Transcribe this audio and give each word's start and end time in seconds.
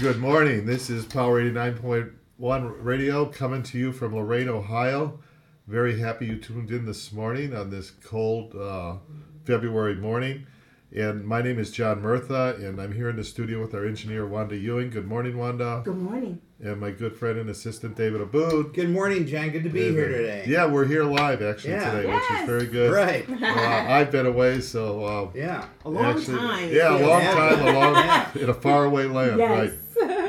Good 0.00 0.18
morning. 0.18 0.66
This 0.66 0.90
is 0.90 1.04
Power 1.04 1.40
89.1 1.42 2.12
Radio 2.80 3.26
coming 3.26 3.62
to 3.64 3.78
you 3.78 3.92
from 3.92 4.14
Lorain, 4.14 4.48
Ohio. 4.48 5.20
Very 5.68 5.98
happy 6.00 6.26
you 6.26 6.36
tuned 6.36 6.70
in 6.70 6.84
this 6.84 7.12
morning 7.12 7.54
on 7.56 7.70
this 7.70 7.90
cold 7.90 8.54
uh, 8.56 8.96
February 9.44 9.94
morning. 9.94 10.46
And 10.94 11.24
my 11.24 11.42
name 11.42 11.58
is 11.58 11.70
John 11.72 12.02
Murtha, 12.02 12.56
and 12.60 12.80
I'm 12.80 12.92
here 12.92 13.08
in 13.08 13.16
the 13.16 13.24
studio 13.24 13.60
with 13.60 13.74
our 13.74 13.84
engineer, 13.84 14.26
Wanda 14.26 14.56
Ewing. 14.56 14.90
Good 14.90 15.08
morning, 15.08 15.36
Wanda. 15.36 15.82
Good 15.84 15.96
morning. 15.96 16.40
And 16.62 16.80
my 16.80 16.92
good 16.92 17.16
friend 17.16 17.38
and 17.38 17.50
assistant, 17.50 17.96
David 17.96 18.20
Abood. 18.20 18.74
Good 18.74 18.90
morning, 18.90 19.26
John. 19.26 19.50
Good 19.50 19.64
to 19.64 19.70
be 19.70 19.90
here 19.90 20.08
today. 20.08 20.44
Yeah, 20.46 20.66
we're 20.66 20.84
here 20.86 21.02
live 21.04 21.42
actually 21.42 21.72
Yeah. 21.72 21.90
today, 21.90 22.12
which 22.14 22.40
is 22.40 22.46
very 22.46 22.66
good. 22.66 22.92
Right. 22.92 23.28
Uh, 23.28 23.46
I've 23.92 24.10
been 24.12 24.26
away, 24.26 24.60
so 24.60 25.04
uh, 25.04 25.30
Yeah. 25.34 25.66
A 25.84 25.90
long 25.90 26.04
actually- 26.16 26.38
time. 26.38 26.70
Yeah, 26.72 26.90
a 26.96 26.98
long 27.04 27.22
Yeah. 27.22 27.34
time, 27.34 27.60
a 27.66 27.72
long 27.78 27.94
Yeah. 27.94 28.28
in 28.36 28.50
a 28.50 28.54
faraway 28.54 29.06
land, 29.06 29.38
Yes. 29.38 29.50
right? 29.50 29.72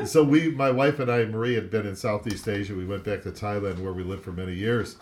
So 0.15 0.23
we, 0.23 0.49
my 0.51 0.71
wife 0.71 0.99
and 0.99 1.11
I, 1.11 1.25
Marie, 1.25 1.55
had 1.55 1.70
been 1.71 1.85
in 1.85 1.95
Southeast 1.95 2.48
Asia. 2.48 2.75
We 2.75 2.85
went 2.85 3.03
back 3.03 3.23
to 3.23 3.31
Thailand, 3.31 3.80
where 3.80 3.93
we 3.93 4.03
lived 4.03 4.23
for 4.23 4.31
many 4.31 4.53
years, 4.53 4.97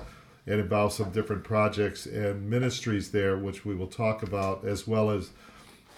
and 0.48 0.60
involved 0.60 0.94
some 0.94 1.12
different 1.12 1.44
projects 1.44 2.06
and 2.06 2.50
ministries 2.50 3.12
there, 3.12 3.38
which 3.38 3.66
we 3.66 3.76
will 3.76 3.88
talk 3.88 4.24
about, 4.24 4.66
as 4.66 4.88
well 4.88 5.10
as 5.10 5.32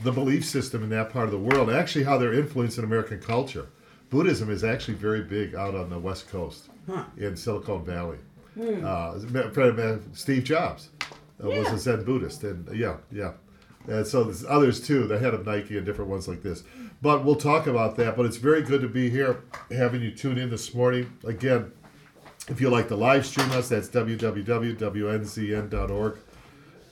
the 0.03 0.11
belief 0.11 0.43
system 0.45 0.83
in 0.83 0.89
that 0.89 1.09
part 1.11 1.25
of 1.25 1.31
the 1.31 1.37
world. 1.37 1.69
Actually, 1.69 2.03
how 2.05 2.17
they're 2.17 2.33
influencing 2.33 2.83
American 2.83 3.19
culture. 3.19 3.67
Buddhism 4.09 4.49
is 4.49 4.63
actually 4.63 4.95
very 4.95 5.21
big 5.21 5.55
out 5.55 5.75
on 5.75 5.89
the 5.89 5.99
West 5.99 6.29
Coast, 6.29 6.69
Huh. 6.87 7.03
in 7.17 7.35
Silicon 7.35 7.83
Valley. 7.85 8.17
Uh, 8.57 9.13
as 9.15 9.23
a 9.23 9.27
matter 9.27 9.47
of 9.49 9.55
fact, 9.55 9.79
uh, 9.79 9.97
Steve 10.13 10.43
Jobs 10.43 10.89
uh, 11.43 11.49
was 11.49 11.67
a 11.71 11.77
Zen 11.77 12.03
Buddhist, 12.05 12.43
and 12.43 12.67
yeah, 12.75 12.97
yeah. 13.11 13.33
And 13.87 14.05
so 14.07 14.23
there's 14.23 14.45
others 14.45 14.79
too, 14.85 15.05
the 15.07 15.19
head 15.19 15.33
of 15.33 15.45
Nike 15.45 15.77
and 15.77 15.85
different 15.85 16.09
ones 16.09 16.27
like 16.27 16.41
this. 16.41 16.63
But 17.01 17.25
we'll 17.25 17.35
talk 17.35 17.67
about 17.67 17.95
that. 17.97 18.15
But 18.17 18.25
it's 18.25 18.37
very 18.37 18.61
good 18.61 18.81
to 18.81 18.87
be 18.87 19.09
here, 19.09 19.43
having 19.71 20.01
you 20.01 20.11
tune 20.11 20.37
in 20.37 20.49
this 20.49 20.73
morning. 20.73 21.11
Again, 21.23 21.71
if 22.47 22.61
you 22.61 22.69
like 22.69 22.87
to 22.89 22.95
live 22.95 23.25
stream 23.25 23.51
us, 23.51 23.69
that's 23.69 23.89
www.wnzn.org, 23.89 26.17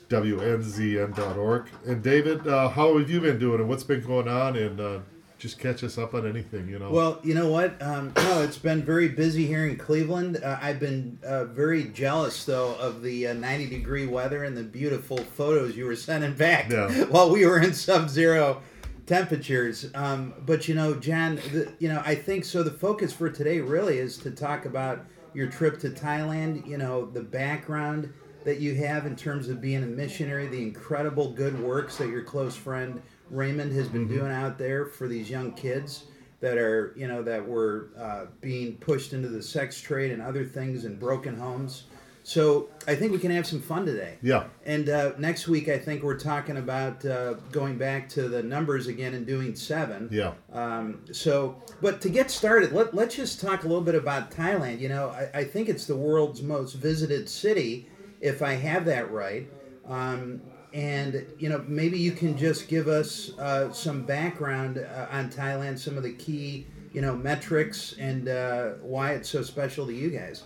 wnzn.org. 0.09 1.65
And 1.85 2.03
David, 2.03 2.47
uh, 2.47 2.69
how 2.69 2.97
have 2.97 3.09
you 3.09 3.21
been 3.21 3.39
doing, 3.39 3.59
and 3.59 3.69
what's 3.69 3.83
been 3.83 4.01
going 4.01 4.27
on? 4.27 4.55
And 4.57 4.79
uh, 4.79 4.99
just 5.39 5.59
catch 5.59 5.83
us 5.83 5.97
up 5.97 6.13
on 6.13 6.27
anything, 6.27 6.67
you 6.67 6.79
know. 6.79 6.89
Well, 6.89 7.19
you 7.23 7.33
know 7.33 7.49
what? 7.49 7.81
Um, 7.81 8.13
no, 8.15 8.41
it's 8.43 8.57
been 8.57 8.83
very 8.83 9.09
busy 9.09 9.45
here 9.45 9.67
in 9.67 9.77
Cleveland. 9.77 10.39
Uh, 10.43 10.57
I've 10.61 10.79
been 10.79 11.19
uh, 11.25 11.45
very 11.45 11.85
jealous, 11.85 12.43
though, 12.45 12.75
of 12.75 13.01
the 13.01 13.27
uh, 13.27 13.33
90 13.33 13.67
degree 13.67 14.07
weather 14.07 14.43
and 14.43 14.55
the 14.55 14.63
beautiful 14.63 15.17
photos 15.17 15.75
you 15.75 15.85
were 15.85 15.95
sending 15.95 16.33
back 16.33 16.69
Yeah. 16.71 16.89
while 17.09 17.31
we 17.31 17.45
were 17.45 17.59
in 17.59 17.73
sub 17.73 18.09
zero 18.09 18.61
temperatures. 19.05 19.89
Um, 19.93 20.33
but, 20.45 20.67
you 20.67 20.75
know, 20.75 20.95
Jan, 20.95 21.35
the, 21.35 21.73
you 21.79 21.89
know, 21.89 22.01
I 22.05 22.15
think 22.15 22.45
so. 22.45 22.63
The 22.63 22.71
focus 22.71 23.13
for 23.13 23.29
today 23.29 23.59
really 23.59 23.97
is 23.97 24.17
to 24.19 24.31
talk 24.31 24.65
about 24.65 25.05
your 25.33 25.47
trip 25.47 25.79
to 25.79 25.89
Thailand, 25.89 26.65
you 26.67 26.77
know, 26.77 27.05
the 27.05 27.23
background 27.23 28.13
that 28.43 28.59
you 28.59 28.75
have 28.75 29.05
in 29.05 29.15
terms 29.15 29.49
of 29.49 29.61
being 29.61 29.83
a 29.83 29.87
missionary, 29.87 30.47
the 30.47 30.61
incredible 30.61 31.31
good 31.31 31.59
works 31.59 31.97
that 31.97 32.09
your 32.09 32.23
close 32.23 32.55
friend 32.55 33.01
Raymond 33.29 33.73
has 33.73 33.87
been 33.87 34.07
doing 34.07 34.31
out 34.31 34.57
there 34.57 34.85
for 34.85 35.07
these 35.07 35.29
young 35.29 35.53
kids 35.53 36.05
that 36.41 36.57
are, 36.57 36.93
you 36.97 37.07
know, 37.07 37.23
that 37.23 37.47
were 37.47 37.89
uh, 37.97 38.25
being 38.41 38.75
pushed 38.77 39.13
into 39.13 39.29
the 39.29 39.41
sex 39.41 39.79
trade 39.79 40.11
and 40.11 40.21
other 40.21 40.43
things 40.45 40.83
in 40.85 40.97
broken 40.97 41.37
homes. 41.37 41.85
So 42.23 42.69
I 42.87 42.95
think 42.95 43.11
we 43.11 43.19
can 43.19 43.31
have 43.31 43.45
some 43.45 43.61
fun 43.61 43.85
today. 43.85 44.17
yeah. 44.21 44.45
And 44.65 44.87
uh, 44.87 45.11
next 45.17 45.47
week, 45.49 45.67
I 45.67 45.77
think 45.77 46.03
we're 46.03 46.17
talking 46.17 46.55
about 46.57 47.05
uh, 47.05 47.33
going 47.51 47.77
back 47.77 48.07
to 48.09 48.29
the 48.29 48.41
numbers 48.41 48.87
again 48.87 49.13
and 49.13 49.27
doing 49.27 49.55
seven. 49.55 50.07
Yeah. 50.09 50.33
Um, 50.53 51.01
so, 51.11 51.61
but 51.81 51.99
to 52.01 52.09
get 52.09 52.31
started, 52.31 52.71
let, 52.71 52.93
let's 52.93 53.15
just 53.15 53.41
talk 53.41 53.65
a 53.65 53.67
little 53.67 53.83
bit 53.83 53.95
about 53.95 54.31
Thailand. 54.31 54.79
You 54.79 54.89
know, 54.89 55.09
I, 55.09 55.39
I 55.39 55.43
think 55.43 55.67
it's 55.67 55.85
the 55.85 55.97
world's 55.97 56.41
most 56.41 56.73
visited 56.75 57.27
city, 57.29 57.89
if 58.21 58.41
I 58.41 58.53
have 58.53 58.85
that 58.85 59.11
right. 59.11 59.49
Um, 59.85 60.41
and, 60.73 61.25
you 61.37 61.49
know, 61.49 61.63
maybe 61.67 61.99
you 61.99 62.13
can 62.13 62.37
just 62.37 62.69
give 62.69 62.87
us 62.87 63.37
uh, 63.37 63.71
some 63.73 64.03
background 64.03 64.77
uh, 64.77 65.07
on 65.11 65.29
Thailand, 65.29 65.77
some 65.77 65.97
of 65.97 66.03
the 66.03 66.13
key, 66.13 66.67
you 66.93 67.01
know, 67.01 67.15
metrics 67.15 67.95
and 67.99 68.29
uh, 68.29 68.69
why 68.81 69.11
it's 69.11 69.29
so 69.29 69.43
special 69.43 69.85
to 69.85 69.93
you 69.93 70.09
guys. 70.09 70.43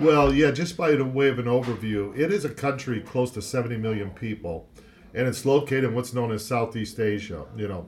Well, 0.00 0.32
yeah, 0.32 0.50
just 0.50 0.78
by 0.78 0.92
the 0.92 1.04
way 1.04 1.28
of 1.28 1.38
an 1.38 1.44
overview, 1.44 2.18
it 2.18 2.32
is 2.32 2.46
a 2.46 2.48
country 2.48 3.02
close 3.02 3.30
to 3.32 3.42
70 3.42 3.76
million 3.76 4.08
people, 4.08 4.66
and 5.12 5.28
it's 5.28 5.44
located 5.44 5.84
in 5.84 5.94
what's 5.94 6.14
known 6.14 6.32
as 6.32 6.42
Southeast 6.42 6.98
Asia, 6.98 7.44
you 7.54 7.68
know. 7.68 7.86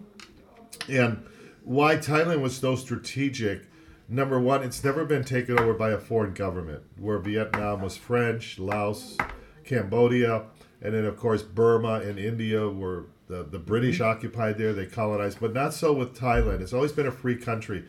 And 0.90 1.24
why 1.64 1.96
Thailand 1.96 2.42
was 2.42 2.54
so 2.54 2.76
strategic, 2.76 3.62
number 4.10 4.38
one, 4.38 4.62
it's 4.62 4.84
never 4.84 5.06
been 5.06 5.24
taken 5.24 5.58
over 5.58 5.72
by 5.72 5.92
a 5.92 5.98
foreign 5.98 6.34
government, 6.34 6.82
where 6.98 7.18
Vietnam 7.18 7.80
was 7.80 7.96
French, 7.96 8.58
Laos, 8.58 9.16
Cambodia, 9.64 10.44
and 10.82 10.92
then, 10.92 11.06
of 11.06 11.16
course, 11.16 11.42
Burma 11.42 12.02
and 12.04 12.18
India 12.18 12.68
were 12.68 13.06
the, 13.28 13.42
the 13.44 13.58
British 13.58 14.00
mm-hmm. 14.00 14.10
occupied 14.10 14.58
there, 14.58 14.74
they 14.74 14.84
colonized, 14.84 15.40
but 15.40 15.54
not 15.54 15.72
so 15.72 15.94
with 15.94 16.14
Thailand. 16.14 16.60
It's 16.60 16.74
always 16.74 16.92
been 16.92 17.06
a 17.06 17.12
free 17.12 17.36
country 17.36 17.86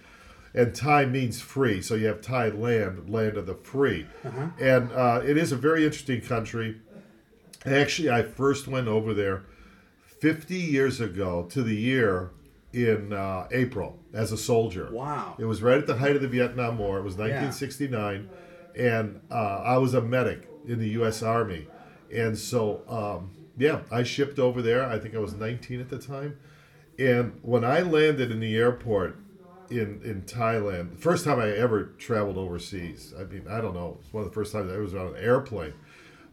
and 0.54 0.76
Thai 0.76 1.06
means 1.06 1.42
free, 1.42 1.82
so 1.82 1.96
you 1.96 2.06
have 2.08 2.22
Thai 2.22 2.50
land, 2.50 3.10
land 3.10 3.38
of 3.38 3.46
the 3.46 3.56
free, 3.56 4.08
and 4.60 4.92
uh, 4.92 5.22
it 5.26 5.38
is 5.38 5.52
a 5.52 5.56
very 5.56 5.84
interesting 5.84 6.22
country. 6.22 6.80
Actually, 7.66 8.12
I 8.12 8.24
first 8.24 8.68
went 8.68 8.88
over 8.88 9.14
there 9.14 9.46
50 10.20 10.56
years 10.56 11.00
ago 11.00 11.48
to 11.50 11.64
the 11.64 11.76
year 11.76 12.32
in 12.72 13.14
uh, 13.14 13.48
April 13.52 14.00
as 14.14 14.32
a 14.32 14.38
soldier. 14.38 14.90
Wow. 14.92 15.36
It 15.38 15.46
was 15.46 15.62
right 15.62 15.78
at 15.78 15.88
the 15.88 15.98
height 15.98 16.16
of 16.16 16.22
the 16.22 16.28
Vietnam 16.28 16.78
War. 16.78 16.98
It 16.98 17.04
was 17.04 17.16
1969, 17.16 18.30
and 18.78 19.22
uh, 19.32 19.34
I 19.34 19.78
was 19.78 19.94
a 19.94 20.02
medic 20.02 20.48
in 20.68 20.80
the 20.80 20.90
U.S. 20.90 21.24
Army, 21.24 21.68
and 22.14 22.38
so 22.38 22.82
um, 22.88 23.32
yeah, 23.58 23.82
I 23.92 24.04
shipped 24.04 24.40
over 24.40 24.62
there. 24.62 24.86
I 24.86 25.00
think 25.00 25.16
I 25.16 25.20
was 25.20 25.34
19 25.34 25.80
at 25.80 25.90
the 25.90 26.00
time, 26.00 26.38
and 27.00 27.40
when 27.42 27.64
I 27.64 27.82
landed 27.82 28.32
in 28.32 28.40
the 28.40 28.56
airport 28.56 29.18
in 29.80 30.02
in 30.04 30.22
Thailand, 30.24 30.92
the 30.92 30.98
first 31.02 31.26
time 31.26 31.40
I 31.40 31.50
ever 31.52 31.84
traveled 31.98 32.38
overseas. 32.38 33.14
I 33.20 33.24
mean, 33.24 33.44
I 33.50 33.60
don't 33.62 33.74
know. 33.74 33.98
It's 34.02 34.14
one 34.14 34.24
of 34.24 34.30
the 34.30 34.34
first 34.34 34.52
times 34.54 34.72
I 34.72 34.78
was 34.78 34.94
on 34.96 35.08
an 35.08 35.16
airplane, 35.18 35.74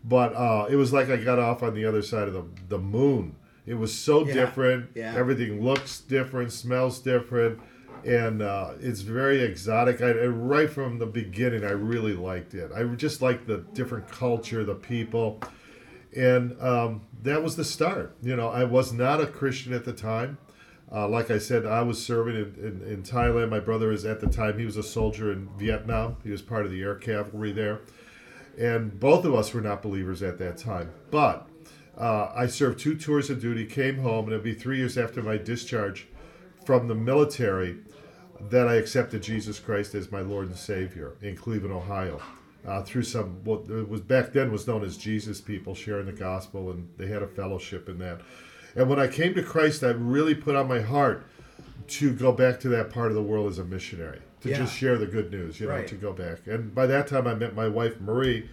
but 0.05 0.35
uh, 0.35 0.67
it 0.71 0.77
was 0.77 0.93
like 0.93 1.09
I 1.11 1.17
got 1.17 1.39
off 1.39 1.63
on 1.63 1.75
the 1.75 1.85
other 1.85 2.03
side 2.03 2.29
of 2.29 2.35
the 2.35 2.45
the 2.69 2.79
moon. 2.79 3.37
It 3.67 3.75
was 3.75 3.95
so 3.95 4.27
Yeah, 4.27 4.35
different. 4.35 4.91
yeah. 4.95 5.15
Everything 5.17 5.63
looks 5.63 6.01
different, 6.01 6.51
smells 6.53 6.99
different, 6.99 7.61
and 8.05 8.43
uh, 8.43 8.73
it's 8.81 9.03
very 9.03 9.43
exotic. 9.43 10.01
I, 10.01 10.11
I- 10.11 10.27
right 10.27 10.69
from 10.71 10.99
the 10.99 11.07
beginning, 11.07 11.65
I 11.65 11.71
really 11.73 12.15
liked 12.15 12.55
it. 12.55 12.71
I 12.75 12.83
just 12.97 13.21
liked 13.23 13.47
the 13.47 13.59
different 13.75 14.09
culture, 14.09 14.65
the 14.65 14.75
people, 14.75 15.41
and 16.17 16.61
um, 16.61 17.03
that 17.23 17.43
was 17.43 17.55
the 17.57 17.65
start. 17.65 18.17
You 18.23 18.35
know, 18.35 18.49
I 18.49 18.65
was 18.65 18.93
not 18.93 19.21
a 19.21 19.27
Christian 19.27 19.73
at 19.73 19.85
the 19.85 19.93
time. 19.93 20.39
Uh, 20.93 21.07
like 21.09 21.31
I 21.31 21.39
said, 21.39 21.67
I 21.67 21.83
was 21.83 22.05
serving 22.05 22.35
in, 22.35 22.55
in, 22.59 22.93
in 22.93 23.03
Thailand. 23.03 23.51
My 23.51 23.61
brother 23.61 23.93
is 23.93 24.05
at 24.05 24.21
the 24.21 24.27
time, 24.27 24.59
he 24.59 24.65
was 24.65 24.77
a 24.77 24.83
soldier 24.83 25.31
in 25.33 25.49
Vietnam. 25.57 26.17
He 26.25 26.31
was 26.31 26.43
part 26.43 26.67
of 26.67 26.73
the 26.73 26.83
air 26.83 26.97
cavalry 26.97 27.53
there. 27.53 27.81
And 28.59 28.99
both 28.99 29.25
of 29.25 29.35
us 29.35 29.55
were 29.55 29.61
not 29.61 29.83
believers 29.83 30.23
at 30.23 30.39
that 30.39 30.57
time. 30.59 30.91
But 31.11 31.49
uh, 31.97 32.33
I 32.35 32.47
served 32.47 32.81
two 32.81 32.97
tours 32.97 33.31
of 33.31 33.41
duty, 33.41 33.67
came 33.67 33.99
home, 33.99 34.25
and 34.25 34.33
it'd 34.33 34.43
be 34.43 34.55
three 34.55 34.79
years 34.79 34.99
after 34.99 35.23
my 35.23 35.37
discharge 35.37 36.09
from 36.65 36.89
the 36.89 36.95
military 36.95 37.77
that 38.49 38.67
I 38.67 38.75
accepted 38.75 39.23
Jesus 39.23 39.59
Christ 39.59 39.95
as 39.95 40.11
my 40.11 40.21
Lord 40.21 40.49
and 40.49 40.57
Savior 40.57 41.13
in 41.21 41.37
Cleveland, 41.37 41.75
Ohio. 41.75 42.21
Uh, 42.67 42.83
through 42.83 43.03
some 43.03 43.43
what 43.45 43.67
was 43.89 44.03
back 44.03 44.33
then 44.33 44.53
was 44.53 44.67
known 44.67 44.85
as 44.85 44.99
Jesus 44.99 45.41
people 45.41 45.75
sharing 45.75 46.07
the 46.07 46.13
gospel, 46.13 46.71
and 46.71 46.89
they 46.99 47.07
had 47.07 47.23
a 47.23 47.27
fellowship 47.27 47.89
in 47.89 47.99
that. 47.99 48.21
And 48.77 48.89
when 48.89 48.99
I 48.99 49.07
came 49.09 49.35
to 49.35 49.43
Christ, 49.43 49.83
I 49.83 49.89
really 49.91 50.35
put 50.35 50.55
on 50.55 50.69
my 50.69 50.81
heart 50.81 51.25
to 51.89 52.13
go 52.13 52.33
back 52.33 52.61
to 52.61 52.69
that 52.69 52.91
part 52.91 53.09
of 53.09 53.15
the 53.15 53.23
world 53.23 53.51
as 53.51 53.59
a 53.59 53.65
missionary, 53.65 54.21
to 54.43 54.49
Yeah. 54.49 54.59
just 54.59 54.77
share 54.77 54.97
the 54.97 55.07
good 55.07 55.31
news, 55.31 55.59
you 55.61 55.67
know, 55.67 55.75
Right. 55.75 55.89
to 55.89 55.97
go 55.97 56.13
back. 56.13 56.47
And 56.47 56.75
by 56.75 56.87
that 56.87 57.07
time, 57.09 57.27
I 57.27 57.35
met 57.35 57.55
my 57.55 57.67
wife 57.69 58.01
Marie, 58.01 58.49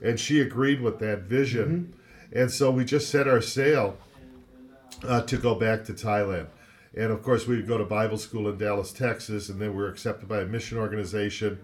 and 0.00 0.18
she 0.20 0.40
agreed 0.40 0.80
with 0.80 0.98
that 1.00 1.22
vision. 1.22 1.92
And 2.32 2.50
so 2.50 2.70
we 2.70 2.84
just 2.84 3.10
set 3.10 3.26
our 3.28 3.40
sail 3.40 3.96
uh, 5.02 5.22
to 5.22 5.36
go 5.36 5.54
back 5.54 5.84
to 5.84 5.92
Thailand. 5.92 6.46
And 6.96 7.10
of 7.10 7.22
course, 7.22 7.46
we 7.46 7.56
would 7.56 7.66
go 7.66 7.76
to 7.76 7.84
Bible 7.84 8.16
school 8.18 8.48
in 8.48 8.56
Dallas, 8.56 8.92
Texas, 8.92 9.48
and 9.48 9.60
then 9.60 9.70
we 9.70 9.82
were 9.82 9.88
accepted 9.88 10.28
by 10.28 10.40
a 10.42 10.46
mission 10.46 10.78
organization 10.78 11.58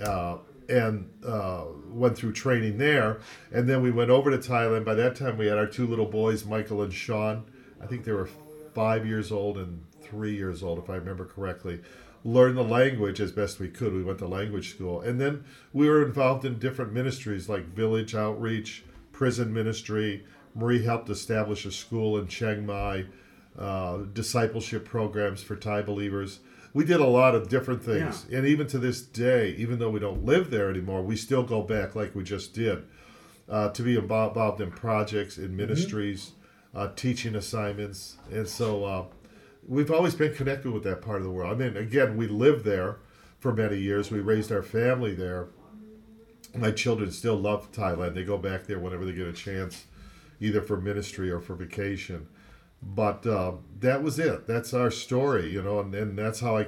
uh, 0.00 0.36
and 0.68 1.10
uh, 1.26 1.64
went 1.88 2.16
through 2.16 2.32
training 2.32 2.78
there. 2.78 3.20
And 3.52 3.68
then 3.68 3.82
we 3.82 3.90
went 3.90 4.10
over 4.10 4.30
to 4.30 4.38
Thailand. 4.38 4.84
By 4.84 4.94
that 4.94 5.16
time, 5.16 5.36
we 5.36 5.46
had 5.46 5.58
our 5.58 5.66
two 5.66 5.86
little 5.86 6.06
boys, 6.06 6.44
Michael 6.44 6.82
and 6.82 6.92
Sean. 6.92 7.44
I 7.82 7.86
think 7.86 8.04
they 8.04 8.12
were 8.12 8.28
five 8.74 9.06
years 9.06 9.30
old 9.30 9.58
and 9.58 9.84
three 10.00 10.34
years 10.36 10.62
old, 10.62 10.78
if 10.78 10.88
I 10.90 10.96
remember 10.96 11.24
correctly. 11.24 11.80
Learned 12.24 12.56
the 12.56 12.62
language 12.62 13.20
as 13.20 13.32
best 13.32 13.60
we 13.60 13.68
could. 13.68 13.92
We 13.92 14.02
went 14.02 14.18
to 14.20 14.26
language 14.26 14.70
school. 14.70 15.00
And 15.00 15.20
then 15.20 15.44
we 15.72 15.88
were 15.88 16.02
involved 16.04 16.44
in 16.44 16.58
different 16.58 16.92
ministries 16.92 17.48
like 17.48 17.66
village 17.74 18.14
outreach, 18.14 18.84
prison 19.12 19.52
ministry. 19.52 20.24
Marie 20.54 20.84
helped 20.84 21.10
establish 21.10 21.66
a 21.66 21.70
school 21.70 22.18
in 22.18 22.26
Chiang 22.26 22.64
Mai. 22.64 23.04
uh, 23.58 23.98
discipleship 24.12 24.84
programs 24.84 25.42
for 25.42 25.56
Thai 25.56 25.82
believers. 25.82 26.40
We 26.74 26.84
did 26.84 27.00
a 27.00 27.06
lot 27.06 27.36
of 27.36 27.48
different 27.48 27.84
things, 27.84 28.26
and 28.32 28.44
even 28.44 28.66
to 28.66 28.78
this 28.78 29.00
day, 29.00 29.50
even 29.56 29.78
though 29.78 29.90
we 29.90 30.00
don't 30.00 30.24
live 30.24 30.50
there 30.50 30.68
anymore, 30.68 31.02
we 31.02 31.14
still 31.14 31.44
go 31.44 31.62
back 31.62 31.94
like 31.94 32.16
we 32.16 32.24
just 32.24 32.52
did 32.52 32.84
uh, 33.48 33.68
to 33.70 33.82
be 33.82 33.96
involved, 33.96 34.60
in 34.60 34.72
projects, 34.72 35.38
in 35.38 35.56
ministries, 35.56 36.32
uh, 36.74 36.88
teaching 36.96 37.36
assignments, 37.36 38.16
and 38.30 38.48
so 38.48 38.84
uh, 38.84 39.04
we've 39.68 39.92
always 39.92 40.16
been 40.16 40.34
connected 40.34 40.72
with 40.72 40.82
that 40.82 41.00
part 41.00 41.18
of 41.18 41.24
the 41.24 41.30
world. 41.30 41.52
I 41.52 41.56
mean, 41.56 41.76
again, 41.76 42.16
we 42.16 42.26
lived 42.26 42.64
there 42.64 42.98
for 43.38 43.52
many 43.52 43.78
years. 43.78 44.10
We 44.10 44.18
raised 44.18 44.50
our 44.50 44.62
family 44.62 45.14
there. 45.14 45.46
My 46.56 46.72
children 46.72 47.12
still 47.12 47.36
love 47.36 47.70
Thailand. 47.70 48.14
They 48.14 48.24
go 48.24 48.38
back 48.38 48.66
there 48.66 48.80
whenever 48.80 49.04
they 49.04 49.12
get 49.12 49.28
a 49.28 49.32
chance, 49.32 49.84
either 50.40 50.60
for 50.60 50.76
ministry 50.76 51.30
or 51.30 51.40
for 51.40 51.54
vacation. 51.54 52.26
But 52.86 53.26
uh, 53.26 53.52
that 53.80 54.02
was 54.02 54.18
it. 54.18 54.46
That's 54.46 54.74
our 54.74 54.90
story, 54.90 55.50
you 55.50 55.62
know, 55.62 55.80
and, 55.80 55.94
and 55.94 56.18
that's 56.18 56.40
how 56.40 56.58
I 56.58 56.66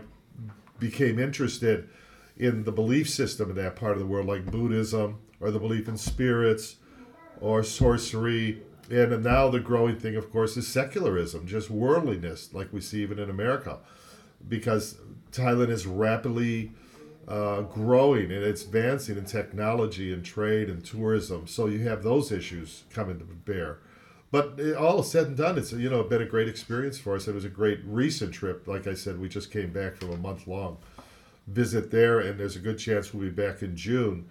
became 0.78 1.18
interested 1.18 1.88
in 2.36 2.64
the 2.64 2.72
belief 2.72 3.08
system 3.08 3.50
in 3.50 3.56
that 3.56 3.76
part 3.76 3.92
of 3.92 3.98
the 3.98 4.06
world, 4.06 4.26
like 4.26 4.50
Buddhism 4.50 5.18
or 5.40 5.50
the 5.50 5.58
belief 5.58 5.88
in 5.88 5.96
spirits 5.96 6.76
or 7.40 7.62
sorcery. 7.62 8.62
And 8.90 9.24
now 9.24 9.48
the 9.48 9.60
growing 9.60 9.98
thing, 9.98 10.16
of 10.16 10.30
course, 10.30 10.56
is 10.56 10.66
secularism, 10.66 11.46
just 11.46 11.70
worldliness, 11.70 12.54
like 12.54 12.72
we 12.72 12.80
see 12.80 13.02
even 13.02 13.18
in 13.18 13.30
America, 13.30 13.78
because 14.48 14.98
Thailand 15.32 15.70
is 15.70 15.86
rapidly 15.86 16.72
uh, 17.26 17.62
growing 17.62 18.30
and 18.30 18.44
it's 18.44 18.64
advancing 18.64 19.18
in 19.18 19.24
technology 19.24 20.12
and 20.12 20.24
trade 20.24 20.68
and 20.68 20.84
tourism. 20.84 21.46
So 21.46 21.66
you 21.66 21.80
have 21.88 22.02
those 22.02 22.30
issues 22.30 22.84
coming 22.90 23.18
to 23.18 23.24
bear. 23.24 23.80
But 24.30 24.60
all 24.76 25.02
said 25.02 25.26
and 25.28 25.36
done, 25.36 25.56
it's 25.56 25.72
you 25.72 25.88
know 25.88 26.02
been 26.02 26.22
a 26.22 26.26
great 26.26 26.48
experience 26.48 26.98
for 26.98 27.14
us. 27.14 27.28
It 27.28 27.34
was 27.34 27.44
a 27.44 27.48
great 27.48 27.80
recent 27.86 28.32
trip. 28.34 28.66
Like 28.66 28.86
I 28.86 28.94
said, 28.94 29.20
we 29.20 29.28
just 29.28 29.50
came 29.50 29.70
back 29.72 29.96
from 29.96 30.10
a 30.10 30.16
month 30.16 30.46
long 30.46 30.78
visit 31.46 31.90
there, 31.92 32.18
and 32.20 32.38
there's 32.40 32.56
a 32.56 32.60
good 32.60 32.76
chance 32.78 33.14
we'll 33.14 33.24
be 33.24 33.30
back 33.30 33.62
in 33.62 33.76
June 33.76 34.26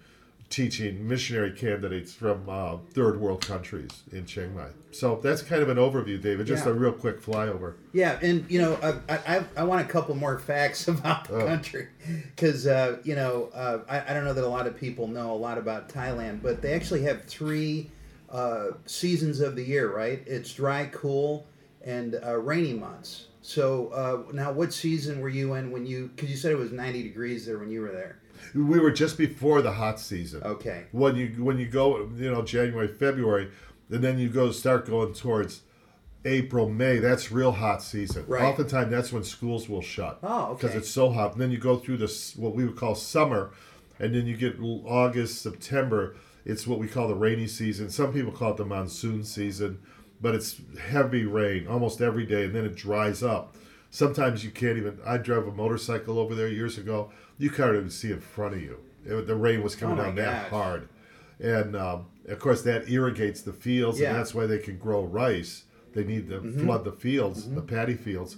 teaching 0.48 1.08
missionary 1.08 1.50
candidates 1.50 2.12
from 2.14 2.48
uh, 2.48 2.76
third 2.92 3.18
world 3.20 3.44
countries 3.44 3.90
in 4.12 4.24
Chiang 4.26 4.54
Mai. 4.54 4.68
So 4.92 5.18
that's 5.20 5.42
kind 5.42 5.60
of 5.60 5.68
an 5.68 5.76
overview, 5.76 6.22
David. 6.22 6.46
Just 6.46 6.66
Yeah. 6.66 6.70
a 6.70 6.74
real 6.74 6.92
quick 6.92 7.20
flyover. 7.20 7.72
Yeah, 7.92 8.16
and 8.22 8.44
you 8.48 8.60
know, 8.60 8.74
uh, 8.74 8.98
I, 9.08 9.38
I, 9.38 9.44
I 9.56 9.64
want 9.64 9.80
a 9.80 9.90
couple 9.90 10.14
more 10.14 10.38
facts 10.38 10.86
about 10.88 11.26
the 11.26 11.34
Oh. 11.40 11.46
country 11.46 11.88
because 12.36 12.66
uh, 12.66 12.98
you 13.02 13.16
know 13.16 13.50
uh, 13.54 13.78
I, 13.88 14.10
I 14.10 14.14
don't 14.14 14.24
know 14.24 14.34
that 14.34 14.44
a 14.44 14.46
lot 14.48 14.66
of 14.68 14.76
people 14.76 15.08
know 15.08 15.32
a 15.32 15.34
lot 15.34 15.58
about 15.58 15.88
Thailand, 15.88 16.42
but 16.42 16.60
they 16.62 16.74
actually 16.74 17.02
have 17.02 17.24
three 17.24 17.90
uh, 18.30 18.68
seasons 18.86 19.40
of 19.40 19.56
the 19.56 19.62
year, 19.62 19.94
right? 19.94 20.22
It's 20.26 20.52
dry, 20.52 20.86
cool, 20.92 21.46
and 21.84 22.18
uh, 22.24 22.38
rainy 22.38 22.74
months. 22.74 23.26
So 23.42 23.88
uh, 23.88 24.32
now, 24.32 24.50
what 24.50 24.72
season 24.72 25.20
were 25.20 25.28
you 25.28 25.54
in 25.54 25.70
when 25.70 25.86
you? 25.86 26.10
Because 26.14 26.30
you 26.30 26.36
said 26.36 26.50
it 26.50 26.58
was 26.58 26.72
ninety 26.72 27.02
degrees 27.02 27.46
there 27.46 27.58
when 27.58 27.70
you 27.70 27.80
were 27.80 27.92
there. 27.92 28.18
We 28.54 28.80
were 28.80 28.90
just 28.90 29.16
before 29.16 29.62
the 29.62 29.72
hot 29.72 30.00
season. 30.00 30.42
Okay. 30.42 30.84
When 30.92 31.14
you 31.14 31.28
when 31.44 31.58
you 31.58 31.66
go, 31.66 32.10
you 32.16 32.30
know, 32.30 32.42
January, 32.42 32.88
February, 32.88 33.50
and 33.88 34.02
then 34.02 34.18
you 34.18 34.28
go 34.28 34.50
start 34.50 34.86
going 34.86 35.14
towards 35.14 35.62
April, 36.24 36.68
May. 36.68 36.98
That's 36.98 37.30
real 37.30 37.52
hot 37.52 37.82
season. 37.82 38.24
Right. 38.26 38.42
Oftentimes, 38.42 38.90
that's 38.90 39.12
when 39.12 39.22
schools 39.22 39.68
will 39.68 39.80
shut. 39.80 40.18
Oh, 40.24 40.46
okay. 40.46 40.62
Because 40.62 40.76
it's 40.76 40.90
so 40.90 41.10
hot. 41.10 41.32
And 41.32 41.40
then 41.40 41.52
you 41.52 41.58
go 41.58 41.76
through 41.76 41.98
this 41.98 42.34
what 42.34 42.54
we 42.54 42.64
would 42.64 42.76
call 42.76 42.96
summer, 42.96 43.52
and 44.00 44.12
then 44.12 44.26
you 44.26 44.36
get 44.36 44.58
August, 44.60 45.40
September. 45.40 46.16
It's 46.46 46.66
what 46.66 46.78
we 46.78 46.86
call 46.86 47.08
the 47.08 47.14
rainy 47.14 47.48
season. 47.48 47.90
Some 47.90 48.12
people 48.12 48.30
call 48.32 48.52
it 48.52 48.56
the 48.56 48.64
monsoon 48.64 49.24
season, 49.24 49.80
but 50.20 50.34
it's 50.34 50.60
heavy 50.80 51.24
rain 51.26 51.66
almost 51.66 52.00
every 52.00 52.24
day, 52.24 52.44
and 52.44 52.54
then 52.54 52.64
it 52.64 52.76
dries 52.76 53.22
up. 53.22 53.56
Sometimes 53.90 54.44
you 54.44 54.50
can't 54.50 54.78
even. 54.78 54.98
I 55.04 55.18
drove 55.18 55.46
a 55.48 55.52
motorcycle 55.52 56.18
over 56.18 56.34
there 56.34 56.48
years 56.48 56.78
ago. 56.78 57.10
You 57.38 57.50
can't 57.50 57.74
even 57.74 57.90
see 57.90 58.12
in 58.12 58.20
front 58.20 58.54
of 58.54 58.62
you. 58.62 58.78
It, 59.04 59.26
the 59.26 59.34
rain 59.34 59.62
was 59.62 59.74
coming 59.76 59.98
Oh 59.98 60.04
down 60.04 60.14
that 60.16 60.48
hard, 60.50 60.88
and 61.40 61.74
um, 61.76 62.06
of 62.28 62.38
course 62.38 62.62
that 62.62 62.88
irrigates 62.88 63.42
the 63.42 63.52
fields, 63.52 63.98
Yeah. 64.00 64.10
and 64.10 64.18
that's 64.18 64.34
why 64.34 64.46
they 64.46 64.58
can 64.58 64.78
grow 64.78 65.02
rice. 65.04 65.64
They 65.94 66.04
need 66.04 66.28
to 66.30 66.40
Mm-hmm. 66.40 66.64
flood 66.64 66.84
the 66.84 66.92
fields, 66.92 67.48
the 67.50 67.62
paddy 67.62 67.94
fields, 67.94 68.36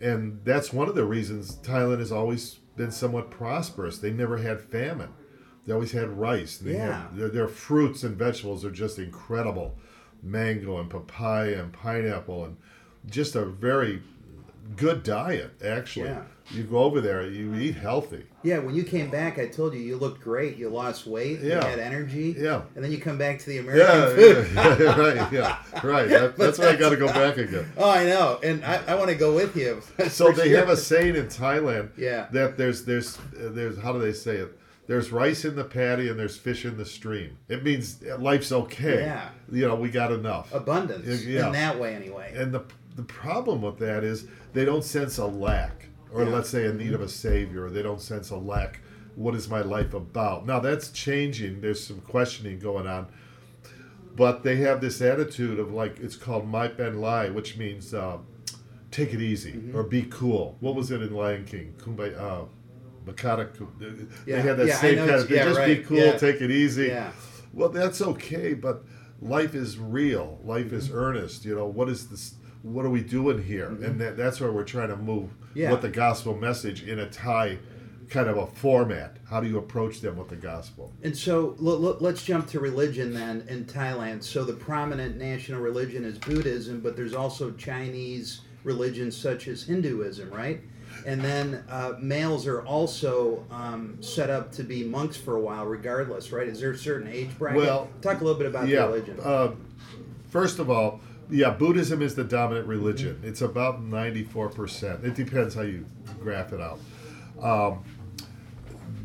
and 0.00 0.40
that's 0.44 0.72
one 0.72 0.88
of 0.88 0.94
the 0.94 1.04
reasons 1.04 1.56
Thailand 1.56 1.98
has 1.98 2.12
always 2.12 2.58
been 2.76 2.90
somewhat 2.92 3.30
prosperous. 3.30 3.98
They 3.98 4.10
never 4.12 4.36
had 4.38 4.60
famine. 4.60 5.10
They 5.66 5.72
always 5.72 5.92
had 5.92 6.08
rice. 6.18 6.58
They 6.58 6.72
Yeah. 6.74 7.02
have, 7.02 7.16
their, 7.16 7.28
their 7.28 7.48
fruits 7.48 8.02
and 8.02 8.16
vegetables 8.16 8.64
are 8.64 8.70
just 8.70 8.98
incredible. 8.98 9.76
Mango 10.22 10.78
and 10.78 10.90
papaya 10.90 11.60
and 11.62 11.72
pineapple 11.72 12.44
and 12.44 12.56
just 13.08 13.34
a 13.36 13.44
very 13.44 14.02
good 14.76 15.02
diet, 15.02 15.52
actually. 15.64 16.08
Yeah. 16.08 16.22
You 16.52 16.64
go 16.64 16.78
over 16.78 17.00
there, 17.00 17.24
you 17.26 17.54
eat 17.54 17.76
healthy. 17.76 18.24
Yeah, 18.42 18.58
when 18.58 18.74
you 18.74 18.82
came 18.82 19.08
back, 19.08 19.38
I 19.38 19.46
told 19.46 19.72
you 19.72 19.80
you 19.80 19.96
looked 19.96 20.20
great. 20.22 20.56
You 20.56 20.68
lost 20.68 21.06
weight. 21.06 21.40
You 21.40 21.50
Yeah. 21.50 21.64
had 21.64 21.78
energy. 21.78 22.34
Yeah. 22.36 22.62
And 22.74 22.82
then 22.84 22.90
you 22.90 22.98
come 22.98 23.16
back 23.18 23.38
to 23.40 23.46
the 23.46 23.58
American 23.58 23.86
Yeah, 23.86 24.14
food. 24.14 24.48
yeah, 24.54 24.78
yeah, 24.80 24.98
right, 25.00 25.32
yeah, 25.32 25.58
right. 25.84 26.08
That, 26.10 26.36
that's 26.36 26.58
why 26.58 26.70
I 26.70 26.76
got 26.76 26.90
to 26.90 26.96
go 26.96 27.06
back 27.06 27.36
again. 27.36 27.70
Oh, 27.76 27.88
I 27.90 28.04
know, 28.04 28.40
and 28.42 28.64
I, 28.64 28.82
I 28.88 28.94
want 28.96 29.10
to 29.10 29.14
go 29.16 29.34
with 29.34 29.56
you. 29.56 29.80
So 30.08 30.32
they 30.32 30.48
sure. 30.48 30.58
have 30.58 30.68
a 30.70 30.76
saying 30.76 31.14
in 31.16 31.26
Thailand 31.26 31.90
Yeah. 31.96 32.26
that 32.32 32.56
there's 32.58 32.84
there's 32.84 33.16
uh, 33.18 33.50
there's 33.52 33.78
how 33.78 33.92
do 33.92 33.98
they 34.00 34.12
say 34.12 34.36
it? 34.36 34.58
There's 34.90 35.12
rice 35.12 35.44
in 35.44 35.54
the 35.54 35.62
paddy 35.62 36.08
and 36.08 36.18
there's 36.18 36.36
fish 36.36 36.64
in 36.64 36.76
the 36.76 36.84
stream. 36.84 37.38
It 37.48 37.62
means 37.62 38.02
life's 38.18 38.50
okay. 38.50 39.02
Yeah. 39.02 39.28
You 39.48 39.68
know, 39.68 39.76
we 39.76 39.88
got 39.88 40.10
enough. 40.10 40.52
abundance 40.52 41.24
Yeah. 41.24 41.46
in 41.46 41.52
that 41.52 41.78
way, 41.78 41.94
anyway. 41.94 42.34
And 42.36 42.50
the 42.52 42.62
the 42.96 43.04
problem 43.04 43.62
with 43.62 43.78
that 43.78 44.02
is 44.02 44.26
they 44.52 44.64
don't 44.64 44.82
sense 44.82 45.16
a 45.18 45.26
lack, 45.26 45.86
or 46.12 46.24
Yeah. 46.24 46.30
let's 46.30 46.48
say 46.50 46.66
a 46.66 46.72
need 46.72 46.92
of 46.92 47.00
a 47.02 47.08
savior, 47.08 47.66
or 47.66 47.70
they 47.70 47.82
don't 47.84 48.00
sense 48.00 48.30
a 48.30 48.36
lack. 48.36 48.80
What 49.14 49.36
is 49.36 49.48
my 49.48 49.60
life 49.60 49.94
about? 49.94 50.44
Now 50.44 50.58
that's 50.58 50.90
changing. 50.90 51.60
There's 51.60 51.80
some 51.86 52.00
questioning 52.00 52.58
going 52.58 52.88
on, 52.88 53.06
but 54.16 54.42
they 54.42 54.56
have 54.56 54.80
this 54.80 55.00
attitude 55.00 55.60
of 55.60 55.72
like 55.72 56.00
it's 56.00 56.16
called 56.16 56.48
"my 56.48 56.66
ben 56.66 57.00
lai," 57.00 57.28
which 57.30 57.56
means 57.56 57.94
uh, 57.94 58.18
take 58.90 59.14
it 59.14 59.20
easy 59.20 59.52
Mm-hmm. 59.52 59.76
or 59.76 59.84
be 59.84 60.02
cool. 60.10 60.56
What 60.58 60.74
was 60.74 60.90
it 60.90 61.00
in 61.00 61.14
Lion 61.14 61.44
King? 61.44 61.74
Kumbaya. 61.78 62.18
Uh, 62.20 62.44
Makata, 63.06 63.48
Yeah. 64.26 64.36
they 64.36 64.42
had 64.42 64.56
that 64.58 64.66
Yeah, 64.66 64.76
same 64.80 64.98
kind 64.98 65.10
of 65.10 65.26
thing. 65.26 65.36
yeah, 65.36 65.44
Just 65.44 65.58
right. 65.58 65.78
be 65.78 65.84
cool, 65.84 65.96
Yeah. 65.98 66.16
take 66.16 66.40
it 66.40 66.50
easy. 66.50 66.86
Yeah. 66.88 67.12
Well, 67.52 67.68
that's 67.70 68.00
okay, 68.00 68.54
but 68.54 68.84
life 69.20 69.54
is 69.54 69.78
real. 69.78 70.40
Life 70.44 70.66
Mm-hmm. 70.66 70.76
is 70.76 70.90
earnest. 70.92 71.44
You 71.44 71.54
know, 71.56 71.66
what 71.66 71.88
is 71.88 72.08
this? 72.08 72.34
What 72.62 72.84
are 72.84 72.90
we 72.90 73.00
doing 73.02 73.42
here? 73.42 73.68
And 73.68 73.98
that, 74.00 74.16
that's 74.18 74.40
where 74.40 74.52
we're 74.52 74.64
trying 74.64 74.88
to 74.90 74.96
move 74.96 75.30
Mm-hmm. 75.30 75.58
Yeah. 75.58 75.72
with 75.72 75.82
the 75.82 75.88
gospel 75.88 76.36
message 76.36 76.82
in 76.86 76.98
a 77.00 77.08
Thai 77.08 77.58
kind 78.10 78.28
of 78.28 78.36
a 78.36 78.46
format. 78.46 79.16
How 79.28 79.40
do 79.40 79.48
you 79.48 79.56
approach 79.58 80.00
them 80.00 80.16
with 80.16 80.28
the 80.28 80.36
gospel? 80.36 80.92
And 81.02 81.16
so 81.16 81.54
let's 81.58 82.24
jump 82.24 82.48
to 82.48 82.60
religion 82.60 83.14
then 83.14 83.44
in 83.48 83.64
Thailand. 83.66 84.22
So 84.24 84.44
the 84.44 84.52
prominent 84.52 85.16
national 85.16 85.60
religion 85.60 86.04
is 86.04 86.18
Buddhism, 86.18 86.80
but 86.80 86.96
there's 86.96 87.14
also 87.14 87.52
Chinese 87.52 88.40
religions 88.64 89.16
such 89.16 89.46
as 89.48 89.62
Hinduism, 89.62 90.28
right? 90.30 90.60
And 91.06 91.20
then 91.20 91.64
uh, 91.68 91.94
males 91.98 92.46
are 92.46 92.62
also 92.62 93.44
um, 93.50 93.96
set 94.00 94.30
up 94.30 94.52
to 94.52 94.62
be 94.62 94.84
monks 94.84 95.16
for 95.16 95.36
a 95.36 95.40
while, 95.40 95.66
regardless, 95.66 96.32
right? 96.32 96.48
Is 96.48 96.60
there 96.60 96.72
a 96.72 96.78
certain 96.78 97.08
age 97.08 97.30
bracket? 97.38 97.62
Well, 97.62 97.88
talk 98.02 98.20
a 98.20 98.24
little 98.24 98.38
bit 98.38 98.48
about 98.48 98.68
yeah. 98.68 98.82
the 98.82 98.86
religion. 98.88 99.20
Uh, 99.22 99.52
first 100.30 100.58
of 100.58 100.70
all, 100.70 101.00
yeah, 101.30 101.50
Buddhism 101.50 102.02
is 102.02 102.14
the 102.14 102.24
dominant 102.24 102.66
religion. 102.66 103.20
It's 103.22 103.40
about 103.40 103.82
94%. 103.82 105.04
It 105.04 105.14
depends 105.14 105.54
how 105.54 105.62
you 105.62 105.86
graph 106.20 106.52
it 106.52 106.60
out. 106.60 106.80
Um, 107.40 107.84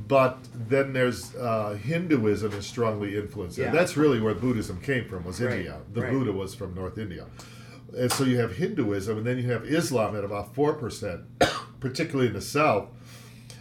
but 0.07 0.37
then 0.53 0.93
there's 0.93 1.35
uh, 1.35 1.77
Hinduism 1.81 2.53
is 2.53 2.65
strongly 2.65 3.17
influenced. 3.17 3.57
Yeah. 3.57 3.71
That's 3.71 3.97
really 3.97 4.19
where 4.19 4.35
Buddhism 4.35 4.79
came 4.81 5.05
from, 5.05 5.23
was 5.23 5.41
Right, 5.41 5.57
India. 5.57 5.79
The 5.93 6.01
right. 6.01 6.11
Buddha 6.11 6.31
was 6.31 6.53
from 6.53 6.75
North 6.75 6.97
India. 6.97 7.25
And 7.97 8.11
so 8.11 8.23
you 8.23 8.37
have 8.39 8.55
Hinduism, 8.55 9.17
and 9.17 9.25
then 9.25 9.37
you 9.37 9.49
have 9.51 9.65
Islam 9.65 10.15
at 10.15 10.23
about 10.23 10.53
4%, 10.53 11.23
particularly 11.89 12.27
in 12.27 12.33
the 12.33 12.41
South, 12.41 12.87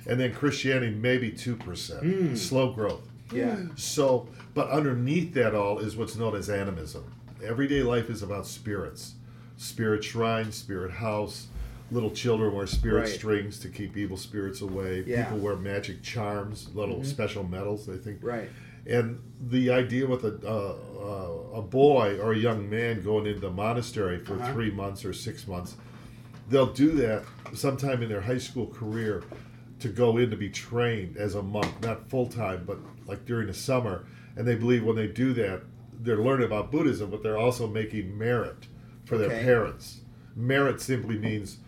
and 0.07 0.19
then 0.19 0.33
Christianity 0.33 0.91
maybe 0.95 1.31
2%. 1.31 2.01
Hmm. 2.01 2.35
Slow 2.35 2.73
growth. 2.73 3.07
yeah. 3.33 3.57
So, 3.77 4.29
but 4.55 4.71
underneath 4.71 5.35
that 5.35 5.55
all 5.55 5.79
is 5.79 5.95
what's 5.97 6.17
known 6.17 6.35
as 6.35 6.49
animism. 6.49 7.05
Everyday 7.45 7.83
life 7.83 8.09
is 8.09 8.23
about 8.23 8.47
spirits, 8.47 9.15
spirit 9.59 10.03
shrine, 10.03 10.51
spirit 10.53 10.91
house. 10.93 11.49
Little 11.91 12.11
children 12.11 12.55
wear 12.55 12.67
spirit 12.67 13.01
Right. 13.03 13.09
strings 13.09 13.59
to 13.61 13.69
keep 13.69 13.95
evil 13.97 14.17
spirits 14.17 14.63
away. 14.63 15.05
Yeah. 15.07 15.25
People 15.25 15.39
wear 15.41 15.57
magic 15.57 16.03
charms, 16.03 16.69
little 16.75 17.05
special 17.05 17.45
medals. 17.45 17.85
They 17.87 17.99
think. 17.99 18.21
Right. 18.23 18.49
And 18.87 19.21
the 19.51 19.71
idea 19.71 20.07
with 20.07 20.25
a 20.25 20.35
uh, 20.49 20.77
uh, 21.55 21.59
a 21.59 21.63
boy 21.63 22.19
or 22.21 22.33
a 22.33 22.39
young 22.39 22.71
man 22.71 23.03
going 23.03 23.27
into 23.27 23.41
the 23.41 23.51
monastery 23.51 24.19
for 24.19 24.35
Uh-huh. 24.37 24.53
three 24.55 24.71
months 24.71 25.05
or 25.05 25.13
six 25.13 25.47
months, 25.47 25.77
they'll 26.49 26.73
do 26.73 26.93
that 26.93 27.25
sometime 27.55 28.03
in 28.03 28.09
their 28.09 28.21
high 28.21 28.39
school 28.39 28.67
career 28.67 29.23
to 29.81 29.89
go 29.89 30.17
in 30.19 30.31
to 30.31 30.37
be 30.37 30.49
trained 30.49 31.17
as 31.17 31.35
a 31.35 31.43
monk, 31.43 31.81
not 31.83 32.09
full 32.09 32.27
time, 32.27 32.65
but 32.67 32.79
like 33.07 33.25
during 33.27 33.47
the 33.47 33.55
summer. 33.55 34.07
And 34.37 34.47
they 34.47 34.55
believe 34.55 34.85
when 34.85 34.97
they 34.97 35.07
do 35.09 35.33
that, 35.35 35.63
they're 36.01 36.19
learning 36.19 36.47
about 36.47 36.71
Buddhism, 36.71 37.11
but 37.11 37.23
they're 37.23 37.39
also 37.39 37.67
making 37.67 38.17
merit 38.17 38.67
for 39.05 39.17
their 39.19 39.31
Okay. 39.31 39.43
parents. 39.43 40.01
Merit 40.37 40.81
simply 40.81 41.17
means 41.19 41.59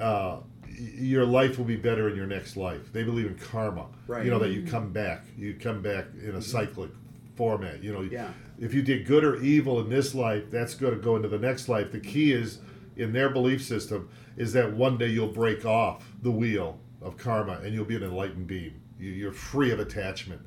uh, 0.00 0.38
your 0.68 1.24
life 1.26 1.58
will 1.58 1.64
be 1.64 1.76
better 1.76 2.08
in 2.08 2.16
your 2.16 2.26
next 2.26 2.56
life. 2.56 2.92
They 2.92 3.02
believe 3.02 3.26
in 3.26 3.34
karma. 3.36 3.86
Right. 4.06 4.24
You 4.24 4.30
know 4.30 4.38
that 4.38 4.50
you 4.50 4.62
come 4.64 4.92
back. 4.92 5.24
You 5.36 5.54
come 5.54 5.82
back 5.82 6.06
in 6.22 6.34
a 6.36 6.42
cyclic 6.42 6.90
format. 7.36 7.82
You 7.82 7.92
know. 7.92 8.00
Yeah. 8.02 8.30
If 8.60 8.74
you 8.74 8.82
did 8.82 9.06
good 9.06 9.24
or 9.24 9.36
evil 9.42 9.80
in 9.80 9.88
this 9.88 10.14
life, 10.14 10.50
that's 10.50 10.74
going 10.74 10.94
to 10.94 11.00
go 11.00 11.16
into 11.16 11.28
the 11.28 11.38
next 11.38 11.68
life. 11.68 11.92
The 11.92 12.00
key 12.00 12.32
is 12.32 12.58
in 12.98 13.12
their 13.12 13.28
belief 13.30 13.62
system 13.64 14.08
is 14.36 14.52
that 14.52 14.72
one 14.74 14.98
day 14.98 15.06
you'll 15.08 15.32
break 15.32 15.64
off 15.64 16.04
the 16.22 16.30
wheel 16.30 16.78
of 17.00 17.16
karma 17.16 17.60
and 17.64 17.72
you'll 17.74 17.84
be 17.84 17.96
an 17.96 18.02
enlightened 18.02 18.46
being. 18.46 18.80
You- 18.98 19.10
You're 19.12 19.32
free 19.32 19.70
of 19.70 19.78
attachment, 19.80 20.42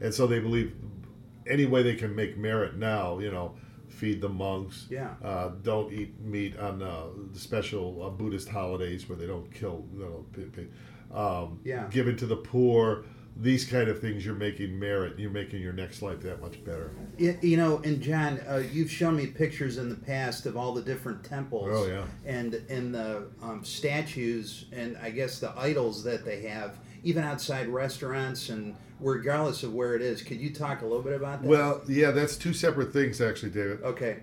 and 0.00 0.12
so 0.12 0.26
they 0.26 0.40
believe 0.40 0.74
any 1.48 1.64
way 1.66 1.82
they 1.82 1.94
can 1.94 2.14
make 2.14 2.36
merit 2.36 2.76
now. 2.76 3.18
You 3.18 3.30
know. 3.30 3.54
Feed 3.88 4.22
the 4.22 4.28
monks. 4.28 4.86
Yeah. 4.90 5.10
Uh, 5.22 5.50
don't 5.62 5.92
eat 5.92 6.18
meat 6.18 6.58
on 6.58 6.82
uh, 6.82 7.04
the 7.30 7.38
special 7.38 8.02
uh, 8.02 8.08
Buddhist 8.08 8.48
holidays 8.48 9.06
where 9.06 9.18
they 9.18 9.26
don't 9.26 9.52
kill. 9.52 9.84
You 9.94 10.24
know. 11.12 11.16
Um, 11.16 11.60
Yeah. 11.62 11.86
Give 11.90 12.08
it 12.08 12.16
to 12.18 12.26
the 12.26 12.36
poor. 12.36 13.04
These 13.34 13.64
kind 13.64 13.88
of 13.88 13.98
things, 14.00 14.26
you're 14.26 14.34
making 14.34 14.78
merit. 14.78 15.18
You're 15.18 15.30
making 15.30 15.62
your 15.62 15.72
next 15.72 16.02
life 16.02 16.20
that 16.20 16.40
much 16.42 16.62
better. 16.64 16.90
You 17.18 17.56
know, 17.56 17.78
and 17.78 18.00
John, 18.00 18.38
uh, 18.48 18.56
you've 18.72 18.90
shown 18.90 19.16
me 19.16 19.26
pictures 19.26 19.78
in 19.78 19.88
the 19.88 19.94
past 19.96 20.44
of 20.46 20.56
all 20.56 20.74
the 20.74 20.82
different 20.82 21.24
temples. 21.24 21.70
Oh, 21.72 21.86
yeah. 21.86 22.04
And 22.26 22.54
and 22.68 22.94
the 22.94 23.28
um, 23.42 23.64
statues 23.64 24.66
and 24.72 24.98
I 24.98 25.10
guess 25.10 25.38
the 25.38 25.50
idols 25.58 26.04
that 26.04 26.24
they 26.26 26.42
have, 26.42 26.78
even 27.04 27.24
outside 27.24 27.68
restaurants 27.68 28.50
and 28.50 28.76
regardless 29.00 29.62
of 29.62 29.72
where 29.74 29.96
it 29.96 30.02
is. 30.02 30.22
Could 30.22 30.38
you 30.40 30.52
talk 30.52 30.82
a 30.82 30.86
little 30.86 31.02
bit 31.02 31.14
about 31.14 31.42
that? 31.42 31.48
Well, 31.48 31.80
yeah, 31.88 32.10
that's 32.12 32.36
two 32.36 32.52
separate 32.52 32.92
things, 32.92 33.20
actually, 33.20 33.50
David. 33.50 33.82
okay. 33.82 34.18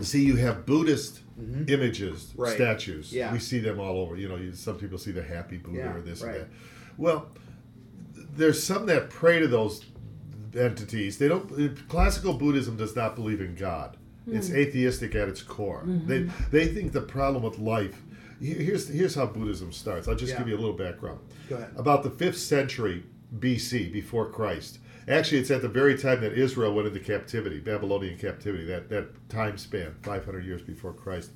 See, 0.00 0.22
you 0.24 0.36
have 0.36 0.64
Buddhist 0.66 1.20
images, 1.66 2.26
Mm-hmm. 2.32 2.42
Right. 2.42 2.54
statues. 2.54 3.12
Yeah. 3.12 3.32
We 3.32 3.38
see 3.40 3.58
them 3.58 3.80
all 3.80 3.98
over. 3.98 4.16
You 4.16 4.28
know, 4.28 4.52
some 4.52 4.76
people 4.76 4.98
see 4.98 5.10
the 5.12 5.22
happy 5.22 5.56
Buddha 5.56 5.78
Yeah, 5.78 5.94
or 5.94 6.00
this 6.00 6.22
right. 6.22 6.34
and 6.36 6.44
that. 6.44 6.48
Well, 6.98 7.28
there's 8.14 8.62
some 8.62 8.84
that 8.86 9.08
pray 9.08 9.38
to 9.38 9.48
those 9.48 9.86
entities. 10.54 11.16
They 11.16 11.28
don't. 11.28 11.88
Classical 11.88 12.34
Buddhism 12.34 12.76
does 12.76 12.94
not 12.94 13.14
believe 13.14 13.40
in 13.40 13.54
God. 13.54 13.96
It's 14.30 14.48
hmm. 14.48 14.56
atheistic 14.56 15.14
at 15.14 15.28
its 15.28 15.42
core. 15.42 15.84
Mm-hmm. 15.86 16.06
They 16.06 16.22
they 16.50 16.72
think 16.72 16.92
the 16.92 17.00
problem 17.00 17.42
with 17.42 17.58
life. 17.58 18.02
Here's 18.40 18.88
here's 18.88 19.14
how 19.14 19.26
Buddhism 19.26 19.72
starts. 19.72 20.06
I'll 20.06 20.14
just 20.14 20.32
Yeah. 20.32 20.38
give 20.38 20.48
you 20.48 20.56
a 20.56 20.60
little 20.60 20.76
background. 20.76 21.20
Go 21.48 21.56
ahead. 21.56 21.70
About 21.76 22.02
the 22.02 22.10
fifth 22.10 22.38
century 22.38 23.04
BC, 23.38 23.92
before 23.92 24.30
Christ. 24.30 24.78
Actually, 25.06 25.38
it's 25.38 25.50
at 25.50 25.62
the 25.62 25.68
very 25.68 25.96
time 25.96 26.20
that 26.20 26.34
Israel 26.34 26.74
went 26.74 26.86
into 26.86 27.00
captivity, 27.00 27.60
Babylonian 27.60 28.18
captivity. 28.18 28.66
That 28.66 28.90
that 28.90 29.28
time 29.30 29.56
span, 29.56 29.94
500 30.02 30.44
years 30.44 30.62
before 30.62 30.92
Christ 30.92 31.30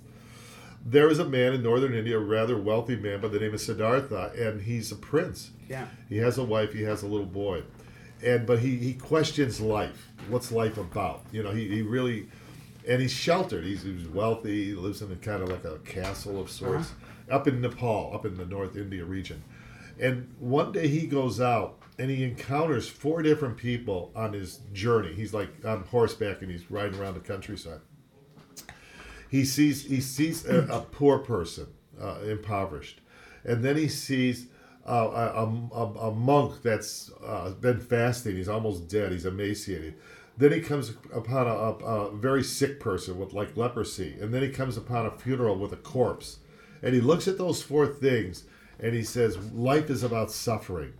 there 0.84 1.08
is 1.08 1.18
a 1.18 1.24
man 1.24 1.52
in 1.52 1.62
northern 1.62 1.94
India, 1.94 2.18
a 2.18 2.20
rather 2.20 2.58
wealthy 2.58 2.96
man 2.96 3.20
by 3.20 3.28
the 3.28 3.38
name 3.38 3.54
of 3.54 3.60
Siddhartha, 3.60 4.32
and 4.36 4.62
he's 4.62 4.90
a 4.90 4.96
prince. 4.96 5.50
Yeah. 5.68 5.86
He 6.08 6.18
has 6.18 6.38
a 6.38 6.44
wife, 6.44 6.72
he 6.72 6.82
has 6.82 7.02
a 7.02 7.06
little 7.06 7.26
boy. 7.26 7.62
And 8.24 8.46
but 8.46 8.60
he, 8.60 8.76
he 8.76 8.94
questions 8.94 9.60
life. 9.60 10.08
What's 10.28 10.52
life 10.52 10.78
about? 10.78 11.22
You 11.32 11.42
know, 11.42 11.50
he, 11.50 11.68
he 11.68 11.82
really 11.82 12.28
and 12.86 13.00
he's 13.00 13.12
sheltered. 13.12 13.64
He's, 13.64 13.82
he's 13.82 14.08
wealthy, 14.08 14.66
he 14.66 14.74
lives 14.74 15.02
in 15.02 15.12
a 15.12 15.16
kind 15.16 15.42
of 15.42 15.48
like 15.48 15.64
a 15.64 15.78
castle 15.78 16.40
of 16.40 16.46
uh-huh. 16.46 16.82
sorts 16.82 16.92
up 17.30 17.46
in 17.46 17.60
Nepal, 17.60 18.12
up 18.14 18.26
in 18.26 18.36
the 18.36 18.44
North 18.44 18.76
India 18.76 19.04
region. 19.04 19.42
And 20.00 20.34
one 20.38 20.72
day 20.72 20.88
he 20.88 21.06
goes 21.06 21.40
out 21.40 21.78
and 21.98 22.10
he 22.10 22.24
encounters 22.24 22.88
four 22.88 23.22
different 23.22 23.56
people 23.56 24.10
on 24.16 24.32
his 24.32 24.60
journey. 24.72 25.14
He's 25.14 25.32
like 25.32 25.64
on 25.64 25.84
horseback 25.84 26.42
and 26.42 26.50
he's 26.50 26.70
riding 26.70 26.98
around 26.98 27.14
the 27.14 27.20
countryside 27.20 27.80
he 29.32 29.44
sees 29.44 29.84
he 29.86 30.00
sees 30.00 30.46
a, 30.46 30.58
a 30.70 30.80
poor 30.80 31.18
person 31.18 31.66
uh, 32.00 32.18
impoverished 32.26 33.00
and 33.44 33.64
then 33.64 33.76
he 33.76 33.88
sees 33.88 34.46
uh, 34.86 35.32
a, 35.34 35.44
a, 35.74 35.84
a 36.08 36.12
monk 36.12 36.62
that's 36.62 37.10
uh, 37.26 37.50
been 37.50 37.80
fasting 37.80 38.36
he's 38.36 38.48
almost 38.48 38.88
dead 38.88 39.10
he's 39.10 39.26
emaciated 39.26 39.94
then 40.36 40.52
he 40.52 40.60
comes 40.60 40.90
upon 41.14 41.46
a, 41.46 41.50
a, 41.50 42.16
very 42.16 42.42
sick 42.44 42.78
person 42.78 43.18
with 43.18 43.32
like 43.32 43.56
leprosy 43.56 44.16
and 44.20 44.32
then 44.34 44.42
he 44.42 44.48
comes 44.50 44.76
upon 44.76 45.06
a 45.06 45.10
funeral 45.10 45.56
with 45.56 45.72
a 45.72 45.76
corpse 45.76 46.38
and 46.82 46.94
he 46.94 47.00
looks 47.00 47.26
at 47.26 47.38
those 47.38 47.62
four 47.62 47.86
things 47.86 48.44
and 48.80 48.94
he 48.94 49.02
says 49.02 49.38
life 49.52 49.88
is 49.88 50.02
about 50.02 50.30
suffering 50.30 50.92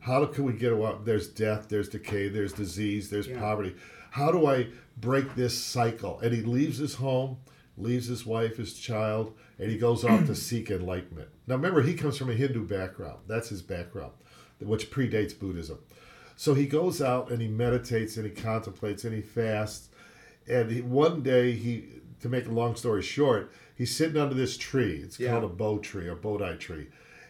how 0.00 0.24
can 0.26 0.44
we 0.44 0.52
get 0.52 0.72
away? 0.72 0.92
There's 1.04 1.28
death, 1.28 1.66
there's 1.68 1.88
decay, 1.88 2.28
there's 2.28 2.52
disease, 2.52 3.10
there's 3.10 3.26
Yeah. 3.26 3.38
poverty. 3.40 3.74
How 4.10 4.32
do 4.32 4.46
I 4.46 4.68
break 4.96 5.34
this 5.34 5.56
cycle? 5.56 6.18
And 6.20 6.32
he 6.32 6.42
leaves 6.42 6.78
his 6.78 6.94
home, 6.94 7.38
leaves 7.80 8.06
his 8.06 8.26
wife, 8.26 8.56
his 8.56 8.74
child, 8.74 9.34
and 9.58 9.70
he 9.70 9.78
goes 9.78 10.04
off 10.04 10.26
to 10.26 10.34
seek 10.34 10.70
enlightenment. 10.70 11.28
Now, 11.46 11.56
remember, 11.56 11.82
he 11.82 11.94
comes 11.94 12.16
from 12.16 12.30
a 12.30 12.34
Hindu 12.34 12.66
background. 12.66 13.18
That's 13.26 13.48
his 13.48 13.62
background, 13.62 14.12
which 14.60 14.90
predates 14.90 15.38
Buddhism. 15.38 15.78
So 16.36 16.54
he 16.54 16.66
goes 16.66 17.02
out 17.02 17.30
and 17.30 17.40
he 17.42 17.48
meditates 17.48 18.16
and 18.16 18.24
he 18.24 18.30
contemplates 18.30 19.04
and 19.04 19.14
he 19.14 19.22
fasts. 19.22 19.88
And 20.48 20.70
he, 20.70 20.80
one 20.80 21.22
day, 21.22 21.52
he, 21.52 21.84
to 22.20 22.28
make 22.28 22.46
a 22.46 22.52
long 22.52 22.76
story 22.76 23.02
short, 23.02 23.52
he's 23.74 23.94
sitting 23.94 24.16
under 24.20 24.34
this 24.34 24.56
tree. 24.56 25.00
It's 25.02 25.18
Yeah. 25.18 25.32
called 25.32 25.44
a 25.44 25.48
bo 25.48 25.78
tree 25.78 26.06
or 26.08 26.14
bodhi 26.14 26.56
tree. 26.56 26.86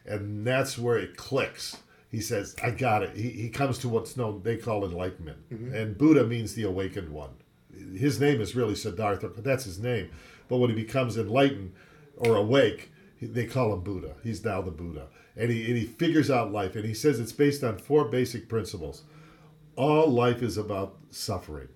And 0.07 0.47
that's 0.47 0.78
where 0.78 0.99
it 0.99 1.17
clicks. 1.17 1.76
He 2.11 2.21
says, 2.21 2.55
I 2.62 2.71
got 2.71 3.02
it. 3.02 3.17
He, 3.17 3.28
he 3.31 3.49
comes 3.50 3.78
to 3.78 3.88
what's 3.88 4.17
known, 4.17 4.43
they 4.43 4.57
call 4.57 4.85
enlightenment. 4.85 5.38
Mm-hmm. 5.50 5.75
And 5.75 5.99
Buddha 5.99 6.25
means 6.26 6.55
the 6.55 6.62
awakened 6.64 7.11
one. 7.11 7.31
His 7.95 8.19
name 8.19 8.40
is 8.40 8.57
really 8.57 8.75
Siddhartha, 8.75 9.28
but 9.28 9.45
that's 9.45 9.64
his 9.64 9.78
name. 9.78 10.11
But 10.49 10.59
when 10.59 10.71
he 10.71 10.76
becomes 10.76 11.17
enlightened 11.17 11.73
or 12.17 12.37
awake, 12.37 12.90
they 13.21 13.47
call 13.47 13.73
him 13.73 13.81
Buddha. 13.81 14.14
He's 14.23 14.45
now 14.45 14.62
the 14.62 14.71
Buddha. 14.71 15.09
And 15.37 15.50
he, 15.50 15.67
and 15.67 15.76
he 15.76 15.85
figures 15.85 16.31
out 16.31 16.52
life. 16.52 16.75
And 16.75 16.85
he 16.85 16.95
says 16.95 17.21
it's 17.21 17.33
based 17.33 17.62
on 17.62 17.78
four 17.78 18.07
basic 18.07 18.49
principles. 18.49 19.02
All 19.76 20.09
life 20.09 20.43
is 20.43 20.57
about 20.57 20.97
suffering. 21.11 21.69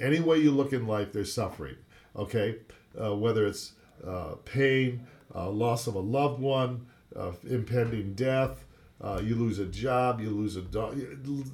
Any 0.00 0.20
way 0.20 0.38
you 0.38 0.50
look 0.50 0.72
in 0.72 0.86
life, 0.86 1.12
there's 1.12 1.32
suffering. 1.32 1.76
Okay? 2.16 2.56
Uh, 3.00 3.14
whether 3.14 3.46
it's 3.46 3.72
uh, 4.06 4.34
pain, 4.44 5.06
uh, 5.34 5.50
loss 5.50 5.86
of 5.86 5.94
a 5.94 6.00
loved 6.00 6.40
one, 6.40 6.86
uh, 7.16 7.32
impending 7.48 8.14
death, 8.14 8.64
uh, 9.00 9.20
you 9.22 9.34
lose 9.34 9.58
a 9.58 9.66
job, 9.66 10.20
you 10.20 10.30
lose 10.30 10.56
a 10.56 10.62
dog, 10.62 10.98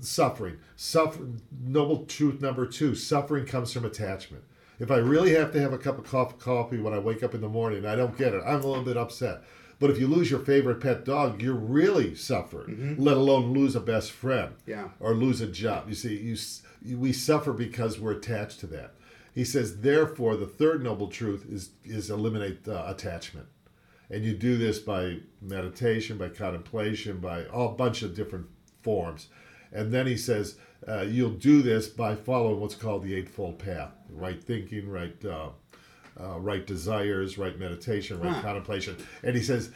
suffering. 0.01 0.59
Suffer, 0.77 1.27
noble 1.65 2.05
truth 2.05 2.41
number 2.41 2.67
two 2.67 2.95
suffering 2.95 3.45
comes 3.45 3.73
from 3.73 3.85
attachment. 3.85 4.45
If 4.81 4.91
I 4.91 4.97
really 4.97 5.35
have 5.35 5.53
to 5.53 5.61
have 5.61 5.73
a 5.73 5.79
cup 5.79 5.99
of 5.99 6.39
coffee, 6.39 6.79
when 6.79 6.95
I 6.95 6.99
wake 6.99 7.23
up 7.23 7.35
in 7.35 7.41
the 7.43 7.49
morning, 7.49 7.85
I 7.87 7.95
don't 7.95 8.17
get 8.19 8.33
it. 8.35 8.43
I'm 8.47 8.63
a 8.63 8.67
little 8.67 8.83
bit 8.85 8.97
upset. 8.97 9.43
But 9.79 9.91
if 9.91 9.99
you 9.99 10.09
lose 10.09 10.31
your 10.31 10.41
favorite 10.41 10.81
pet 10.81 11.05
dog, 11.05 11.41
you're 11.41 11.55
really 11.55 12.15
suffering. 12.15 12.97
Let 12.99 13.17
alone 13.17 13.53
lose 13.53 13.77
a 13.77 13.81
best 13.81 14.11
friend 14.11 14.55
Yeah. 14.67 14.89
or 14.99 15.15
lose 15.15 15.41
a 15.41 15.47
job. 15.47 15.89
You 15.89 15.95
see, 15.95 16.17
you, 16.83 16.99
we 16.99 17.13
suffer 17.13 17.53
because 17.53 17.99
we're 18.01 18.13
attached 18.13 18.61
to 18.61 18.67
that. 18.69 18.95
He 19.35 19.45
says, 19.45 19.81
therefore, 19.81 20.37
the 20.37 20.47
third 20.47 20.83
noble 20.83 21.09
truth 21.09 21.47
is 21.49 21.71
is 21.85 22.11
eliminate 22.11 22.67
uh, 22.67 22.85
attachment, 22.87 23.47
and 24.11 24.25
you 24.25 24.35
do 24.35 24.59
this 24.59 24.81
by 24.81 25.19
meditation, 25.41 26.19
by 26.19 26.31
contemplation, 26.31 27.19
by 27.21 27.45
a 27.53 27.69
bunch 27.69 28.03
of 28.03 28.15
different 28.15 28.47
forms. 28.83 29.29
And 29.73 29.93
then 29.93 30.07
he 30.07 30.17
says, 30.17 30.57
uh, 30.89 31.03
you'll 31.03 31.31
do 31.31 31.63
this 31.63 31.89
by 31.89 32.15
following 32.15 32.61
what's 32.61 32.75
called 32.75 33.05
the 33.05 33.15
Eightfold 33.15 33.59
Path: 33.59 33.93
right 34.11 34.43
thinking, 34.43 34.89
right. 34.89 35.25
Uh, 35.25 35.51
uh, 36.21 36.39
right 36.39 36.67
desires, 36.67 37.39
right 37.39 37.59
meditation, 37.59 38.21
right 38.21 38.33
Huh. 38.33 38.43
contemplation, 38.43 38.95
and 39.23 39.35
he 39.35 39.43
says, 39.43 39.71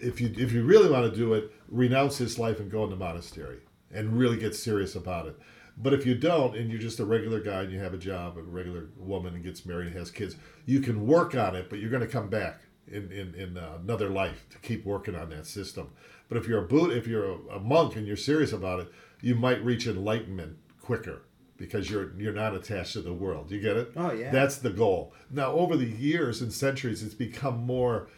if 0.00 0.20
you 0.22 0.32
if 0.38 0.52
you 0.52 0.62
really 0.64 0.88
want 0.88 1.10
to 1.10 1.14
do 1.14 1.34
it, 1.34 1.52
renounce 1.68 2.16
this 2.18 2.38
life 2.38 2.60
and 2.60 2.70
go 2.70 2.84
into 2.84 2.96
the 2.96 3.04
monastery 3.04 3.58
and 3.90 4.18
really 4.18 4.38
get 4.38 4.54
serious 4.54 4.94
about 4.94 5.26
it. 5.26 5.38
But 5.76 5.92
if 5.92 6.06
you 6.06 6.14
don't, 6.14 6.56
and 6.56 6.70
you're 6.70 6.80
just 6.80 7.00
a 7.00 7.04
regular 7.04 7.40
guy 7.40 7.62
and 7.62 7.72
you 7.72 7.80
have 7.80 7.92
a 7.92 7.98
job, 7.98 8.38
a 8.38 8.42
regular 8.42 8.88
woman 8.96 9.34
and 9.34 9.44
gets 9.44 9.66
married 9.66 9.88
and 9.88 9.96
has 9.96 10.10
kids, 10.10 10.36
you 10.64 10.80
can 10.80 11.06
work 11.06 11.34
on 11.34 11.56
it, 11.56 11.68
but 11.68 11.78
you're 11.78 11.90
going 11.90 12.00
to 12.02 12.08
come 12.08 12.28
back 12.30 12.60
in 12.86 13.10
in, 13.12 13.34
in 13.34 13.58
uh, 13.58 13.78
another 13.82 14.08
life 14.08 14.46
to 14.50 14.58
keep 14.58 14.86
working 14.86 15.14
on 15.16 15.28
that 15.30 15.46
system. 15.46 15.90
But 16.28 16.38
if 16.38 16.48
you're 16.48 16.64
a 16.64 16.68
boot, 16.68 16.92
if 16.96 17.06
you're 17.06 17.32
a, 17.32 17.56
a 17.56 17.60
monk 17.60 17.96
and 17.96 18.06
you're 18.06 18.16
serious 18.16 18.52
about 18.52 18.80
it, 18.80 18.92
you 19.22 19.34
might 19.34 19.64
reach 19.64 19.86
enlightenment 19.86 20.58
quicker 20.82 21.22
because 21.56 21.88
you're 21.88 22.12
you're 22.18 22.32
not 22.32 22.54
attached 22.54 22.92
to 22.94 23.00
the 23.00 23.12
world. 23.12 23.50
You 23.50 23.60
get 23.60 23.76
it? 23.76 23.92
Oh, 23.96 24.12
yeah. 24.12 24.30
That's 24.30 24.56
the 24.56 24.70
goal. 24.70 25.14
Now, 25.30 25.52
over 25.52 25.76
the 25.76 25.86
years 25.86 26.42
and 26.42 26.52
centuries, 26.52 27.02
it's 27.02 27.14
become 27.14 27.64
more 27.64 28.08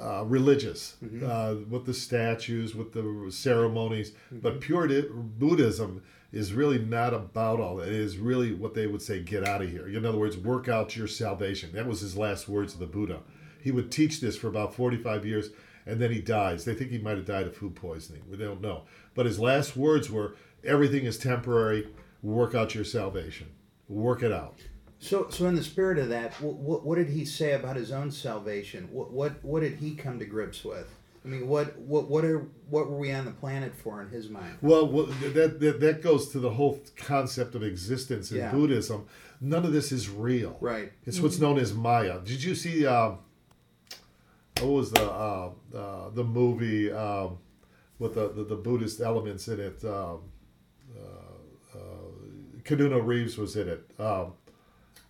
uh, 0.00 0.24
religious 0.24 0.96
uh, 1.24 1.56
with 1.68 1.86
the 1.86 1.94
statues, 1.94 2.74
with 2.74 2.92
the 2.92 3.30
ceremonies. 3.30 4.12
But 4.30 4.60
pure 4.60 4.86
di- 4.86 5.08
Buddhism 5.10 6.02
is 6.32 6.52
really 6.52 6.78
not 6.78 7.14
about 7.14 7.60
all 7.60 7.76
that. 7.76 7.88
It 7.88 7.94
is 7.94 8.18
really 8.18 8.52
what 8.54 8.74
they 8.74 8.86
would 8.86 9.02
say, 9.02 9.20
get 9.20 9.46
out 9.46 9.62
of 9.62 9.70
here. 9.70 9.86
In 9.88 10.04
other 10.04 10.18
words, 10.18 10.36
work 10.36 10.68
out 10.68 10.96
your 10.96 11.06
salvation. 11.06 11.70
That 11.72 11.86
was 11.86 12.00
his 12.00 12.16
last 12.16 12.48
words 12.48 12.74
of 12.74 12.80
the 12.80 12.86
Buddha. 12.86 13.20
He 13.60 13.70
would 13.70 13.92
teach 13.92 14.20
this 14.20 14.36
for 14.36 14.48
about 14.48 14.74
45 14.74 15.24
years 15.24 15.50
and 15.86 16.00
then 16.00 16.10
he 16.10 16.20
dies. 16.20 16.64
They 16.64 16.74
think 16.74 16.90
he 16.90 16.98
might 16.98 17.16
have 17.16 17.26
died 17.26 17.46
of 17.46 17.56
food 17.56 17.74
poisoning. 17.74 18.22
We 18.28 18.36
don't 18.36 18.60
know. 18.60 18.82
But 19.14 19.26
his 19.26 19.38
last 19.38 19.76
words 19.76 20.10
were 20.10 20.34
everything 20.64 21.04
is 21.04 21.18
temporary. 21.18 21.88
Work 22.22 22.54
out 22.54 22.74
your 22.74 22.84
salvation. 22.84 23.48
Work 23.88 24.22
it 24.22 24.32
out. 24.32 24.58
So, 24.98 25.28
so 25.28 25.46
in 25.46 25.54
the 25.54 25.62
spirit 25.62 25.98
of 25.98 26.08
that, 26.08 26.32
what, 26.40 26.84
what 26.84 26.96
did 26.96 27.10
he 27.10 27.24
say 27.26 27.52
about 27.52 27.76
his 27.76 27.92
own 27.92 28.10
salvation? 28.10 28.88
What, 28.90 29.12
what, 29.12 29.44
what 29.44 29.60
did 29.60 29.74
he 29.74 29.94
come 29.94 30.18
to 30.18 30.24
grips 30.24 30.64
with? 30.64 30.88
I 31.24 31.28
mean, 31.28 31.48
what, 31.48 31.78
what, 31.78 32.08
what 32.08 32.24
are, 32.24 32.46
what 32.68 32.88
were 32.88 32.96
we 32.96 33.12
on 33.12 33.24
the 33.24 33.30
planet 33.30 33.74
for 33.74 34.00
in 34.02 34.08
his 34.08 34.28
mind? 34.28 34.58
Well, 34.62 34.86
well 34.86 35.06
that, 35.06 35.60
that 35.60 35.80
that 35.80 36.02
goes 36.02 36.30
to 36.30 36.38
the 36.38 36.50
whole 36.50 36.82
concept 36.96 37.54
of 37.54 37.62
existence 37.62 38.30
in 38.30 38.38
Yeah. 38.38 38.50
Buddhism. 38.50 39.06
None 39.40 39.64
of 39.64 39.72
this 39.72 39.90
is 39.92 40.08
real. 40.08 40.56
Right. 40.60 40.92
It's 41.04 41.20
what's 41.20 41.38
known 41.38 41.58
as 41.58 41.74
Maya. 41.74 42.20
Did 42.20 42.42
you 42.42 42.54
see? 42.54 42.86
Um, 42.86 43.18
what 44.60 44.70
was 44.70 44.90
the 44.92 45.02
uh, 45.10 45.50
uh, 45.74 46.10
the 46.10 46.24
movie 46.24 46.90
um, 46.92 47.38
with 47.98 48.14
the, 48.14 48.28
the 48.28 48.44
the 48.44 48.56
Buddhist 48.56 49.00
elements 49.00 49.48
in 49.48 49.60
it? 49.60 49.84
Um, 49.84 49.90
uh, 49.90 50.14
uh, 50.14 50.16
Keanu 52.64 53.04
Reeves 53.04 53.36
was 53.36 53.56
in 53.56 53.68
it. 53.68 53.90
Um, 53.98 54.32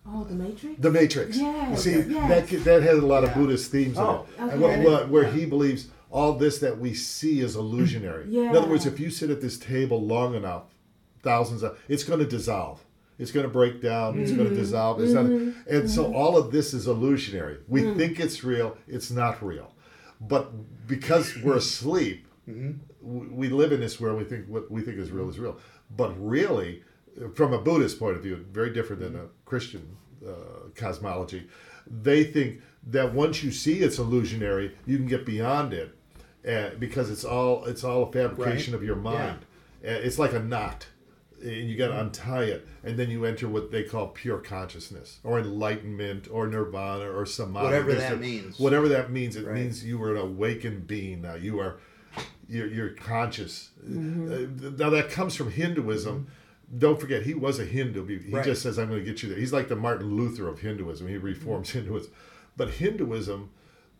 Oh, 0.07 0.23
the 0.23 0.35
Matrix. 0.35 0.79
the 0.79 0.91
Matrix. 0.91 1.37
Yes, 1.37 1.83
See, 1.83 1.99
yes. 1.99 2.49
that 2.49 2.63
that 2.63 2.83
has 2.83 2.99
a 2.99 3.05
lot 3.05 3.23
of 3.23 3.31
Yeah. 3.31 3.37
Buddhist 3.37 3.71
themes 3.71 3.97
Oh, 3.97 4.03
in 4.03 4.15
it. 4.15 4.25
Oh, 4.37 4.49
and 4.49 4.63
okay. 4.63 4.83
what, 4.83 4.91
what, 4.91 5.09
where 5.09 5.31
he 5.31 5.45
believes 5.45 5.87
all 6.11 6.33
this 6.33 6.59
that 6.59 6.79
we 6.79 6.93
see 6.93 7.41
is 7.41 7.55
illusionary. 7.55 8.25
Yeah. 8.29 8.41
In 8.51 8.55
other 8.55 8.67
words, 8.69 8.85
if 8.85 8.99
you 8.99 9.09
sit 9.09 9.29
at 9.29 9.41
this 9.41 9.57
table 9.57 10.01
long 10.01 10.35
enough, 10.35 10.63
thousands 11.23 11.63
of, 11.63 11.79
it's 11.89 12.03
going 12.03 12.19
to 12.19 12.25
dissolve. 12.25 12.85
It's 13.17 13.31
going 13.31 13.45
to 13.45 13.51
break 13.51 13.81
down. 13.81 14.19
It's 14.19 14.31
going 14.31 14.43
to 14.43 14.53
mm-hmm. 14.53 14.61
dissolve. 14.61 15.01
It's 15.01 15.13
not, 15.13 15.25
mm-hmm. 15.25 15.73
and 15.73 15.89
so 15.89 16.03
mm-hmm. 16.03 16.15
all 16.15 16.37
of 16.37 16.51
this 16.51 16.73
is 16.73 16.87
illusionary. 16.87 17.57
We 17.67 17.83
mm. 17.83 17.97
think 17.97 18.19
it's 18.19 18.43
real. 18.43 18.77
It's 18.87 19.09
not 19.09 19.41
real. 19.41 19.73
But 20.19 20.51
because 20.87 21.33
we're 21.41 21.55
asleep, 21.55 22.27
w- 22.45 23.29
we 23.31 23.47
live 23.47 23.71
in 23.71 23.79
this 23.79 24.01
world. 24.01 24.17
We 24.17 24.25
think 24.25 24.47
what 24.47 24.69
we 24.69 24.81
think 24.81 24.97
is 24.97 25.11
real 25.11 25.29
is 25.29 25.39
real. 25.39 25.57
But 25.95 26.13
really, 26.19 26.83
from 27.33 27.53
a 27.53 27.59
Buddhist 27.59 27.99
point 27.99 28.17
of 28.17 28.23
view, 28.23 28.45
very 28.51 28.71
different 28.73 29.01
than 29.01 29.15
a 29.15 29.25
Christian 29.45 29.95
uh, 30.27 30.31
cosmology. 30.75 31.47
They 31.87 32.23
think 32.23 32.61
that 32.87 33.13
once 33.13 33.43
you 33.43 33.51
see 33.51 33.79
it's 33.79 33.97
illusionary, 33.99 34.75
you 34.85 34.97
can 34.97 35.07
get 35.07 35.25
beyond 35.25 35.73
it, 35.73 35.95
uh, 36.47 36.71
because 36.79 37.09
it's 37.09 37.23
all 37.25 37.65
it's 37.65 37.83
all 37.83 38.03
a 38.03 38.11
fabrication 38.11 38.73
Right. 38.73 38.79
of 38.79 38.83
your 38.85 38.95
mind. 38.95 39.39
Uh, 39.83 39.89
It's 39.89 40.17
like 40.19 40.33
a 40.33 40.39
knot, 40.39 40.87
and 41.41 41.69
you 41.69 41.77
got 41.77 41.87
to 41.89 41.99
untie 41.99 42.45
it, 42.45 42.67
and 42.83 42.97
then 42.97 43.09
you 43.09 43.23
enter 43.25 43.47
what 43.47 43.71
they 43.71 43.83
call 43.83 44.07
pure 44.07 44.39
consciousness, 44.39 45.19
or 45.23 45.39
enlightenment, 45.39 46.27
or 46.31 46.47
nirvana, 46.47 47.09
or 47.11 47.25
samadhi. 47.25 47.65
Whatever 47.65 47.91
There's 47.91 48.01
that 48.03 48.13
a- 48.13 48.17
means. 48.17 48.59
Whatever 48.59 48.87
that 48.89 49.11
means, 49.11 49.35
it 49.35 49.45
Right. 49.45 49.55
means 49.55 49.85
you 49.85 50.01
are 50.03 50.11
an 50.15 50.17
awakened 50.21 50.87
being 50.87 51.21
now. 51.21 51.35
You 51.35 51.59
are 51.59 51.77
you're, 52.47 52.67
you're 52.67 52.89
conscious. 52.89 53.71
Mm-hmm. 53.83 54.31
Uh, 54.67 54.69
now 54.77 54.89
that 54.91 55.09
comes 55.09 55.35
from 55.35 55.49
Hinduism. 55.51 56.27
Don't 56.77 56.99
forget, 56.99 57.23
he 57.23 57.33
was 57.33 57.59
a 57.59 57.65
Hindu. 57.65 58.05
He 58.05 58.31
Right. 58.31 58.43
just 58.45 58.61
says, 58.63 58.79
"I'm 58.79 58.87
going 58.89 58.99
to 58.99 59.05
get 59.05 59.21
you 59.23 59.29
there." 59.29 59.37
He's 59.37 59.53
like 59.53 59.67
the 59.67 59.75
Martin 59.75 60.15
Luther 60.15 60.47
of 60.47 60.59
Hinduism. 60.59 61.07
He 61.07 61.17
reforms 61.17 61.69
Mm-hmm. 61.69 61.79
Hinduism, 61.83 62.11
but 62.57 62.69
Hinduism 62.71 63.49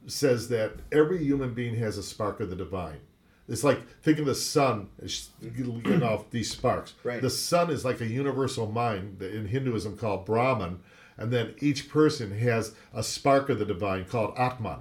says 0.07 0.49
that 0.49 0.73
every 0.91 1.23
human 1.23 1.53
being 1.53 1.75
has 1.75 1.97
a 1.97 2.03
spark 2.03 2.39
of 2.39 2.49
the 2.49 2.55
divine. 2.55 2.99
It's 3.47 3.63
like 3.63 3.87
think 4.01 4.17
of 4.19 4.25
the 4.25 4.33
sun 4.35 4.89
getting 5.39 6.03
off 6.03 6.29
these 6.31 6.49
sparks. 6.51 6.93
Right. 7.03 7.21
The 7.21 7.29
sun 7.29 7.69
is 7.69 7.85
like 7.85 8.01
a 8.01 8.07
universal 8.07 8.71
mind 8.71 9.21
in 9.21 9.47
Hinduism 9.47 9.97
called 9.97 10.25
Brahman, 10.25 10.79
and 11.17 11.31
then 11.31 11.53
each 11.59 11.87
person 11.89 12.35
has 12.39 12.73
a 12.93 13.03
spark 13.03 13.49
of 13.49 13.59
the 13.59 13.65
divine 13.65 14.05
called 14.05 14.33
Atman. 14.37 14.79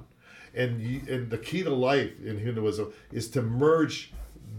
And 0.54 0.80
you, 0.80 1.00
and 1.08 1.30
the 1.30 1.36
key 1.38 1.62
to 1.64 1.70
life 1.70 2.12
in 2.24 2.38
Hinduism 2.38 2.92
is 3.12 3.28
to 3.30 3.42
merge 3.42 4.12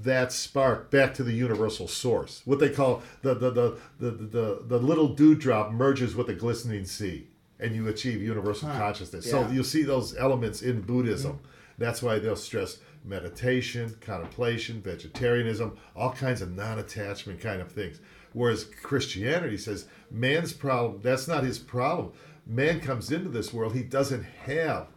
that 0.04 0.32
spark 0.32 0.92
back 0.92 1.14
to 1.16 1.24
the 1.24 1.34
universal 1.34 1.88
source. 1.88 2.42
What 2.46 2.60
they 2.60 2.70
call 2.70 3.02
the 3.22 3.34
the 3.34 3.52
the 3.52 3.78
the, 4.00 4.12
the, 4.12 4.64
the 4.68 4.80
little 4.80 5.10
dewdrop 5.10 5.72
merges 5.72 6.16
with 6.16 6.28
the 6.28 6.34
glistening 6.34 6.86
sea, 6.86 7.28
and 7.60 7.76
you 7.76 7.88
achieve 7.88 8.22
universal 8.22 8.70
consciousness. 8.70 9.30
So 9.30 9.48
you'll 9.48 9.64
see 9.64 9.84
those 9.84 10.16
elements 10.18 10.62
in 10.62 10.82
Buddhism. 10.82 11.40
That's 11.78 12.02
why 12.02 12.20
they'll 12.20 12.36
stress 12.36 12.80
meditation, 13.04 13.96
contemplation, 14.02 14.82
vegetarianism, 14.82 15.78
all 15.96 16.12
kinds 16.12 16.42
of 16.42 16.56
non-attachment 16.56 17.40
kind 17.40 17.62
of 17.62 17.72
things. 17.72 18.00
Whereas 18.34 18.66
Christianity 18.66 19.58
says 19.58 19.88
man's 20.10 20.54
problem, 20.54 21.02
that's 21.02 21.28
not 21.28 21.44
his 21.44 21.60
problem. 21.60 22.12
Man 22.48 22.80
comes 22.80 23.12
into 23.12 23.30
this 23.30 23.54
world, 23.54 23.74
he 23.74 23.84
doesn't 23.84 24.24
have 24.24 24.88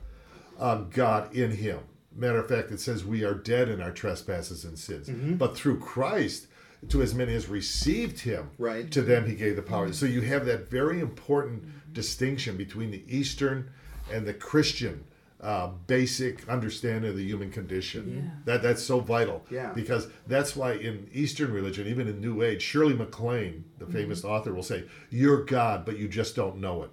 um, 0.58 0.88
God 0.90 1.34
in 1.34 1.50
him. 1.50 1.80
Matter 2.18 2.38
of 2.38 2.48
fact, 2.48 2.70
it 2.72 2.80
says 2.80 3.04
we 3.04 3.24
are 3.24 3.34
dead 3.34 3.68
in 3.68 3.80
our 3.80 3.92
trespasses 3.92 4.64
and 4.64 4.78
sins. 4.78 5.08
Mm-hmm. 5.08 5.34
But 5.34 5.56
through 5.56 5.78
Christ, 5.78 6.48
to 6.88 7.00
as 7.02 7.14
many 7.14 7.34
as 7.34 7.48
received 7.48 8.20
him, 8.20 8.50
Right. 8.58 8.90
to 8.90 9.02
them 9.02 9.26
he 9.26 9.34
gave 9.34 9.56
the 9.56 9.62
power. 9.62 9.92
So 9.92 10.06
you 10.06 10.20
have 10.22 10.44
that 10.46 10.68
very 10.68 11.00
important 11.00 11.62
distinction 11.92 12.56
between 12.56 12.90
the 12.90 13.02
Eastern 13.08 13.70
and 14.12 14.26
the 14.26 14.34
Christian 14.34 15.04
uh, 15.40 15.68
basic 15.86 16.48
understanding 16.48 17.08
of 17.10 17.16
the 17.16 17.22
human 17.24 17.50
condition. 17.52 18.32
That 18.44 18.60
that's 18.60 18.82
so 18.82 18.98
vital. 18.98 19.44
Yeah. 19.50 19.72
Because 19.72 20.08
that's 20.26 20.56
why 20.56 20.72
in 20.72 21.08
Eastern 21.12 21.52
religion, 21.52 21.86
even 21.86 22.08
in 22.08 22.20
New 22.20 22.42
Age, 22.42 22.60
Shirley 22.60 22.94
MacLaine, 22.94 23.64
the 23.78 23.86
famous 23.86 24.24
author, 24.24 24.52
will 24.52 24.64
say, 24.64 24.82
"You're 25.10 25.44
God, 25.44 25.84
but 25.84 25.96
you 25.96 26.08
just 26.08 26.34
don't 26.34 26.56
know 26.58 26.82
it." 26.82 26.90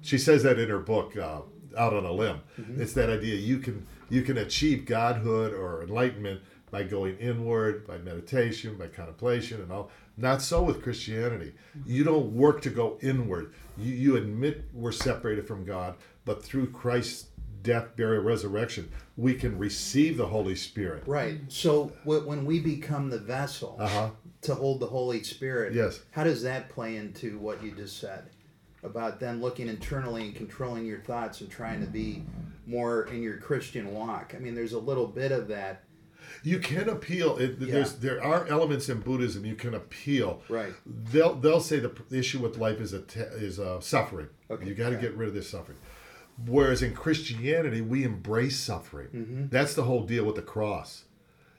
She 0.00 0.18
says 0.18 0.42
that 0.42 0.58
in 0.58 0.68
her 0.70 0.80
book, 0.80 1.16
uh, 1.16 1.42
Out 1.76 1.92
on 1.92 2.04
a 2.04 2.12
Limb. 2.12 2.40
It's 2.78 2.92
that 2.94 3.10
idea 3.10 3.36
you 3.36 3.58
can 3.58 3.86
you 4.10 4.22
can 4.22 4.38
achieve 4.38 4.84
godhood 4.86 5.52
or 5.52 5.82
enlightenment 5.82 6.40
by 6.70 6.82
going 6.82 7.16
inward, 7.18 7.86
by 7.86 7.98
meditation, 7.98 8.76
by 8.76 8.88
contemplation, 8.88 9.60
and 9.62 9.70
all. 9.70 9.90
Not 10.16 10.42
so 10.42 10.62
with 10.62 10.82
Christianity. 10.82 11.52
You 11.86 12.04
don't 12.04 12.32
work 12.34 12.62
to 12.62 12.70
go 12.70 12.98
inward. 13.00 13.52
You, 13.78 13.92
you 13.94 14.16
admit 14.16 14.64
we're 14.72 14.92
separated 14.92 15.46
from 15.46 15.64
God, 15.64 15.94
but 16.24 16.42
through 16.44 16.70
Christ's 16.70 17.28
death, 17.62 17.96
burial, 17.96 18.22
resurrection, 18.22 18.90
we 19.16 19.34
can 19.34 19.56
receive 19.56 20.16
the 20.16 20.26
Holy 20.26 20.54
Spirit. 20.54 21.02
Right. 21.06 21.40
So 21.48 21.92
wh- 22.04 22.26
when 22.26 22.44
we 22.44 22.60
become 22.60 23.08
the 23.08 23.18
vessel 23.18 23.76
Uh-huh. 23.80 24.10
to 24.42 24.54
hold 24.54 24.80
the 24.80 24.86
Holy 24.86 25.22
Spirit, 25.22 25.72
Yes. 25.74 26.00
how 26.10 26.24
does 26.24 26.42
that 26.42 26.68
play 26.68 26.96
into 26.96 27.38
what 27.38 27.62
you 27.62 27.70
just 27.72 27.98
said 27.98 28.24
about 28.84 29.18
then 29.18 29.40
looking 29.40 29.68
internally 29.68 30.24
and 30.24 30.36
controlling 30.36 30.86
your 30.86 31.00
thoughts 31.00 31.40
and 31.40 31.50
trying 31.50 31.80
to 31.80 31.86
be 31.86 32.22
more 32.66 33.06
in 33.06 33.22
your 33.22 33.38
Christian 33.38 33.92
walk? 33.94 34.34
I 34.36 34.38
mean, 34.38 34.54
there's 34.54 34.72
a 34.74 34.78
little 34.78 35.06
bit 35.06 35.32
of 35.32 35.48
that. 35.48 35.84
You 36.42 36.58
can 36.58 36.88
appeal. 36.88 37.36
It, 37.36 37.60
There's 37.60 37.96
there 37.96 38.22
are 38.22 38.46
elements 38.46 38.88
in 38.88 39.00
Buddhism 39.00 39.44
you 39.44 39.54
can 39.54 39.74
appeal. 39.74 40.42
Right. 40.48 40.72
They'll 40.86 41.34
they'll 41.34 41.60
say 41.60 41.80
the, 41.80 41.92
issue 42.10 42.38
with 42.38 42.56
life 42.58 42.80
is 42.80 42.92
a 42.92 43.00
te- 43.02 43.20
is 43.20 43.60
uh, 43.60 43.80
suffering. 43.80 44.28
Okay, 44.50 44.66
You 44.66 44.74
got 44.74 44.90
to 44.90 44.94
yeah. 44.96 45.02
get 45.02 45.16
rid 45.16 45.28
of 45.28 45.34
this 45.34 45.48
suffering. 45.50 45.78
Whereas 46.46 46.82
in 46.82 46.94
Christianity 46.94 47.80
we 47.80 48.04
embrace 48.04 48.58
suffering. 48.58 49.08
Mm-hmm. 49.08 49.44
That's 49.48 49.74
the 49.74 49.84
whole 49.84 50.02
deal 50.04 50.24
with 50.24 50.36
the 50.36 50.42
cross. 50.42 51.04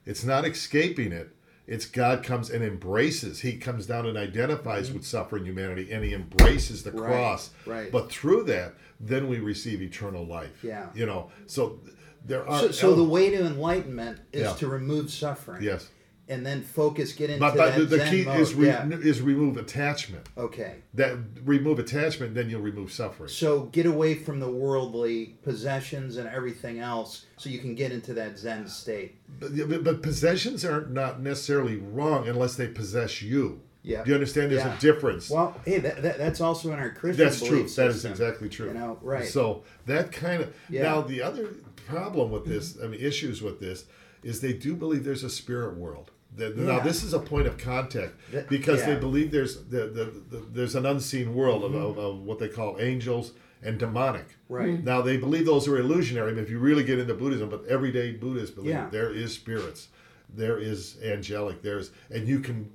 It's 0.06 0.24
not 0.24 0.46
escaping 0.46 1.12
it. 1.12 1.35
It's 1.68 1.86
God 1.86 2.24
comes 2.24 2.50
and 2.52 2.64
embraces. 2.64 3.42
He 3.42 3.58
comes 3.58 3.86
down 3.88 4.06
and 4.06 4.18
identifies 4.18 4.92
with 4.92 5.04
suffering 5.06 5.46
humanity, 5.46 5.92
and 5.92 6.04
he 6.04 6.14
embraces 6.14 6.84
the 6.84 6.92
Mm-hmm. 6.92 7.00
Right, 7.00 7.08
cross. 7.12 7.50
right. 7.66 7.92
But 7.92 8.12
through 8.12 8.44
that, 8.44 8.76
then 9.00 9.28
we 9.28 9.40
receive 9.40 9.82
eternal 9.82 10.26
life. 10.26 10.64
Yeah. 10.64 10.90
You 10.94 11.06
know. 11.08 11.32
So 11.48 11.80
there 12.26 12.48
are. 12.48 12.60
So, 12.62 12.72
so 12.72 12.96
the 12.96 13.04
way 13.04 13.32
to 13.32 13.46
enlightenment 13.46 14.20
is 14.32 14.42
Yeah. 14.44 14.54
to 14.54 14.68
remove 14.68 15.10
suffering. 15.12 15.64
yes. 15.64 15.90
And 16.28 16.44
then 16.44 16.64
focus, 16.64 17.14
get 17.14 17.30
into 17.30 17.40
But, 17.40 17.56
but 17.56 17.76
that 17.76 17.90
the, 17.90 18.00
key 18.10 18.26
mode. 18.26 18.40
is 18.40 18.56
re, 18.56 18.68
yeah. 18.68 18.88
is 18.90 19.22
remove 19.22 19.58
attachment. 19.58 20.28
Okay. 20.36 20.78
That 20.96 21.18
remove 21.44 21.78
attachment, 21.78 22.34
then 22.34 22.50
you'll 22.50 22.62
remove 22.62 22.92
suffering. 22.92 23.30
So 23.30 23.66
get 23.66 23.86
away 23.86 24.16
from 24.16 24.40
the 24.40 24.50
worldly 24.50 25.38
possessions 25.44 26.18
and 26.18 26.28
everything 26.28 26.80
else, 26.80 27.28
so 27.38 27.50
you 27.50 27.60
can 27.60 27.76
get 27.76 27.92
into 27.92 28.14
that 28.16 28.40
Zen 28.40 28.68
state. 28.68 29.18
But, 29.40 29.84
but, 29.84 30.02
possessions 30.02 30.66
are 30.66 30.88
not 30.88 31.22
necessarily 31.22 31.78
wrong 31.78 32.28
unless 32.28 32.56
they 32.56 32.70
possess 32.70 33.22
you. 33.22 33.62
Yeah. 33.84 34.04
Do 34.04 34.10
you 34.10 34.16
understand? 34.16 34.52
There's 34.52 34.64
Yeah. 34.64 34.76
a 34.76 34.80
difference. 34.80 35.30
Well, 35.30 35.56
hey, 35.64 35.78
that, 35.78 36.02
that, 36.02 36.18
that's 36.18 36.42
also 36.42 36.72
in 36.72 36.80
our 36.80 36.90
Christian 36.90 37.24
That's 37.24 37.40
true. 37.40 37.60
That 37.60 37.66
is 37.66 37.76
system, 37.76 38.12
exactly 38.12 38.50
true. 38.50 38.70
You 38.70 38.74
know, 38.74 38.98
right? 39.04 39.28
So 39.28 39.64
that 39.86 40.12
kind 40.12 40.42
of 40.42 40.56
Yeah. 40.72 40.82
now 40.82 41.02
the 41.02 41.22
other 41.22 41.58
problem 41.86 42.32
with 42.32 42.44
mm-hmm. 42.44 42.54
this, 42.54 42.78
I 42.84 42.88
mean, 42.88 43.00
issues 43.00 43.44
with 43.44 43.60
this, 43.60 43.86
is 44.24 44.42
they 44.42 44.54
do 44.54 44.76
believe 44.76 45.04
there's 45.04 45.24
a 45.24 45.30
spirit 45.30 45.78
world. 45.78 46.10
That- 46.38 46.58
Now 46.58 46.80
this 46.80 47.04
is 47.04 47.14
a 47.14 47.20
point 47.20 47.48
of 47.48 47.58
contact 47.58 48.14
because 48.50 48.82
they 48.82 48.88
yeah. 48.88 48.92
Mm-hmm. 48.94 49.00
believe 49.02 49.32
there's 49.32 49.64
the, 49.66 49.88
the, 49.88 50.06
the, 50.30 50.46
there's 50.52 50.76
an 50.76 50.86
unseen 50.86 51.34
world 51.34 51.64
of, 51.64 51.74
of, 51.76 51.98
of 51.98 52.22
what 52.22 52.40
they 52.40 52.50
call 52.50 52.80
angels 52.80 53.32
and 53.64 53.80
demonic. 53.80 54.26
Right. 54.50 54.84
Now 54.84 55.02
they 55.02 55.18
believe 55.18 55.46
those 55.46 55.68
are 55.68 55.78
illusionary. 55.78 56.34
But 56.34 56.44
if 56.44 56.50
you 56.50 56.60
really 56.60 56.84
get 56.84 57.00
into 57.00 57.14
Buddhism, 57.14 57.50
but 57.50 57.66
everyday 57.68 58.12
Buddhists 58.12 58.54
believe 58.54 58.72
Yeah. 58.72 58.90
there 58.92 59.12
is 59.14 59.34
spirits, 59.34 59.88
there 60.30 60.58
is 60.60 60.98
angelic, 61.04 61.62
there's 61.62 61.92
and 62.12 62.28
you 62.28 62.40
can 62.40 62.72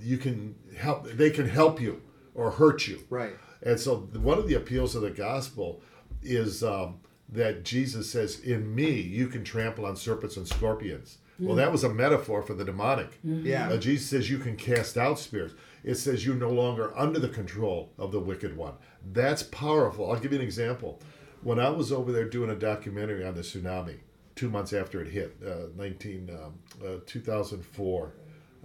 you 0.00 0.18
can 0.18 0.54
help. 0.76 1.08
They 1.10 1.30
can 1.30 1.48
help 1.48 1.80
you 1.80 2.02
or 2.34 2.50
hurt 2.50 2.86
you. 2.86 3.02
Right. 3.08 3.34
And 3.62 3.80
so 3.80 3.96
one 4.20 4.38
of 4.38 4.46
the 4.46 4.54
appeals 4.54 4.94
of 4.94 5.02
the 5.02 5.10
gospel 5.10 5.80
is 6.22 6.62
um, 6.62 7.00
that 7.30 7.64
Jesus 7.64 8.10
says, 8.10 8.40
"In 8.40 8.74
me 8.74 8.90
you 9.00 9.28
can 9.28 9.42
trample 9.42 9.86
on 9.86 9.96
serpents 9.96 10.36
and 10.36 10.46
scorpions." 10.46 11.18
Well, 11.38 11.56
that 11.56 11.70
was 11.70 11.84
a 11.84 11.88
metaphor 11.92 12.42
for 12.42 12.54
the 12.54 12.64
demonic. 12.64 13.18
Yeah. 13.22 13.68
Uh, 13.68 13.76
Jesus 13.76 14.08
says 14.08 14.30
you 14.30 14.38
can 14.38 14.56
cast 14.56 14.96
out 14.96 15.18
spirits. 15.18 15.54
It 15.84 15.96
says 15.96 16.24
you're 16.24 16.34
no 16.34 16.50
longer 16.50 16.96
under 16.96 17.18
the 17.18 17.28
control 17.28 17.92
of 17.98 18.10
the 18.10 18.20
wicked 18.20 18.56
one. 18.56 18.74
That's 19.12 19.42
powerful. 19.42 20.10
I'll 20.10 20.18
give 20.18 20.32
you 20.32 20.38
an 20.38 20.44
example. 20.44 20.98
When 21.42 21.60
I 21.60 21.68
was 21.68 21.92
over 21.92 22.10
there 22.10 22.24
doing 22.28 22.50
a 22.50 22.54
documentary 22.56 23.24
on 23.24 23.34
the 23.34 23.42
tsunami, 23.42 23.96
two 24.34 24.48
months 24.50 24.72
after 24.72 25.00
it 25.02 25.08
hit, 25.08 25.36
uh, 25.46 25.66
19, 25.76 26.30
um, 26.30 26.54
uh, 26.84 27.00
2004, 27.06 28.12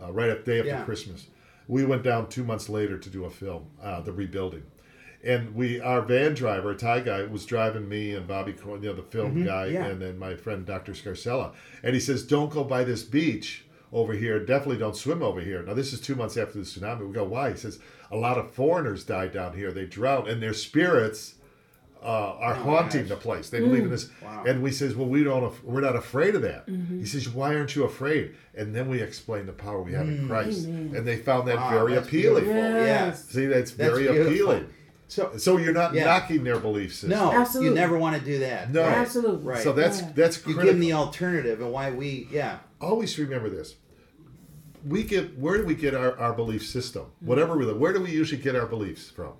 uh, 0.01 0.11
right 0.11 0.29
at 0.29 0.45
day 0.45 0.59
after 0.59 0.69
Yeah. 0.69 0.83
Christmas, 0.85 1.27
we 1.67 1.85
went 1.85 2.03
down 2.03 2.27
two 2.29 2.43
months 2.43 2.69
later 2.69 2.97
to 2.97 3.09
do 3.09 3.25
a 3.25 3.29
film, 3.29 3.67
uh, 3.81 4.01
the 4.01 4.11
rebuilding. 4.11 4.63
And 5.23 5.53
we, 5.53 5.79
our 5.79 6.01
van 6.01 6.33
driver, 6.33 6.73
Thai 6.73 7.01
guy, 7.01 7.23
was 7.23 7.45
driving 7.45 7.87
me 7.87 8.15
and 8.15 8.27
Bobby 8.27 8.53
Cohen, 8.53 8.81
you 8.81 8.89
know, 8.89 8.95
the 8.95 9.03
film 9.03 9.35
mm-hmm. 9.35 9.45
guy, 9.45 9.67
yeah. 9.67 9.85
and 9.85 10.01
then 10.01 10.17
my 10.17 10.35
friend 10.35 10.65
Dr. 10.65 10.93
Scarcella. 10.93 11.53
And 11.83 11.93
he 11.93 11.99
says, 11.99 12.23
"Don't 12.25 12.51
go 12.51 12.63
by 12.63 12.83
this 12.83 13.03
beach 13.03 13.65
over 13.93 14.13
here. 14.13 14.39
Definitely 14.39 14.77
don't 14.77 14.95
swim 14.95 15.21
over 15.21 15.39
here." 15.39 15.61
Now 15.61 15.75
this 15.75 15.93
is 15.93 16.01
two 16.01 16.15
months 16.15 16.37
after 16.37 16.53
the 16.57 16.65
tsunami. 16.65 17.07
We 17.07 17.13
go, 17.13 17.23
"Why?" 17.23 17.51
He 17.51 17.57
says, 17.57 17.79
"A 18.09 18.17
lot 18.17 18.39
of 18.39 18.51
foreigners 18.51 19.03
died 19.03 19.31
down 19.31 19.55
here. 19.55 19.71
They 19.71 19.85
drowned, 19.85 20.27
and 20.27 20.41
their 20.41 20.53
spirits." 20.53 21.35
Uh, 22.03 22.35
are 22.39 22.55
haunting 22.55 23.01
gosh. 23.01 23.09
the 23.09 23.15
place. 23.15 23.49
They 23.51 23.59
believe 23.59 23.83
in 23.83 23.91
this, 23.91 24.05
mm. 24.05 24.23
Wow. 24.23 24.43
and 24.47 24.63
we 24.63 24.71
says, 24.71 24.95
"Well, 24.95 25.07
we 25.07 25.23
don't. 25.23 25.63
We're 25.63 25.81
not 25.81 25.95
afraid 25.95 26.33
of 26.33 26.41
that." 26.41 26.65
Mm-hmm. 26.65 26.97
He 26.99 27.05
says, 27.05 27.29
"Why 27.29 27.53
aren't 27.53 27.75
you 27.75 27.83
afraid?" 27.83 28.33
And 28.55 28.75
then 28.75 28.89
we 28.89 29.03
explain 29.03 29.45
the 29.45 29.53
power 29.53 29.83
we 29.83 29.93
have 29.93 30.07
in 30.07 30.21
mm. 30.21 30.27
Christ, 30.27 30.67
Amen. 30.67 30.95
and 30.95 31.07
they 31.07 31.17
found 31.17 31.47
that 31.47 31.57
Wow, 31.57 31.69
very 31.69 31.97
appealing. 31.97 32.45
beautiful. 32.45 32.71
Yes. 32.71 33.25
See, 33.25 33.45
that's, 33.45 33.69
That's 33.73 33.91
very 33.91 34.07
beautiful. 34.07 34.31
appealing. 34.31 34.69
So 35.11 35.35
So 35.37 35.57
you're 35.57 35.73
not 35.73 35.93
Yeah. 35.93 36.05
knocking 36.05 36.45
their 36.45 36.57
belief 36.57 36.93
system. 36.93 37.09
no, 37.09 37.33
Absolutely. 37.33 37.69
you 37.69 37.75
never 37.75 37.97
want 37.97 38.17
to 38.17 38.23
do 38.25 38.39
that. 38.39 38.71
No. 38.71 38.81
Right. 38.83 38.97
Absolutely. 38.97 39.45
Right. 39.45 39.61
So 39.61 39.73
that's 39.73 39.99
Yeah. 39.99 40.11
that's 40.15 40.47
You 40.47 40.55
give 40.55 40.65
them 40.67 40.79
the 40.79 40.93
alternative 40.93 41.59
and 41.61 41.71
why 41.71 41.91
we 41.91 42.27
yeah. 42.31 42.59
Always 42.79 43.19
remember 43.19 43.49
this. 43.49 43.75
We 44.87 45.03
get 45.03 45.37
where 45.37 45.57
do 45.57 45.65
we 45.65 45.75
get 45.75 45.93
our, 45.93 46.17
our 46.17 46.33
belief 46.33 46.65
system? 46.65 47.03
Mm-hmm. 47.03 47.27
Whatever 47.27 47.57
we 47.57 47.71
where 47.73 47.91
do 47.91 47.99
we 47.99 48.11
usually 48.11 48.41
get 48.41 48.55
our 48.55 48.65
beliefs 48.65 49.09
from? 49.09 49.33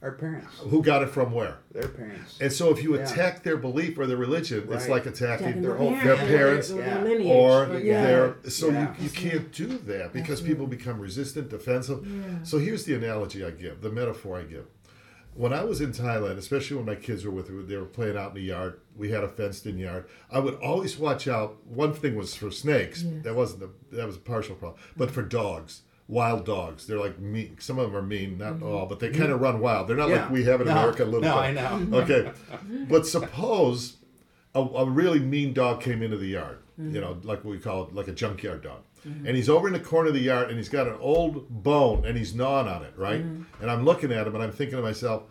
Our 0.00 0.12
parents. 0.12 0.58
Who 0.60 0.80
got 0.80 1.02
it 1.02 1.08
from 1.08 1.32
where? 1.32 1.56
Their 1.72 1.88
parents. 1.88 2.38
And 2.40 2.52
so 2.52 2.70
if 2.70 2.80
you 2.80 2.94
Yeah. 2.94 3.02
attack 3.02 3.42
their 3.42 3.56
belief 3.56 3.98
or 3.98 4.06
their 4.06 4.16
religion, 4.16 4.68
it's 4.70 4.88
like 4.88 5.06
attacking 5.06 5.46
Attacking 5.46 5.62
their 5.62 5.72
the 5.72 5.76
whole 5.78 5.90
their 5.90 6.16
parents, 6.16 6.70
parents 6.70 6.70
or 6.70 6.78
Yeah. 6.78 7.02
their 7.02 7.20
or 7.22 7.78
yeah. 7.80 8.06
their 8.06 8.36
so 8.48 8.68
Yeah. 8.70 8.94
you, 8.98 9.04
you 9.04 9.10
can't 9.10 9.50
do 9.50 9.66
that 9.86 10.12
because 10.12 10.40
people 10.40 10.68
become 10.68 11.00
resistant, 11.00 11.48
defensive. 11.48 12.06
Yeah. 12.06 12.44
So 12.44 12.58
here's 12.58 12.84
the 12.84 12.94
analogy 12.94 13.44
I 13.44 13.50
give, 13.50 13.80
the 13.80 13.90
metaphor 13.90 14.38
I 14.38 14.42
give. 14.44 14.66
When 15.36 15.52
I 15.52 15.64
was 15.64 15.80
in 15.80 15.92
Thailand, 15.92 16.38
especially 16.38 16.76
when 16.76 16.86
my 16.86 16.94
kids 16.94 17.24
were 17.24 17.30
with 17.30 17.50
me, 17.50 17.62
they 17.64 17.76
were 17.76 17.84
playing 17.84 18.16
out 18.16 18.30
in 18.30 18.36
the 18.36 18.42
yard. 18.42 18.80
We 18.96 19.10
had 19.10 19.22
a 19.22 19.28
fenced-in 19.28 19.78
yard. 19.78 20.08
I 20.30 20.38
would 20.38 20.54
always 20.54 20.98
watch 20.98 21.28
out. 21.28 21.58
One 21.66 21.92
thing 21.92 22.16
was 22.16 22.34
for 22.34 22.50
snakes. 22.50 23.02
Yes. 23.02 23.24
That 23.24 23.34
wasn't 23.34 23.60
the, 23.60 23.96
that 23.96 24.06
was 24.06 24.16
a 24.16 24.20
partial 24.20 24.54
problem. 24.54 24.80
But 24.96 25.10
for 25.10 25.22
dogs, 25.22 25.82
wild 26.08 26.46
dogs, 26.46 26.86
they're 26.86 26.98
like 26.98 27.18
mean. 27.18 27.56
Some 27.60 27.78
of 27.78 27.92
them 27.92 27.96
are 27.96 28.02
mean, 28.02 28.38
not 28.38 28.54
mm-hmm. 28.54 28.66
all, 28.66 28.86
but 28.86 29.00
they 29.00 29.10
kind 29.10 29.24
of 29.24 29.36
mm-hmm. 29.36 29.44
run 29.44 29.60
wild. 29.60 29.88
They're 29.88 29.96
not 29.96 30.08
Yeah. 30.08 30.22
like 30.22 30.30
we 30.30 30.44
have 30.44 30.60
in 30.60 30.68
No. 30.68 30.72
America. 30.72 31.04
Little 31.04 31.20
No, 31.20 31.34
dog. 31.34 31.44
I 31.44 31.52
know. 31.52 31.98
Okay, 32.00 32.32
but 32.88 33.06
suppose 33.06 33.96
a, 34.54 34.60
a 34.60 34.88
really 34.88 35.20
mean 35.20 35.52
dog 35.52 35.82
came 35.82 36.02
into 36.02 36.16
the 36.16 36.28
yard, 36.28 36.58
you 36.78 36.84
mm-hmm. 36.84 37.00
know, 37.00 37.18
like 37.22 37.44
what 37.44 37.50
we 37.50 37.58
call 37.58 37.84
it, 37.84 37.94
like 37.94 38.08
a 38.08 38.12
junkyard 38.12 38.62
dog. 38.62 38.82
And 39.06 39.36
he's 39.36 39.48
over 39.48 39.66
in 39.68 39.72
the 39.72 39.80
corner 39.80 40.08
of 40.08 40.14
the 40.14 40.20
yard 40.20 40.48
and 40.48 40.58
he's 40.58 40.68
got 40.68 40.86
an 40.88 40.96
old 41.00 41.48
bone 41.62 42.04
and 42.04 42.16
he's 42.16 42.34
gnawing 42.34 42.66
on 42.68 42.82
it, 42.82 42.92
right? 42.96 43.22
Mm-hmm. 43.24 43.62
And 43.62 43.70
I'm 43.70 43.84
looking 43.84 44.10
at 44.12 44.26
him 44.26 44.34
and 44.34 44.42
I'm 44.42 44.52
thinking 44.52 44.76
to 44.76 44.82
myself, 44.82 45.22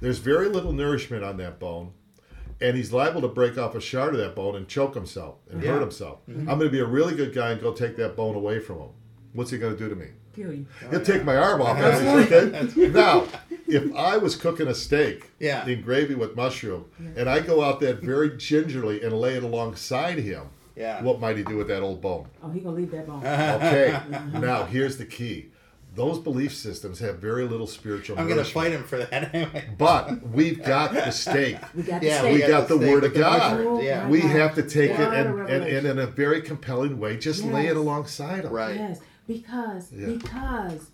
there's 0.00 0.18
very 0.18 0.48
little 0.48 0.72
nourishment 0.72 1.24
on 1.24 1.36
that 1.38 1.58
bone. 1.58 1.92
And 2.60 2.76
he's 2.76 2.92
liable 2.92 3.20
to 3.22 3.28
break 3.28 3.58
off 3.58 3.74
a 3.74 3.80
shard 3.80 4.14
of 4.14 4.20
that 4.20 4.34
bone 4.36 4.54
and 4.54 4.68
choke 4.68 4.94
himself 4.94 5.36
and 5.50 5.62
Yeah. 5.62 5.72
hurt 5.72 5.80
himself. 5.80 6.20
Mm-hmm. 6.28 6.48
I'm 6.48 6.58
going 6.58 6.68
to 6.70 6.72
be 6.72 6.78
a 6.80 6.86
really 6.86 7.14
good 7.14 7.34
guy 7.34 7.50
and 7.50 7.60
go 7.60 7.72
take 7.72 7.96
that 7.96 8.14
bone 8.16 8.36
away 8.36 8.60
from 8.60 8.78
him. 8.78 8.88
What's 9.32 9.50
he 9.50 9.58
going 9.58 9.76
to 9.76 9.78
do 9.78 9.88
to 9.88 9.96
me? 9.96 10.06
Kill 10.36 10.52
you. 10.52 10.66
He'll 10.90 11.00
take 11.04 11.24
my 11.24 11.36
arm 11.36 11.60
off. 11.62 11.78
okay? 11.78 12.68
now, 12.88 13.26
if 13.66 13.94
I 13.94 14.16
was 14.16 14.36
cooking 14.36 14.68
a 14.68 14.74
steak 14.74 15.30
Yeah. 15.40 15.66
in 15.66 15.80
gravy 15.82 16.14
with 16.14 16.36
mushroom, 16.36 16.86
and 17.16 17.28
I 17.28 17.40
go 17.40 17.62
out 17.62 17.80
there 17.80 17.94
very 17.94 18.36
gingerly 18.36 19.02
and 19.02 19.12
lay 19.12 19.34
it 19.36 19.42
alongside 19.42 20.18
him, 20.18 20.46
Yeah. 20.76 21.02
what 21.02 21.20
might 21.20 21.36
he 21.36 21.44
do 21.44 21.56
with 21.56 21.68
that 21.68 21.82
old 21.82 22.00
bone? 22.00 22.26
Oh, 22.42 22.50
he 22.50 22.60
gonna 22.60 22.76
leave 22.76 22.90
that 22.90 23.06
bone. 23.06 23.24
Okay. 23.24 23.98
now, 24.40 24.64
here's 24.64 24.96
the 24.96 25.04
key. 25.06 25.50
Those 25.94 26.18
belief 26.18 26.52
systems 26.52 26.98
have 26.98 27.20
very 27.20 27.44
little 27.44 27.68
spiritual 27.68 28.18
I'm 28.18 28.28
gonna 28.28 28.44
fight 28.44 28.72
him 28.72 28.82
for 28.82 28.98
that 28.98 29.32
anyway. 29.32 29.68
But 29.78 30.26
we've 30.26 30.60
got 30.60 30.92
the 30.92 31.12
steak. 31.12 31.56
We 31.74 31.84
got 31.84 32.00
the, 32.00 32.06
Yeah, 32.08 32.22
the 32.22 32.28
we 32.30 32.38
steak. 32.38 32.48
got 32.48 32.66
the 32.68 32.76
steak 32.76 32.90
word 32.92 33.04
of 33.04 33.14
God. 33.14 33.56
mushrooms, 33.58 33.84
Yeah. 33.84 34.08
We 34.08 34.20
have 34.20 34.56
to 34.56 34.62
take 34.64 34.90
it 34.90 34.98
and, 34.98 35.40
and, 35.48 35.64
and 35.64 35.86
in 35.86 35.98
a 36.00 36.06
very 36.06 36.42
compelling 36.42 36.98
way, 36.98 37.16
just 37.16 37.44
lay 37.44 37.66
it 37.66 37.68
Yes. 37.68 37.76
alongside 37.76 38.44
him. 38.44 38.52
Right. 38.52 38.74
Yes, 38.74 39.00
because 39.28 39.92
Yeah. 39.92 40.06
because 40.08 40.90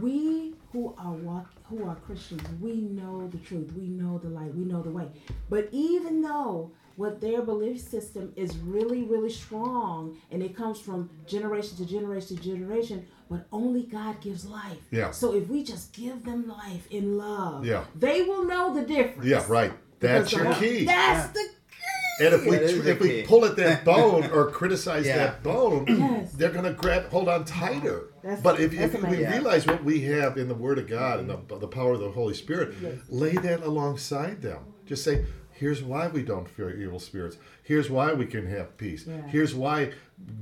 we 0.00 0.54
who 0.72 0.94
are 0.98 1.12
walk 1.12 1.50
who 1.64 1.84
are 1.88 1.96
Christians, 1.96 2.42
we 2.60 2.74
know 2.74 3.26
the 3.26 3.38
truth, 3.38 3.72
we 3.76 3.88
know 3.88 4.18
the 4.18 4.28
light, 4.28 4.54
we 4.54 4.64
know 4.64 4.82
the 4.82 4.90
way. 4.90 5.08
But 5.50 5.68
even 5.72 6.22
though 6.22 6.70
what 6.96 7.20
their 7.20 7.42
belief 7.42 7.80
system 7.80 8.32
is 8.36 8.56
really 8.58 9.02
really 9.02 9.30
strong 9.30 10.16
and 10.30 10.42
it 10.42 10.56
comes 10.56 10.78
from 10.80 11.10
generation 11.26 11.76
to 11.76 11.84
generation 11.86 12.36
to 12.36 12.42
generation, 12.42 13.06
but 13.30 13.46
only 13.52 13.82
God 13.84 14.20
gives 14.20 14.44
life. 14.46 14.78
Yeah. 14.90 15.10
So 15.10 15.34
if 15.34 15.48
we 15.48 15.62
just 15.64 15.92
give 15.92 16.24
them 16.24 16.46
life 16.48 16.86
in 16.90 17.16
love, 17.18 17.64
Yeah. 17.66 17.84
they 17.94 18.22
will 18.22 18.44
know 18.44 18.74
the 18.74 18.82
difference. 18.82 19.26
Yeah, 19.26 19.44
right. 19.48 19.72
That's 20.00 20.32
your 20.32 20.44
the- 20.44 20.54
key. 20.54 20.84
That's 20.84 21.28
the 21.32 21.40
key. 21.40 22.24
And 22.24 22.32
if 22.34 22.44
we 22.44 22.50
That 22.52 22.62
is 22.62 22.84
the 22.84 22.90
if 22.92 23.00
we 23.00 23.08
key. 23.08 23.22
pull 23.26 23.44
at 23.44 23.56
that 23.56 23.84
bone 23.92 24.30
or 24.30 24.50
criticize 24.50 25.04
Yeah. 25.06 25.16
that 25.18 25.42
bone, 25.42 25.84
Yes. 25.88 26.32
they're 26.34 26.50
gonna 26.52 26.72
grab 26.72 27.06
hold 27.10 27.28
on 27.28 27.44
tighter. 27.44 28.10
That's- 28.22 28.40
but 28.40 28.60
if, 28.60 28.72
if 28.72 28.92
we 28.94 29.00
amazing. 29.00 29.30
realize 29.32 29.66
what 29.66 29.82
we 29.82 30.00
have 30.02 30.38
in 30.38 30.46
the 30.48 30.54
Word 30.54 30.78
of 30.78 30.86
God 30.86 31.18
and 31.20 31.28
the, 31.28 31.38
mm-hmm. 31.38 31.58
the 31.58 31.66
power 31.68 31.94
of 31.94 32.00
the 32.00 32.10
Holy 32.10 32.34
Spirit, 32.34 32.74
Yes. 32.80 32.94
lay 33.08 33.32
that 33.32 33.62
alongside 33.62 34.42
them. 34.42 34.58
Just 34.86 35.02
say, 35.02 35.24
here's 35.54 35.82
why 35.82 36.08
we 36.08 36.22
don't 36.22 36.48
fear 36.48 36.70
evil 36.76 36.98
spirits. 37.00 37.36
Here's 37.62 37.88
why 37.90 38.12
we 38.12 38.26
can 38.26 38.46
have 38.46 38.76
peace. 38.76 39.06
Yeah. 39.06 39.22
Here's 39.28 39.54
why 39.54 39.92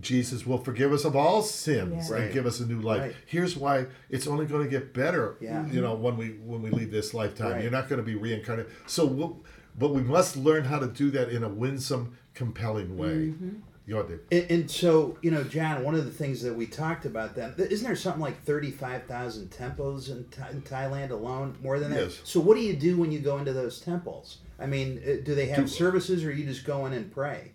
Jesus 0.00 0.46
will 0.46 0.58
forgive 0.58 0.92
us 0.92 1.04
of 1.04 1.14
all 1.16 1.42
sins 1.42 2.08
Yeah. 2.10 2.16
and 2.16 2.24
Right. 2.26 2.32
give 2.32 2.46
us 2.46 2.60
a 2.60 2.66
new 2.66 2.80
life. 2.80 3.00
Right. 3.02 3.14
Here's 3.26 3.56
why 3.56 3.86
it's 4.10 4.26
only 4.26 4.46
going 4.46 4.64
to 4.64 4.70
get 4.70 4.92
better. 4.92 5.36
Yeah. 5.40 5.66
You 5.66 5.80
know, 5.80 5.94
when 5.94 6.16
we 6.16 6.30
when 6.44 6.62
we 6.62 6.70
leave 6.70 6.90
this 6.90 7.14
lifetime, 7.14 7.52
Right. 7.52 7.62
you're 7.62 7.70
not 7.70 7.88
going 7.88 8.00
to 8.00 8.04
be 8.06 8.14
reincarnated. 8.16 8.70
So, 8.86 9.06
we'll, 9.06 9.40
but 9.78 9.94
we 9.94 10.02
must 10.02 10.36
learn 10.36 10.64
how 10.64 10.78
to 10.78 10.86
do 10.88 11.10
that 11.12 11.30
in 11.30 11.42
a 11.42 11.48
winsome, 11.48 12.16
compelling 12.34 12.96
way. 12.98 13.28
Mm-hmm. 13.32 13.48
You 13.84 13.94
know, 13.96 14.02
Dave? 14.04 14.20
And, 14.30 14.50
and 14.50 14.70
so, 14.70 15.18
you 15.22 15.30
know, 15.32 15.42
John, 15.42 15.82
one 15.82 15.96
of 15.96 16.04
the 16.04 16.10
things 16.12 16.40
that 16.42 16.54
we 16.54 16.66
talked 16.66 17.04
about 17.04 17.34
then, 17.34 17.52
isn't 17.58 17.84
there 17.84 17.96
something 17.96 18.22
like 18.22 18.40
35,000 18.44 19.48
temples 19.50 20.08
in, 20.08 20.24
Tha- 20.30 20.50
in 20.52 20.62
Thailand 20.62 21.10
alone? 21.10 21.56
More 21.62 21.80
than 21.80 21.90
that? 21.90 21.98
Yes. 22.04 22.20
So, 22.22 22.38
what 22.38 22.56
do 22.56 22.62
you 22.62 22.74
do 22.76 22.96
when 22.96 23.10
you 23.10 23.18
go 23.18 23.38
into 23.38 23.52
those 23.52 23.80
temples? 23.80 24.38
I 24.62 24.66
mean, 24.66 25.02
uh, 25.04 25.24
do 25.24 25.34
they 25.34 25.46
have 25.46 25.64
Do- 25.64 25.66
services 25.68 26.24
or 26.24 26.30
you 26.32 26.44
just 26.44 26.64
go 26.64 26.86
in 26.86 26.92
and 26.92 27.10
pray? 27.12 27.52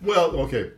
Well, 0.00 0.30
okay. 0.40 0.72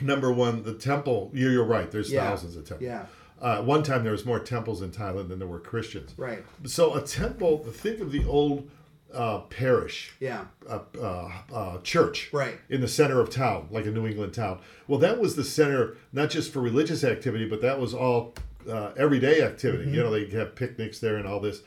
Number 0.00 0.32
one, 0.32 0.62
the 0.62 0.74
temple. 0.74 1.30
You're, 1.34 1.52
you're 1.52 1.64
right. 1.64 1.90
There's 1.90 2.10
Yeah. 2.10 2.28
thousands 2.28 2.56
of 2.56 2.64
temples. 2.66 2.86
Yeah, 2.86 3.06
Uh, 3.40 3.60
one 3.62 3.82
time 3.82 4.02
there 4.04 4.12
was 4.12 4.24
more 4.24 4.38
temples 4.38 4.80
in 4.82 4.90
Thailand 4.90 5.28
than 5.28 5.38
there 5.38 5.48
were 5.48 5.58
Christians. 5.60 6.14
right. 6.16 6.44
So 6.64 6.94
a 6.94 7.02
temple. 7.02 7.58
Think 7.58 8.00
of 8.00 8.12
the 8.12 8.24
old 8.24 8.68
uh, 9.12 9.40
parish. 9.40 10.12
Yeah, 10.20 10.46
uh, 10.66 10.78
uh, 10.98 11.30
uh, 11.52 11.78
church 11.82 12.30
Right. 12.32 12.58
in 12.70 12.80
the 12.80 12.88
center 12.88 13.20
of 13.20 13.28
town, 13.28 13.68
like 13.70 13.84
a 13.84 13.90
New 13.90 14.06
England 14.06 14.32
town. 14.32 14.60
Well, 14.88 14.98
that 15.00 15.18
was 15.20 15.36
the 15.36 15.44
center 15.44 15.96
not 16.14 16.30
just 16.30 16.50
for 16.50 16.60
religious 16.60 17.04
activity, 17.04 17.46
but 17.46 17.60
that 17.60 17.78
was 17.78 17.92
all 17.92 18.34
uh, 18.66 18.92
everyday 18.96 19.42
activity. 19.42 19.84
Mm-hmm. 19.84 19.94
You 19.94 20.00
know, 20.04 20.10
they 20.12 20.26
have 20.30 20.54
picnics 20.54 20.98
there 21.00 21.16
and 21.16 21.26
all 21.26 21.40
this. 21.40 21.60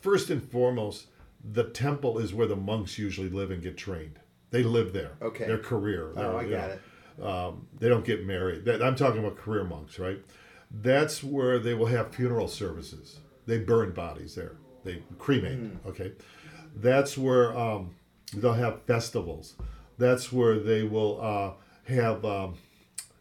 First 0.00 0.28
and 0.30 0.42
foremost, 0.42 1.06
the 1.44 1.64
temple 1.64 2.18
is 2.18 2.32
where 2.34 2.46
the 2.46 2.56
monks 2.56 2.98
usually 2.98 3.28
live 3.28 3.50
and 3.50 3.62
get 3.62 3.76
trained. 3.76 4.18
They 4.50 4.62
live 4.62 4.92
there. 4.92 5.12
Okay. 5.20 5.46
Their 5.46 5.58
career. 5.58 6.10
Oh, 6.10 6.14
their- 6.14 6.36
I 6.36 6.44
got 6.44 6.68
know, 6.68 6.78
it. 7.18 7.26
um, 7.26 7.66
they 7.78 7.88
don't 7.88 8.04
get 8.04 8.26
married. 8.26 8.64
That, 8.66 8.82
I'm 8.82 8.94
talking 8.96 9.18
about 9.20 9.36
career 9.36 9.64
monks, 9.64 9.98
right? 9.98 10.18
That's 10.70 11.22
where 11.22 11.58
they 11.58 11.74
will 11.74 11.86
have 11.86 12.14
funeral 12.14 12.48
services. 12.48 13.18
They 13.46 13.58
burn 13.58 13.92
bodies 13.92 14.34
there. 14.34 14.56
They 14.84 15.02
cremate. 15.18 15.58
Hmm. 15.58 15.88
Okay, 15.88 16.12
that's 16.76 17.16
where 17.18 17.56
um, 17.56 17.94
they'll 18.34 18.52
have 18.54 18.82
festivals. 18.82 19.54
That's 19.98 20.32
where 20.32 20.58
they 20.58 20.82
will 20.82 21.20
uh, 21.20 21.52
have 21.92 22.24
um, 22.24 22.54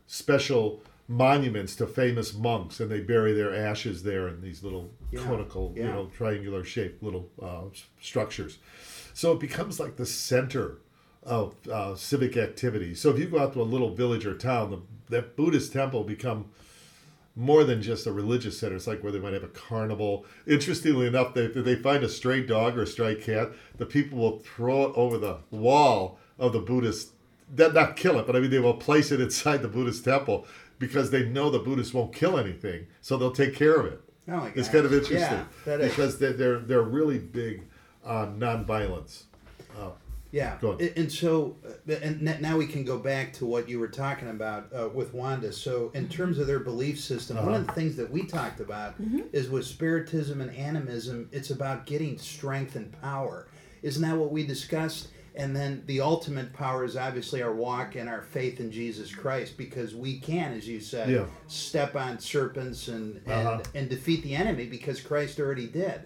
special 0.07 0.81
monuments 1.11 1.75
to 1.75 1.85
famous 1.85 2.33
monks, 2.33 2.79
and 2.79 2.89
they 2.89 3.01
bury 3.01 3.33
their 3.33 3.53
ashes 3.53 4.03
there 4.03 4.29
in 4.29 4.41
these 4.41 4.63
little 4.63 4.89
Yeah, 5.11 5.21
conical, 5.21 5.73
you 5.75 5.83
know, 5.83 6.09
triangular 6.15 6.63
shaped 6.63 7.03
little 7.03 7.29
uh, 7.41 7.63
structures. 7.99 8.57
So 9.13 9.33
it 9.33 9.39
becomes 9.39 9.79
like 9.79 9.97
the 9.97 10.05
center 10.05 10.77
of 11.23 11.55
uh, 11.67 11.95
civic 11.95 12.37
activity. 12.37 12.95
So 12.95 13.09
if 13.09 13.19
you 13.19 13.25
go 13.25 13.39
out 13.39 13.53
to 13.53 13.61
a 13.61 13.63
little 13.63 13.93
village 13.93 14.25
or 14.25 14.35
town, 14.35 14.71
the, 14.71 14.81
that 15.09 15.35
Buddhist 15.35 15.73
temple 15.73 16.05
become 16.05 16.45
more 17.35 17.63
than 17.63 17.81
just 17.81 18.07
a 18.07 18.11
religious 18.11 18.59
center. 18.59 18.75
It's 18.75 18.87
like 18.87 19.03
where 19.03 19.11
they 19.11 19.19
might 19.19 19.33
have 19.33 19.43
a 19.43 19.49
carnival. 19.49 20.25
Interestingly 20.47 21.07
enough, 21.07 21.33
they, 21.33 21.43
if 21.43 21.53
they 21.53 21.75
find 21.75 22.03
a 22.03 22.09
stray 22.09 22.45
dog 22.45 22.77
or 22.77 22.83
a 22.83 22.87
stray 22.87 23.15
cat, 23.15 23.51
the 23.77 23.85
people 23.85 24.17
will 24.17 24.39
throw 24.39 24.83
it 24.87 24.93
over 24.95 25.17
the 25.17 25.37
wall 25.49 26.19
of 26.39 26.53
the 26.53 26.59
Buddhist. 26.59 27.11
That 27.53 27.73
not 27.73 27.97
kill 27.97 28.17
it, 28.17 28.25
but 28.25 28.35
I 28.35 28.39
mean 28.39 28.49
they 28.49 28.59
will 28.59 28.75
place 28.75 29.11
it 29.11 29.19
inside 29.19 29.61
the 29.61 29.67
Buddhist 29.67 30.05
temple 30.05 30.47
because 30.81 31.11
they 31.11 31.23
know 31.23 31.49
the 31.49 31.59
Buddhists 31.59 31.93
won't 31.93 32.13
kill 32.13 32.37
anything, 32.37 32.87
so 33.01 33.15
they'll 33.15 33.31
take 33.31 33.55
care 33.55 33.75
of 33.75 33.85
it. 33.85 34.01
Oh 34.27 34.37
my 34.37 34.51
It's 34.55 34.67
kind 34.67 34.85
of 34.85 34.91
interesting 34.93 35.19
Yeah, 35.19 35.45
that 35.65 35.79
is. 35.79 35.89
because 35.91 36.19
they're, 36.19 36.33
they're 36.33 36.59
they're 36.59 36.81
really 36.81 37.19
big 37.19 37.63
on 38.03 38.37
nonviolence. 38.39 39.23
Yeah, 40.33 40.55
Go 40.61 40.71
on. 40.71 40.81
And 40.95 41.11
so, 41.11 41.57
uh, 41.89 41.93
and 42.01 42.21
now 42.41 42.55
we 42.57 42.65
can 42.65 42.85
go 42.85 42.97
back 42.97 43.33
to 43.33 43.45
what 43.45 43.67
you 43.67 43.79
were 43.79 43.89
talking 43.89 44.29
about 44.29 44.69
uh, 44.73 44.87
with 44.87 45.13
Wanda. 45.13 45.51
So, 45.51 45.91
in 45.93 46.07
terms 46.07 46.37
of 46.39 46.47
their 46.47 46.59
belief 46.61 47.01
system, 47.01 47.35
one 47.35 47.47
Uh-huh. 47.49 47.55
of 47.57 47.67
the 47.67 47.73
things 47.73 47.97
that 47.97 48.09
we 48.09 48.23
talked 48.25 48.61
about 48.61 48.95
is 49.33 49.49
with 49.49 49.65
spiritism 49.65 50.39
and 50.39 50.49
animism, 50.55 51.27
it's 51.33 51.49
about 51.49 51.85
getting 51.85 52.17
strength 52.17 52.77
and 52.77 52.93
power. 53.01 53.47
Isn't 53.83 54.01
that 54.03 54.15
what 54.15 54.31
we 54.31 54.45
discussed? 54.47 55.09
And 55.33 55.55
then 55.55 55.83
the 55.85 56.01
ultimate 56.01 56.51
power 56.51 56.83
is 56.83 56.97
obviously 56.97 57.41
our 57.41 57.53
walk 57.53 57.95
and 57.95 58.09
our 58.09 58.21
faith 58.21 58.59
in 58.59 58.69
Jesus 58.71 59.13
Christ, 59.15 59.57
because 59.57 59.95
we 59.95 60.19
can, 60.19 60.51
as 60.53 60.67
you 60.67 60.79
said, 60.81 61.09
Yeah. 61.09 61.25
step 61.47 61.95
on 61.95 62.19
serpents 62.19 62.87
and 62.89 63.21
and, 63.25 63.47
Uh-huh. 63.47 63.61
and 63.73 63.89
defeat 63.89 64.23
the 64.23 64.35
enemy 64.35 64.65
because 64.65 64.99
Christ 64.99 65.39
already 65.39 65.67
did. 65.67 66.01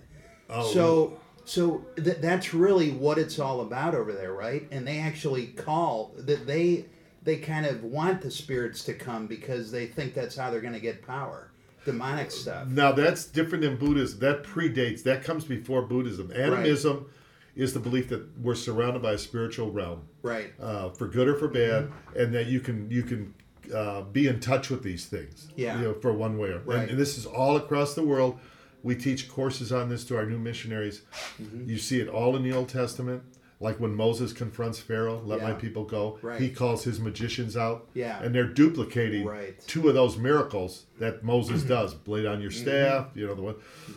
Oh, 0.50 0.72
So 0.74 1.20
so 1.44 1.86
th- 1.96 2.18
that's 2.22 2.54
really 2.54 2.90
what 2.92 3.18
it's 3.20 3.38
all 3.40 3.62
about 3.62 3.94
over 3.96 4.14
there, 4.14 4.34
right? 4.34 4.68
And 4.72 4.88
they 4.88 5.00
actually 5.00 5.48
call 5.48 6.14
that 6.18 6.46
they 6.48 6.86
they 7.24 7.38
kind 7.38 7.66
of 7.66 7.84
want 7.84 8.22
the 8.22 8.30
spirits 8.30 8.84
to 8.84 8.94
come 8.94 9.26
because 9.26 9.72
they 9.72 9.88
think 9.88 10.14
that's 10.14 10.36
how 10.36 10.52
they're 10.52 10.62
going 10.62 10.74
to 10.74 10.80
get 10.80 11.02
power, 11.02 11.50
demonic 11.84 12.30
stuff. 12.30 12.68
Now 12.68 12.92
that's 12.92 13.26
different 13.26 13.64
than 13.64 13.78
Buddhism. 13.78 14.20
That 14.20 14.44
predates. 14.44 15.02
That 15.02 15.24
comes 15.24 15.44
before 15.46 15.82
Buddhism. 15.82 16.32
Animism 16.32 17.08
is 17.56 17.74
the 17.74 17.80
belief 17.80 18.10
that 18.10 18.26
we're 18.42 18.56
surrounded 18.56 19.02
by 19.02 19.14
a 19.14 19.18
spiritual 19.18 19.72
realm, 19.72 20.02
Right. 20.22 20.54
uh, 20.62 20.90
for 20.90 21.08
good 21.08 21.28
or 21.28 21.36
for 21.36 21.48
bad, 21.48 21.86
Mm-hmm. 21.86 22.20
and 22.20 22.34
that 22.34 22.48
you 22.48 22.60
can 22.60 22.90
you 22.92 23.04
can 23.04 23.34
uh, 23.74 24.02
be 24.02 24.28
in 24.28 24.40
touch 24.40 24.70
with 24.70 24.84
these 24.84 25.06
things. 25.06 25.48
Yeah. 25.56 25.78
You 25.78 25.84
know, 25.86 25.94
for 25.96 26.14
one 26.14 26.38
way 26.38 26.50
or 26.50 26.60
Right. 26.60 26.80
and, 26.82 26.90
and 26.92 27.00
this 27.00 27.18
is 27.18 27.26
all 27.26 27.56
across 27.58 27.94
the 27.96 28.04
world. 28.04 28.40
We 28.84 28.96
teach 28.96 29.28
courses 29.28 29.72
on 29.72 29.90
this 29.90 30.04
to 30.06 30.18
our 30.18 30.28
new 30.28 30.38
missionaries. 30.38 31.02
Mm-hmm. 31.42 31.68
You 31.70 31.78
see 31.80 32.00
it 32.00 32.08
all 32.08 32.36
in 32.36 32.44
the 32.44 32.54
Old 32.54 32.70
Testament. 32.70 33.24
Like 33.60 33.80
when 33.80 33.96
Moses 33.96 34.34
confronts 34.34 34.78
Pharaoh, 34.80 35.22
let 35.26 35.42
my 35.42 35.54
people 35.54 35.86
go. 35.86 36.20
Right. 36.22 36.40
He 36.40 36.50
calls 36.52 36.84
his 36.84 37.00
magicians 37.00 37.56
out. 37.58 37.88
Yeah. 37.96 38.22
And 38.22 38.36
they're 38.36 38.44
duplicating 38.54 39.26
Right. 39.26 39.58
two 39.66 39.88
of 39.88 39.96
those 39.96 40.18
miracles 40.18 40.86
that 41.00 41.24
Moses 41.24 41.64
does. 41.76 41.96
Blade 41.96 42.26
on 42.28 42.42
your 42.42 42.52
Mm-hmm. 42.52 42.62
staff, 42.62 43.08
you 43.16 43.26
know 43.26 43.34
the 43.34 43.42
one. 43.42 43.56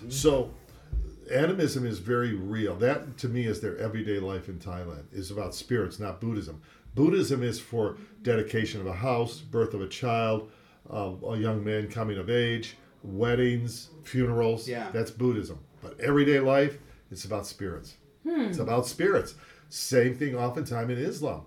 So 0.08 0.54
animism 1.30 1.86
is 1.86 1.98
very 1.98 2.34
real. 2.34 2.74
That 2.76 3.16
to 3.18 3.28
me 3.28 3.46
is 3.46 3.60
their 3.60 3.76
everyday 3.78 4.18
life 4.18 4.48
in 4.48 4.58
Thailand. 4.58 5.04
Is 5.12 5.30
about 5.30 5.54
spirits, 5.54 5.98
not 5.98 6.20
Buddhism. 6.20 6.60
Buddhism 6.94 7.42
is 7.42 7.60
for 7.60 7.96
dedication 8.22 8.80
of 8.80 8.86
a 8.86 8.92
house, 8.92 9.38
birth 9.38 9.74
of 9.74 9.82
a 9.82 9.88
child, 9.88 10.50
uh, 10.92 11.12
a 11.26 11.36
young 11.36 11.62
man 11.64 11.88
coming 11.88 12.18
of 12.18 12.28
age, 12.30 12.76
weddings, 13.02 13.90
funerals. 14.02 14.68
Yeah. 14.68 14.88
That's 14.92 15.10
Buddhism. 15.10 15.58
But 15.80 16.00
everyday 16.00 16.40
life, 16.40 16.78
it's 17.10 17.24
about 17.24 17.46
spirits. 17.46 17.96
It's 18.24 18.58
about 18.58 18.86
spirits. 18.86 19.34
Same 19.68 20.16
thing 20.16 20.34
oftentimes 20.36 20.90
in 20.90 20.98
Islam. 20.98 21.46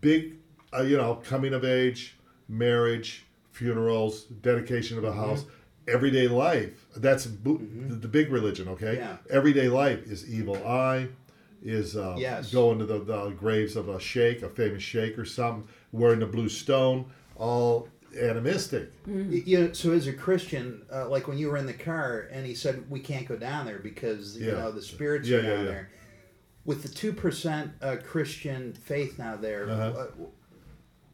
Big, 0.00 0.36
uh, 0.74 0.82
you 0.82 0.96
know, 0.96 1.16
coming 1.16 1.54
of 1.54 1.64
age, 1.64 2.18
marriage, 2.48 3.26
funerals, 3.52 4.24
dedication 4.24 4.98
of 4.98 5.04
a 5.04 5.12
house, 5.12 5.44
everyday 5.90 6.28
life. 6.28 6.86
That's 6.96 7.26
Bu- 7.26 7.58
the, 7.88 7.94
the 7.96 8.08
big 8.08 8.30
religion, 8.30 8.68
okay? 8.68 8.96
Yeah. 8.96 9.16
Everyday 9.30 9.68
life 9.68 10.06
is 10.06 10.28
evil 10.32 10.56
eye, 10.66 11.08
is 11.62 11.96
uh, 11.96 12.16
Yes. 12.18 12.52
going 12.52 12.78
to 12.78 12.86
the, 12.86 12.98
the 13.00 13.30
graves 13.30 13.76
of 13.76 13.88
a 13.88 14.00
sheikh, 14.00 14.42
a 14.42 14.48
famous 14.48 14.82
sheikh 14.82 15.18
or 15.18 15.24
something, 15.24 15.66
wearing 15.92 16.20
the 16.20 16.26
blue 16.26 16.48
stone, 16.48 17.10
all 17.36 17.88
animistic. 18.20 18.90
Y- 19.06 19.42
You 19.46 19.60
know, 19.60 19.72
so 19.72 19.92
as 19.92 20.06
a 20.06 20.12
Christian, 20.12 20.82
uh, 20.92 21.08
like 21.08 21.28
when 21.28 21.38
you 21.38 21.48
were 21.48 21.56
in 21.56 21.66
the 21.66 21.72
car 21.72 22.28
and 22.32 22.44
he 22.46 22.54
said 22.54 22.88
we 22.90 23.00
can't 23.00 23.26
go 23.28 23.36
down 23.36 23.66
there 23.66 23.78
because 23.78 24.36
you 24.36 24.46
Yeah. 24.48 24.54
know 24.58 24.72
the 24.72 24.82
spirits 24.82 25.28
Yeah, 25.28 25.38
are 25.38 25.42
down 25.56 25.64
there. 25.66 25.90
With 26.64 26.82
the 26.82 26.88
two 26.88 27.12
percent 27.12 27.72
uh, 27.80 27.96
Christian 28.04 28.72
faith 28.74 29.18
now 29.18 29.36
there, 29.36 29.68
Uh-huh. 29.70 29.82
uh, 30.00 30.06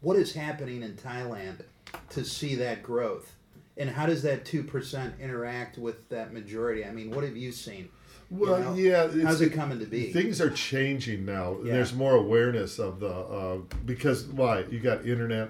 what 0.01 0.17
is 0.17 0.33
happening 0.33 0.81
in 0.83 0.93
Thailand 0.95 1.61
to 2.09 2.23
see 2.25 2.55
that 2.55 2.83
growth, 2.83 3.33
and 3.77 3.89
how 3.89 4.05
does 4.05 4.21
that 4.23 4.45
two 4.45 4.63
percent 4.63 5.15
interact 5.19 5.77
with 5.77 6.09
that 6.09 6.33
majority? 6.33 6.83
I 6.85 6.91
mean, 6.91 7.11
what 7.11 7.23
have 7.23 7.37
you 7.37 7.51
seen? 7.51 7.89
Well, 8.29 8.59
know? 8.59 8.73
yeah. 8.73 9.05
it's- 9.05 9.23
How's 9.23 9.41
it 9.41 9.53
coming 9.53 9.79
to 9.79 9.85
be? 9.85 10.11
Things 10.11 10.41
are 10.41 10.49
changing 10.49 11.25
now. 11.25 11.57
Yeah. 11.63 11.73
There's 11.73 11.93
more 11.93 12.15
awareness 12.15 12.77
of 12.79 12.99
the 12.99 13.09
uh, 13.09 13.57
because 13.85 14.25
why 14.25 14.65
you 14.69 14.79
got 14.79 15.05
internet, 15.05 15.49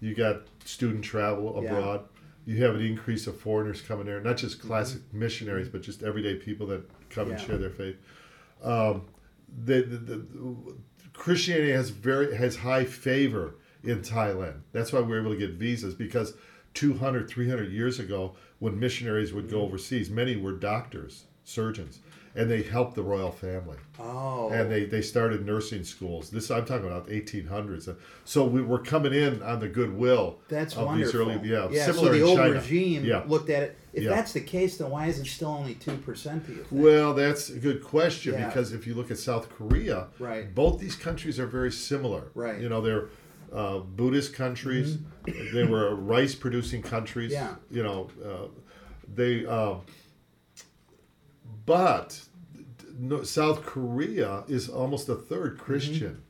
you 0.00 0.14
got 0.14 0.42
student 0.64 1.04
travel 1.04 1.58
Yeah. 1.62 1.70
abroad. 1.70 2.04
You 2.46 2.62
have 2.62 2.74
an 2.74 2.82
increase 2.82 3.26
of 3.26 3.40
foreigners 3.40 3.80
coming 3.80 4.04
there, 4.06 4.20
not 4.20 4.36
just 4.36 4.60
classic 4.60 5.00
Mm-hmm. 5.08 5.18
missionaries, 5.18 5.68
but 5.68 5.80
just 5.82 6.02
everyday 6.02 6.34
people 6.36 6.66
that 6.68 6.88
come 7.10 7.30
and 7.30 7.40
share 7.40 7.56
their 7.58 7.70
faith. 7.70 7.96
Um, 8.62 9.02
the, 9.64 9.82
the, 9.82 9.96
the 9.96 10.24
Christianity 11.14 11.72
has 11.72 11.90
very 11.90 12.36
has 12.36 12.56
high 12.56 12.84
favor 12.84 13.54
in 13.82 14.00
Thailand. 14.00 14.60
That's 14.72 14.92
why 14.92 15.00
we're 15.00 15.20
able 15.20 15.30
to 15.32 15.36
get 15.38 15.50
visas 15.52 15.94
because 15.94 16.34
200, 16.74 17.28
300 17.28 17.70
years 17.72 17.98
ago, 17.98 18.34
when 18.58 18.78
missionaries 18.78 19.32
would 19.32 19.48
go 19.50 19.62
overseas, 19.62 20.10
many 20.10 20.36
were 20.36 20.52
doctors, 20.52 21.24
surgeons, 21.44 22.00
and 22.36 22.50
they 22.50 22.62
helped 22.62 22.96
the 22.96 23.02
royal 23.02 23.30
family 23.30 23.76
Oh, 24.00 24.48
and 24.50 24.68
they, 24.68 24.84
they 24.86 25.00
started 25.02 25.46
nursing 25.46 25.84
schools. 25.84 26.30
This 26.30 26.50
I'm 26.50 26.64
talking 26.64 26.86
about 26.86 27.06
1800s. 27.08 27.94
So 28.24 28.44
we 28.44 28.60
were 28.60 28.80
coming 28.80 29.14
in 29.14 29.40
on 29.40 29.60
the 29.60 29.68
goodwill 29.68 30.38
that's 30.48 30.74
of 30.76 30.86
wonderful. 30.86 31.26
these 31.26 31.38
early, 31.38 31.48
yeah, 31.48 31.68
yeah. 31.70 31.86
similar 31.86 32.08
So 32.08 32.12
the 32.12 32.22
old 32.22 32.38
China. 32.38 32.54
regime 32.54 33.04
Yeah. 33.04 33.22
looked 33.28 33.50
at 33.50 33.62
it. 33.62 33.78
If 33.92 34.02
Yeah. 34.02 34.10
that's 34.10 34.32
the 34.32 34.40
case, 34.40 34.78
then 34.78 34.90
why 34.90 35.06
is 35.06 35.20
it 35.20 35.26
still 35.26 35.50
only 35.50 35.74
two 35.74 35.96
percent? 35.98 36.44
Do 36.46 36.52
you 36.54 36.64
think? 36.64 36.82
Well, 36.82 37.14
that's 37.14 37.50
a 37.50 37.58
good 37.58 37.84
question 37.84 38.34
Yeah. 38.34 38.48
because 38.48 38.72
if 38.72 38.84
you 38.84 38.94
look 38.94 39.12
at 39.12 39.18
South 39.18 39.48
Korea, 39.50 40.08
Right. 40.18 40.52
both 40.52 40.80
these 40.80 40.96
countries 40.96 41.38
are 41.38 41.46
very 41.46 41.70
similar. 41.70 42.24
Right. 42.34 42.60
You 42.60 42.68
know, 42.68 42.80
they're 42.80 43.10
uh, 43.54 43.78
Buddhist 43.78 44.34
countries. 44.34 44.98
They 45.52 45.64
were 45.64 45.94
rice 45.94 46.34
producing 46.34 46.82
countries. 46.82 47.32
Yeah. 47.32 47.54
You 47.70 47.82
know, 47.82 48.10
uh, 48.24 48.48
they. 49.14 49.46
Uh, 49.46 49.76
but 51.66 52.20
no, 52.98 53.22
South 53.22 53.62
Korea 53.64 54.44
is 54.48 54.68
almost 54.68 55.08
a 55.08 55.14
third 55.14 55.58
Christian. 55.58 56.22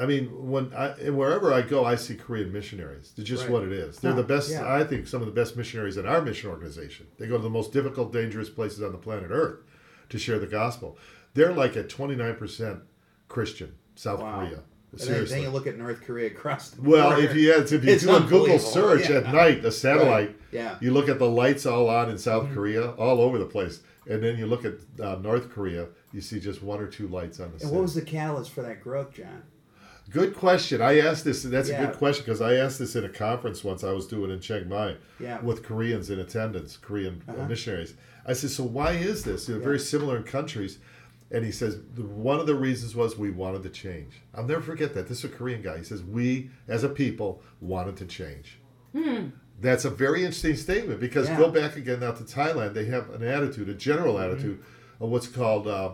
I 0.00 0.06
mean, 0.06 0.48
when 0.50 0.72
I 0.74 0.88
and 0.92 1.18
wherever 1.18 1.52
I 1.52 1.60
go, 1.60 1.84
I 1.84 1.96
see 1.96 2.14
Korean 2.14 2.50
missionaries. 2.52 3.12
It's 3.18 3.28
just 3.28 3.42
Right. 3.44 3.52
what 3.52 3.62
it 3.64 3.72
is. 3.72 3.98
They're 3.98 4.12
No, 4.12 4.16
the 4.16 4.22
best. 4.26 4.50
yeah. 4.50 4.72
I 4.72 4.84
think 4.84 5.06
some 5.06 5.20
of 5.20 5.26
the 5.26 5.32
best 5.34 5.54
missionaries 5.56 5.98
in 5.98 6.06
our 6.06 6.22
mission 6.22 6.48
organization. 6.48 7.06
They 7.18 7.26
go 7.26 7.36
to 7.36 7.42
the 7.42 7.50
most 7.50 7.72
difficult, 7.72 8.10
dangerous 8.12 8.48
places 8.48 8.82
on 8.82 8.92
the 8.92 8.98
planet 8.98 9.30
Earth 9.30 9.58
to 10.08 10.18
share 10.18 10.38
the 10.38 10.46
gospel. 10.46 10.96
They're 11.34 11.52
like 11.52 11.76
at 11.76 11.90
twenty 11.90 12.16
nine 12.16 12.36
percent 12.36 12.80
Christian. 13.28 13.74
South 13.94 14.20
Wow. 14.20 14.38
Korea. 14.46 14.60
Seriously. 14.96 15.36
then 15.36 15.42
you 15.44 15.50
look 15.50 15.66
at 15.66 15.78
North 15.78 16.02
Korea 16.02 16.26
across 16.26 16.70
the 16.70 16.82
well, 16.82 17.10
border. 17.12 17.22
if 17.28 17.34
you 17.36 17.52
had, 17.52 17.62
if 17.72 17.84
you 17.84 17.98
do 17.98 18.14
a 18.16 18.20
Google 18.20 18.58
search 18.58 19.08
Yeah. 19.08 19.16
at 19.18 19.32
night, 19.32 19.64
a 19.64 19.72
satellite, 19.72 20.28
Right. 20.28 20.36
Yeah. 20.52 20.76
you 20.80 20.90
look 20.92 21.08
at 21.08 21.18
the 21.18 21.28
lights 21.28 21.64
all 21.64 21.88
on 21.88 22.10
in 22.10 22.18
South 22.18 22.44
Mm-hmm. 22.44 22.54
Korea, 22.54 22.90
all 22.92 23.20
over 23.22 23.38
the 23.38 23.46
place, 23.46 23.80
and 24.06 24.22
then 24.22 24.36
you 24.36 24.46
look 24.46 24.64
at 24.66 24.74
uh, 25.00 25.16
North 25.16 25.50
Korea, 25.50 25.86
you 26.12 26.20
see 26.20 26.38
just 26.40 26.62
one 26.62 26.80
or 26.80 26.86
two 26.88 27.08
lights 27.08 27.40
on 27.40 27.46
the. 27.46 27.52
And 27.52 27.60
city. 27.62 27.72
what 27.72 27.82
was 27.82 27.94
the 27.94 28.02
catalyst 28.02 28.50
for 28.50 28.60
that 28.62 28.82
growth, 28.82 29.14
John? 29.14 29.42
Good 30.10 30.34
question. 30.36 30.82
I 30.82 30.98
asked 30.98 31.24
this. 31.24 31.42
That's 31.44 31.70
a 31.70 31.76
good 31.78 31.92
question 31.94 32.24
because 32.26 32.42
I 32.42 32.54
asked 32.56 32.78
this 32.78 32.96
in 32.96 33.04
a 33.04 33.08
conference 33.08 33.64
once 33.64 33.82
I 33.84 33.92
was 33.92 34.06
doing 34.06 34.30
in 34.30 34.40
Chiang 34.40 34.68
Mai 34.68 34.96
Yeah. 35.20 35.40
with 35.40 35.62
Koreans 35.62 36.10
in 36.10 36.18
attendance, 36.18 36.76
Korean 36.76 37.22
uh 37.28 37.32
Uh-huh. 37.32 37.48
missionaries. 37.48 37.94
I 38.26 38.34
said, 38.34 38.50
"So 38.50 38.64
why 38.64 38.92
is 38.92 39.24
this? 39.24 39.46
They're 39.46 39.58
very 39.58 39.78
similar 39.78 40.16
in 40.18 40.24
countries." 40.24 40.78
And 41.32 41.44
he 41.44 41.50
says 41.50 41.78
the, 41.94 42.02
one 42.02 42.38
of 42.40 42.46
the 42.46 42.54
reasons 42.54 42.94
was 42.94 43.16
we 43.16 43.30
wanted 43.30 43.62
to 43.62 43.70
change. 43.70 44.20
I'll 44.34 44.44
never 44.44 44.60
forget 44.60 44.92
that. 44.94 45.08
This 45.08 45.18
is 45.20 45.24
a 45.24 45.28
Korean 45.34 45.62
guy. 45.62 45.78
He 45.78 45.84
says 45.84 46.02
we, 46.02 46.50
as 46.68 46.84
a 46.84 46.88
people, 46.90 47.42
wanted 47.60 47.96
to 47.96 48.04
change. 48.04 48.58
That's 49.60 49.84
a 49.84 49.90
very 49.90 50.20
interesting 50.20 50.56
statement 50.56 51.00
because 51.00 51.28
Yeah. 51.28 51.38
go 51.38 51.50
back 51.50 51.76
again 51.76 52.00
now 52.00 52.12
to 52.12 52.24
Thailand. 52.24 52.74
They 52.74 52.86
have 52.86 53.10
an 53.10 53.22
attitude, 53.22 53.68
a 53.68 53.74
general 53.74 54.14
Mm-hmm. 54.16 54.32
attitude 54.32 54.58
of 55.00 55.08
what's 55.10 55.26
called 55.28 55.66
uh, 55.66 55.92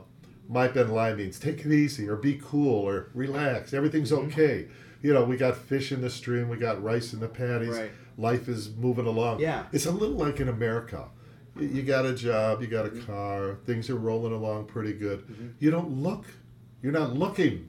Mai 0.48 0.68
Ben 0.68 0.88
Lai 0.90 1.12
means 1.14 1.38
take 1.38 1.64
it 1.64 1.72
easy 1.72 2.08
or 2.08 2.16
be 2.16 2.40
cool 2.42 2.74
or 2.74 3.10
relax. 3.14 3.72
Everything's 3.74 4.10
Mm-hmm. 4.10 4.28
okay. 4.28 4.68
You 5.02 5.12
know, 5.14 5.22
we 5.24 5.36
got 5.36 5.56
fish 5.56 5.92
in 5.92 6.00
the 6.00 6.10
stream, 6.10 6.48
we 6.48 6.56
got 6.56 6.82
rice 6.82 7.12
in 7.12 7.20
the 7.20 7.28
paddies. 7.28 7.76
Right. 7.76 7.90
Life 8.16 8.48
is 8.48 8.70
moving 8.74 9.06
along. 9.06 9.38
Yeah. 9.38 9.66
It's 9.70 9.86
a 9.86 9.92
little 9.92 10.16
like 10.16 10.40
in 10.40 10.48
America. 10.48 11.08
You- 11.60 11.68
You 11.68 11.82
got 11.82 12.06
a 12.06 12.14
job, 12.14 12.60
you 12.62 12.66
got 12.68 12.86
a 12.86 12.90
Mm-hmm. 12.90 13.06
car, 13.06 13.56
things 13.66 13.90
are 13.90 13.96
rolling 13.96 14.32
along 14.32 14.66
pretty 14.66 14.92
good. 14.92 15.24
You 15.58 15.70
don't 15.70 16.02
look, 16.02 16.24
you're 16.82 16.92
not 16.92 17.14
looking, 17.14 17.68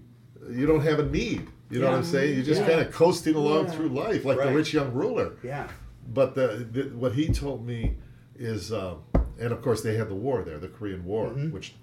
you 0.49 0.65
don't 0.65 0.81
have 0.81 0.99
a 0.99 1.05
need. 1.05 1.47
You 1.69 1.79
know 1.79 1.87
what 1.91 1.97
I'm 1.97 2.03
saying? 2.03 2.35
You're 2.35 2.43
just 2.45 2.61
Yeah. 2.61 2.67
kind 2.69 2.81
of 2.81 2.91
coasting 2.91 3.35
along 3.35 3.65
Yeah. 3.65 3.71
through 3.71 3.89
life 3.89 4.25
like 4.25 4.37
Right. 4.39 4.49
the 4.49 4.55
rich 4.55 4.73
young 4.73 4.93
ruler. 4.93 5.33
Yeah. 5.43 5.67
but 6.11 6.33
the, 6.33 6.65
the 6.71 6.83
what 6.95 7.13
he 7.13 7.27
told 7.27 7.67
me 7.67 7.95
is, 8.35 8.71
uh, 8.71 8.95
and 9.37 9.51
of 9.51 9.61
course 9.61 9.81
they 9.83 9.95
had 9.95 10.09
the 10.09 10.15
war 10.15 10.41
there, 10.41 10.57
the 10.57 10.67
Korean 10.67 11.05
War, 11.05 11.27
Mm-hmm. 11.27 11.51
which 11.51 11.75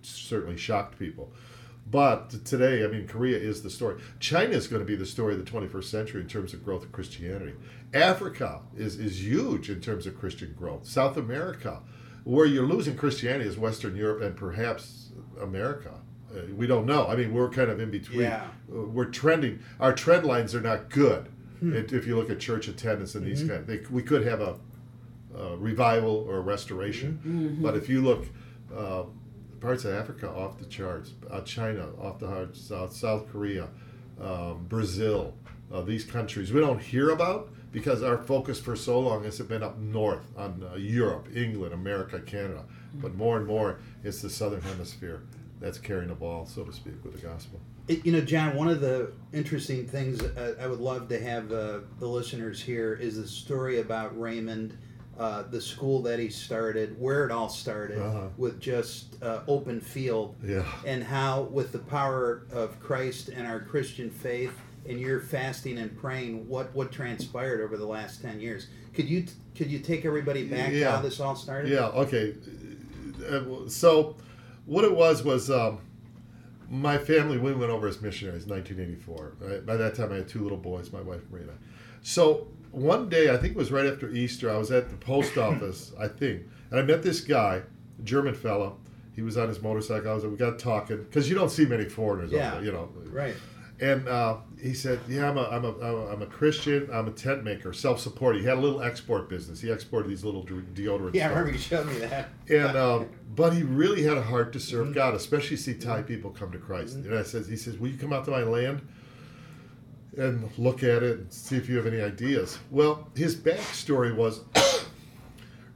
certainly 0.00 0.56
shocked 0.56 0.98
people. 0.98 1.30
But 1.90 2.44
today, 2.44 2.82
I 2.84 2.88
mean, 2.88 3.06
Korea 3.06 3.36
is 3.38 3.62
the 3.62 3.70
story. 3.70 4.00
China 4.18 4.52
is 4.54 4.66
going 4.66 4.80
to 4.80 4.86
be 4.86 4.96
the 4.96 5.06
story 5.06 5.34
of 5.34 5.44
the 5.44 5.50
21st 5.50 5.84
century 5.84 6.20
in 6.22 6.28
terms 6.28 6.52
of 6.54 6.64
growth 6.64 6.82
of 6.82 6.92
Christianity. 6.92 7.54
Africa 7.92 8.62
is, 8.76 8.98
is 8.98 9.22
huge 9.22 9.70
in 9.70 9.80
terms 9.80 10.06
of 10.06 10.18
Christian 10.18 10.54
growth. 10.58 10.86
South 10.86 11.16
America, 11.16 11.80
where 12.24 12.46
you're 12.46 12.66
losing 12.66 12.96
Christianity 12.96 13.48
is 13.48 13.58
Western 13.58 13.94
Europe 13.94 14.22
and 14.22 14.34
perhaps 14.34 15.10
America. 15.40 15.92
Uh, 16.34 16.40
we 16.56 16.66
don't 16.66 16.86
know. 16.86 17.06
I 17.06 17.16
mean, 17.16 17.32
we're 17.32 17.50
kind 17.50 17.70
of 17.70 17.78
in 17.80 17.90
between. 17.90 18.22
Yeah. 18.22 18.46
Uh, 18.72 18.80
We're 18.86 19.04
trending. 19.04 19.60
Our 19.78 19.92
trend 19.92 20.24
lines 20.24 20.54
are 20.54 20.60
not 20.60 20.88
good. 20.90 21.28
If, 21.62 21.94
if 21.94 22.06
you 22.06 22.16
look 22.16 22.28
at 22.28 22.40
church 22.40 22.68
attendance 22.68 23.14
and 23.14 23.24
these 23.24 23.40
kind 23.40 23.52
of, 23.52 23.66
they, 23.66 23.80
we 23.90 24.02
could 24.02 24.26
have 24.26 24.40
a, 24.42 24.56
a 25.34 25.56
revival 25.56 26.26
or 26.28 26.36
a 26.36 26.40
restoration. 26.40 27.58
But 27.62 27.74
if 27.76 27.88
you 27.88 28.02
look, 28.02 28.26
uh, 28.76 29.04
parts 29.64 29.86
of 29.86 29.94
Africa 29.94 30.28
off 30.28 30.58
the 30.58 30.66
charts, 30.66 31.12
uh, 31.30 31.40
China 31.40 31.88
off 31.98 32.18
the 32.18 32.26
charts, 32.26 32.60
South, 32.60 32.94
South 32.94 33.32
Korea, 33.32 33.68
um, 34.20 34.66
Brazil, 34.68 35.32
uh, 35.72 35.80
these 35.80 36.04
countries 36.04 36.52
we 36.52 36.60
don't 36.60 36.82
hear 36.82 37.10
about 37.10 37.48
because 37.72 38.02
our 38.02 38.18
focus 38.18 38.60
for 38.60 38.76
so 38.76 39.00
long 39.00 39.24
has 39.24 39.38
been 39.40 39.62
up 39.62 39.78
north 39.78 40.30
on 40.36 40.62
uh, 40.70 40.76
Europe, 40.76 41.28
England, 41.34 41.72
America, 41.72 42.20
Canada. 42.20 42.62
But 42.96 43.14
more 43.14 43.38
and 43.38 43.46
more, 43.46 43.80
it's 44.04 44.20
the 44.20 44.28
southern 44.28 44.60
hemisphere 44.60 45.22
that's 45.60 45.78
carrying 45.78 46.08
the 46.08 46.14
ball, 46.14 46.44
so 46.44 46.62
to 46.62 46.72
speak, 46.72 47.02
with 47.02 47.14
the 47.14 47.26
gospel. 47.26 47.58
It, 47.88 48.04
you 48.04 48.12
know, 48.12 48.20
John, 48.20 48.54
one 48.54 48.68
of 48.68 48.82
the 48.82 49.12
interesting 49.32 49.86
things 49.86 50.22
uh, 50.22 50.56
I 50.60 50.66
would 50.66 50.78
love 50.78 51.08
to 51.08 51.18
have 51.18 51.50
uh, 51.50 51.80
the 51.98 52.06
listeners 52.06 52.60
hear 52.60 52.92
is 52.92 53.16
the 53.16 53.26
story 53.26 53.80
about 53.80 54.18
Raymond, 54.20 54.76
uh, 55.18 55.42
the 55.42 55.60
school 55.60 56.02
that 56.02 56.18
he 56.18 56.28
started, 56.28 57.00
where 57.00 57.24
it 57.24 57.30
all 57.30 57.48
started 57.48 57.98
Uh-huh. 57.98 58.28
with 58.36 58.60
just 58.60 59.22
uh, 59.22 59.40
open 59.46 59.80
field, 59.80 60.34
Yeah. 60.44 60.64
and 60.86 61.02
how, 61.04 61.42
with 61.42 61.72
the 61.72 61.78
power 61.78 62.42
of 62.52 62.78
Christ 62.80 63.28
and 63.28 63.46
our 63.46 63.60
Christian 63.60 64.10
faith, 64.10 64.52
and 64.86 65.00
your 65.00 65.20
fasting 65.20 65.78
and 65.78 65.96
praying, 65.96 66.46
what 66.48 66.74
what 66.74 66.92
transpired 66.92 67.60
over 67.62 67.76
the 67.76 67.86
last 67.86 68.20
ten 68.22 68.38
years? 68.40 68.66
Could 68.92 69.08
you 69.08 69.24
could 69.56 69.70
you 69.70 69.78
take 69.78 70.04
everybody 70.04 70.44
back 70.46 70.70
to 70.70 70.76
Yeah. 70.78 70.96
how 70.96 71.00
this 71.02 71.20
all 71.20 71.36
started? 71.36 71.70
Yeah. 71.70 71.86
Okay. 71.88 72.34
Uh, 73.30 73.68
So, 73.68 74.16
what 74.66 74.84
it 74.84 74.94
was 74.94 75.22
was 75.24 75.50
um, 75.50 75.78
my 76.68 76.98
family. 76.98 77.38
We 77.38 77.52
went 77.54 77.70
over 77.70 77.86
as 77.88 78.02
missionaries 78.02 78.44
in 78.44 78.50
1984. 78.50 79.32
Right? 79.40 79.64
By 79.64 79.76
that 79.76 79.94
time, 79.94 80.12
I 80.12 80.16
had 80.16 80.28
two 80.28 80.42
little 80.42 80.58
boys, 80.58 80.92
my 80.92 81.00
wife 81.00 81.22
Marina. 81.30 81.52
So 82.02 82.48
one 82.74 83.08
day, 83.08 83.32
I 83.32 83.36
think 83.36 83.52
it 83.52 83.56
was 83.56 83.70
right 83.72 83.86
after 83.86 84.10
Easter, 84.10 84.50
I 84.50 84.56
was 84.56 84.70
at 84.70 84.90
the 84.90 84.96
post 84.96 85.36
office, 85.48 85.92
I 85.98 86.08
think, 86.08 86.42
and 86.70 86.80
I 86.80 86.82
met 86.82 87.02
this 87.02 87.20
guy, 87.20 87.62
a 87.98 88.02
German 88.02 88.34
fellow. 88.34 88.78
He 89.14 89.22
was 89.22 89.36
on 89.36 89.48
his 89.48 89.62
motorcycle. 89.62 90.10
I 90.10 90.14
was. 90.14 90.24
like, 90.24 90.32
We 90.32 90.38
got 90.38 90.58
talking 90.58 91.04
because 91.04 91.28
you 91.28 91.36
don't 91.36 91.50
see 91.50 91.64
many 91.66 91.84
foreigners. 91.84 92.32
Yeah. 92.32 92.52
There, 92.52 92.64
you 92.64 92.72
know. 92.72 92.88
Right. 93.10 93.36
And 93.80 94.08
uh, 94.08 94.38
he 94.60 94.72
said, 94.74 95.00
"Yeah, 95.08 95.28
I'm 95.28 95.36
a, 95.36 95.42
I'm 95.48 95.64
a, 95.64 96.06
I'm 96.08 96.22
a, 96.22 96.26
Christian. 96.26 96.88
I'm 96.92 97.06
a 97.08 97.10
tent 97.10 97.44
maker, 97.44 97.72
self-support. 97.72 98.36
He 98.36 98.44
had 98.44 98.58
a 98.58 98.60
little 98.60 98.82
export 98.82 99.28
business. 99.28 99.60
He 99.60 99.70
exported 99.70 100.08
these 100.08 100.24
little 100.24 100.42
de- 100.42 100.62
deodorant. 100.62 101.14
Yeah, 101.14 101.26
I 101.26 101.28
remember 101.30 101.52
you 101.52 101.58
showed 101.58 101.86
me 101.86 101.98
that. 101.98 102.28
And 102.48 102.76
um, 102.76 103.08
but 103.34 103.52
he 103.52 103.62
really 103.62 104.02
had 104.02 104.16
a 104.16 104.22
heart 104.22 104.52
to 104.54 104.60
serve 104.60 104.86
Mm-hmm. 104.86 104.94
God, 104.94 105.14
especially 105.14 105.56
see 105.56 105.74
Thai 105.74 106.02
people 106.02 106.30
come 106.30 106.50
to 106.52 106.58
Christ. 106.58 106.94
And 106.96 107.14
I 107.16 107.22
says, 107.24 107.46
he 107.48 107.56
says, 107.56 107.78
"Will 107.78 107.88
you 107.88 107.98
come 107.98 108.12
out 108.12 108.24
to 108.26 108.30
my 108.30 108.42
land 108.42 108.86
and 110.18 110.48
look 110.58 110.82
at 110.82 111.02
it 111.02 111.18
and 111.18 111.32
see 111.32 111.56
if 111.56 111.68
you 111.68 111.76
have 111.76 111.86
any 111.86 112.00
ideas?" 112.00 112.58
Well, 112.70 113.08
his 113.14 113.34
backstory 113.36 114.14
was. 114.14 114.40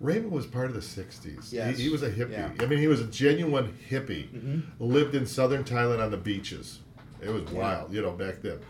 Raymond 0.00 0.30
was 0.30 0.46
part 0.46 0.66
of 0.66 0.74
the 0.74 0.80
'60s. 0.80 1.52
Yes. 1.52 1.76
He, 1.76 1.84
he 1.84 1.88
was 1.90 2.02
a 2.04 2.10
hippie. 2.10 2.32
Yeah. 2.32 2.50
I 2.60 2.66
mean, 2.66 2.78
he 2.78 2.86
was 2.86 3.00
a 3.00 3.06
genuine 3.06 3.76
hippie. 3.90 4.28
Mm-hmm. 4.28 4.60
Lived 4.84 5.14
in 5.16 5.26
southern 5.26 5.64
Thailand 5.64 6.00
on 6.02 6.10
the 6.12 6.16
beaches. 6.16 6.80
It 7.20 7.30
was 7.30 7.42
wild, 7.50 7.92
you 7.92 8.00
know, 8.00 8.12
back 8.12 8.40
then, 8.42 8.60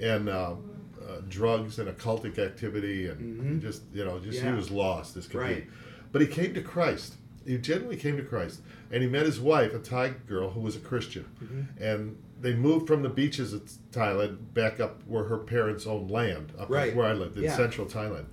and 0.00 0.30
uh, 0.30 0.52
uh, 1.06 1.20
drugs 1.28 1.78
and 1.78 1.88
occultic 1.94 2.38
activity, 2.38 3.06
and 3.08 3.60
just 3.60 3.82
you 3.92 4.02
know, 4.04 4.18
just 4.18 4.38
he 4.40 4.46
Mm-hmm. 4.46 4.56
Was 4.56 4.70
lost. 4.70 5.14
This 5.14 5.26
could 5.26 5.40
Right. 5.40 5.66
be. 5.66 5.72
But 6.10 6.22
he 6.22 6.26
came 6.26 6.54
to 6.54 6.62
Christ. 6.62 7.16
He 7.44 7.58
genuinely 7.58 7.96
came 7.98 8.16
to 8.16 8.22
Christ, 8.22 8.62
and 8.90 9.02
he 9.02 9.08
met 9.10 9.26
his 9.26 9.38
wife, 9.40 9.74
a 9.74 9.78
Thai 9.78 10.14
girl 10.26 10.50
who 10.50 10.60
was 10.60 10.74
a 10.74 10.80
Christian, 10.80 11.26
Mm-hmm. 11.44 11.82
and 11.84 12.16
they 12.40 12.54
moved 12.54 12.86
from 12.86 13.02
the 13.02 13.08
beaches 13.08 13.52
of 13.52 13.62
Thailand 13.92 14.38
back 14.54 14.80
up 14.80 15.02
where 15.06 15.24
her 15.24 15.38
parents 15.38 15.86
owned 15.86 16.10
land, 16.10 16.52
up 16.58 16.70
Right. 16.70 16.94
where 16.94 17.06
I 17.06 17.12
lived 17.12 17.36
in 17.36 17.44
Yeah. 17.44 17.56
central 17.56 17.86
Thailand. 17.86 18.26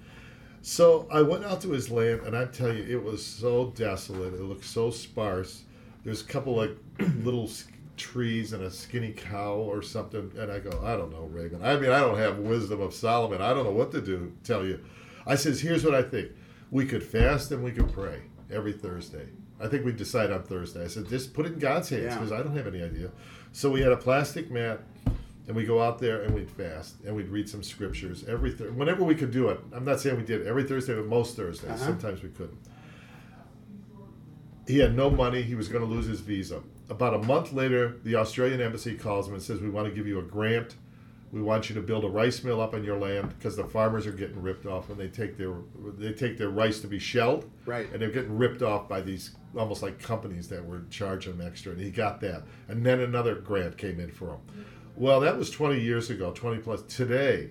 So 0.61 1.07
I 1.11 1.21
went 1.21 1.43
out 1.45 1.61
to 1.61 1.71
his 1.71 1.91
land, 1.91 2.21
and 2.25 2.35
I 2.35 2.45
tell 2.45 2.73
you, 2.73 2.83
it 2.83 3.03
was 3.03 3.23
so 3.23 3.71
desolate. 3.75 4.33
It 4.33 4.41
looked 4.41 4.65
so 4.65 4.89
sparse. 4.89 5.63
There's 6.03 6.21
a 6.21 6.25
couple 6.25 6.55
like 6.55 6.71
little 7.23 7.49
trees 7.97 8.51
and 8.53 8.63
a 8.63 8.71
skinny 8.71 9.11
cow 9.13 9.55
or 9.55 9.81
something, 9.81 10.31
and 10.37 10.51
I 10.51 10.59
go, 10.59 10.81
I 10.83 10.95
don't 10.97 11.11
know, 11.11 11.29
Raymond. 11.31 11.65
I 11.65 11.79
mean, 11.79 11.91
I 11.91 11.99
don't 11.99 12.17
have 12.17 12.39
wisdom 12.39 12.81
of 12.81 12.93
Solomon. 12.93 13.41
I 13.41 13.53
don't 13.53 13.63
know 13.63 13.71
what 13.71 13.91
to 13.93 14.01
do. 14.01 14.33
Tell 14.43 14.65
you, 14.65 14.79
I 15.25 15.35
says, 15.35 15.61
here's 15.61 15.83
what 15.85 15.95
I 15.95 16.01
think: 16.01 16.31
we 16.71 16.85
could 16.85 17.03
fast 17.03 17.51
and 17.51 17.63
we 17.63 17.71
could 17.71 17.91
pray 17.93 18.21
every 18.51 18.73
Thursday. 18.73 19.27
I 19.59 19.67
think 19.67 19.85
we 19.85 19.91
decide 19.93 20.31
on 20.31 20.43
Thursday. 20.43 20.83
I 20.83 20.87
said, 20.87 21.07
just 21.07 21.33
put 21.33 21.45
it 21.45 21.53
in 21.53 21.59
God's 21.59 21.89
hands 21.89 22.03
Yeah. 22.03 22.15
because 22.15 22.31
I 22.33 22.43
don't 22.43 22.55
have 22.57 22.67
any 22.67 22.83
idea. 22.83 23.09
So 23.55 23.71
we 23.71 23.79
had 23.79 23.93
a 23.93 23.97
plastic 23.97 24.51
mat 24.51 24.81
and 25.47 25.55
we 25.55 25.63
go 25.65 25.81
out 25.81 25.97
there 25.97 26.23
and 26.23 26.35
we'd 26.35 26.51
fast 26.51 26.95
and 27.05 27.15
we'd 27.15 27.29
read 27.29 27.47
some 27.47 27.63
scriptures 27.63 28.25
every 28.27 28.53
th- 28.53 28.71
whenever 28.71 29.05
we 29.05 29.15
could 29.15 29.31
do 29.31 29.47
it. 29.47 29.61
I'm 29.71 29.85
not 29.85 30.01
saying 30.01 30.17
we 30.17 30.23
did 30.23 30.41
it 30.41 30.47
every 30.47 30.65
Thursday, 30.65 30.93
but 30.93 31.05
most 31.05 31.37
Thursdays. 31.37 31.69
Uh-huh. 31.69 31.85
Sometimes 31.85 32.21
we 32.21 32.27
couldn't. 32.27 32.57
He 34.67 34.79
had 34.79 34.93
no 34.93 35.09
money. 35.09 35.41
He 35.41 35.55
was 35.55 35.69
going 35.69 35.87
to 35.87 35.89
lose 35.89 36.05
his 36.05 36.19
visa. 36.19 36.63
About 36.89 37.13
a 37.13 37.19
month 37.19 37.53
later, 37.53 37.95
the 38.03 38.15
Australian 38.15 38.59
embassy 38.59 38.93
calls 38.93 39.29
him 39.29 39.35
and 39.35 39.41
says, 39.41 39.61
"We 39.61 39.69
want 39.69 39.87
to 39.87 39.93
give 39.93 40.05
you 40.05 40.19
a 40.19 40.23
grant. 40.23 40.75
We 41.31 41.41
want 41.41 41.67
you 41.69 41.75
to 41.75 41.81
build 41.81 42.05
a 42.05 42.09
rice 42.09 42.43
mill 42.43 42.61
up 42.61 42.73
on 42.73 42.83
your 42.83 42.97
land 42.97 43.33
because 43.37 43.55
the 43.57 43.65
farmers 43.65 44.07
are 44.07 44.11
getting 44.13 44.41
ripped 44.41 44.65
off 44.65 44.87
when 44.89 44.97
they 44.97 45.07
take 45.09 45.37
their 45.37 45.55
they 45.97 46.13
take 46.13 46.37
their 46.37 46.49
rice 46.49 46.79
to 46.81 46.87
be 46.87 46.99
shelled, 46.99 47.49
Right. 47.65 47.91
And 47.91 48.01
they're 48.01 48.11
getting 48.11 48.37
ripped 48.37 48.61
off 48.61 48.87
by 48.87 49.01
these 49.01 49.35
almost 49.57 49.81
like 49.83 49.99
companies 49.99 50.47
that 50.49 50.65
were 50.65 50.83
charging 50.89 51.37
them 51.37 51.45
extra. 51.45 51.71
And 51.73 51.81
he 51.81 51.89
got 51.91 52.21
that, 52.21 52.43
and 52.69 52.85
then 52.85 53.01
another 53.01 53.35
grant 53.35 53.77
came 53.77 53.99
in 53.99 54.11
for 54.11 54.29
him. 54.29 54.39
Well, 54.95 55.19
that 55.21 55.37
was 55.37 55.49
20 55.49 55.81
years 55.81 56.09
ago, 56.09 56.31
20 56.31 56.61
plus. 56.61 56.81
Today, 56.83 57.49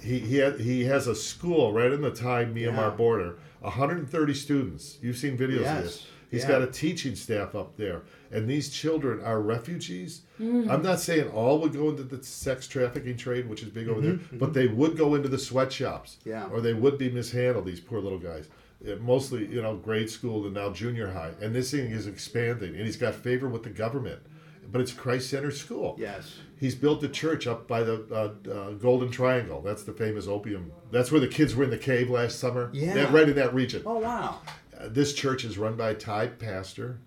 he 0.00 0.18
he, 0.18 0.36
had, 0.36 0.60
he 0.60 0.84
has 0.84 1.06
a 1.06 1.14
school 1.14 1.72
right 1.72 1.92
in 1.92 2.02
the 2.02 2.10
Thai 2.10 2.44
Myanmar 2.46 2.76
Yeah. 2.76 2.90
border. 2.90 3.38
130 3.60 4.34
students. 4.34 4.98
You've 5.00 5.16
seen 5.16 5.38
videos 5.38 5.60
Yes. 5.60 5.76
of 5.78 5.84
this. 5.84 6.06
He's 6.32 6.42
Yeah. 6.42 6.48
got 6.48 6.62
a 6.62 6.66
teaching 6.66 7.14
staff 7.14 7.54
up 7.54 7.76
there, 7.76 8.02
and 8.32 8.48
these 8.48 8.70
children 8.70 9.20
are 9.20 9.40
refugees. 9.40 10.22
I'm 10.40 10.82
not 10.82 10.98
saying 10.98 11.28
all 11.28 11.60
would 11.60 11.72
go 11.74 11.90
into 11.90 12.02
the 12.02 12.20
sex 12.24 12.66
trafficking 12.66 13.16
trade, 13.16 13.48
which 13.48 13.62
is 13.62 13.68
big 13.68 13.86
over 13.88 14.00
there, 14.00 14.18
but 14.32 14.54
they 14.54 14.66
would 14.66 14.96
go 14.96 15.14
into 15.14 15.28
the 15.28 15.38
sweatshops, 15.38 16.16
Yeah. 16.24 16.48
or 16.50 16.60
they 16.60 16.72
would 16.74 16.98
be 16.98 17.10
mishandled. 17.10 17.66
These 17.66 17.80
poor 17.80 18.00
little 18.00 18.18
guys, 18.18 18.48
Uh, 18.84 18.96
mostly 19.00 19.46
you 19.46 19.62
know 19.62 19.76
grade 19.76 20.10
school 20.10 20.44
and 20.44 20.54
now 20.54 20.68
junior 20.72 21.06
high, 21.12 21.30
and 21.40 21.54
this 21.54 21.70
thing 21.70 21.88
is 21.92 22.08
expanding, 22.08 22.74
and 22.74 22.84
he's 22.84 22.96
got 22.96 23.14
favor 23.14 23.48
with 23.48 23.62
the 23.62 23.70
government, 23.70 24.18
but 24.72 24.80
it's 24.80 24.92
Christ-centered 24.92 25.54
school. 25.54 25.94
Yes. 26.00 26.38
He's 26.58 26.74
built 26.74 27.00
a 27.04 27.08
church 27.08 27.46
up 27.46 27.68
by 27.68 27.84
the 27.84 28.02
uh, 28.10 28.50
uh, 28.50 28.70
Golden 28.72 29.08
Triangle. 29.12 29.60
That's 29.62 29.84
the 29.84 29.92
famous 29.92 30.26
opium. 30.26 30.72
That's 30.90 31.12
where 31.12 31.20
the 31.20 31.28
kids 31.28 31.54
were 31.54 31.62
in 31.62 31.70
the 31.70 31.78
cave 31.78 32.10
last 32.10 32.40
summer. 32.40 32.70
Yeah. 32.72 32.94
That- 32.94 33.12
right 33.12 33.28
in 33.28 33.36
that 33.36 33.54
region. 33.54 33.82
Oh 33.86 33.98
wow. 34.00 34.40
This 34.88 35.12
church 35.14 35.44
is 35.44 35.58
run 35.58 35.76
by 35.76 35.90
a 35.90 35.94
Thai 35.94 36.28
pastor. 36.28 36.98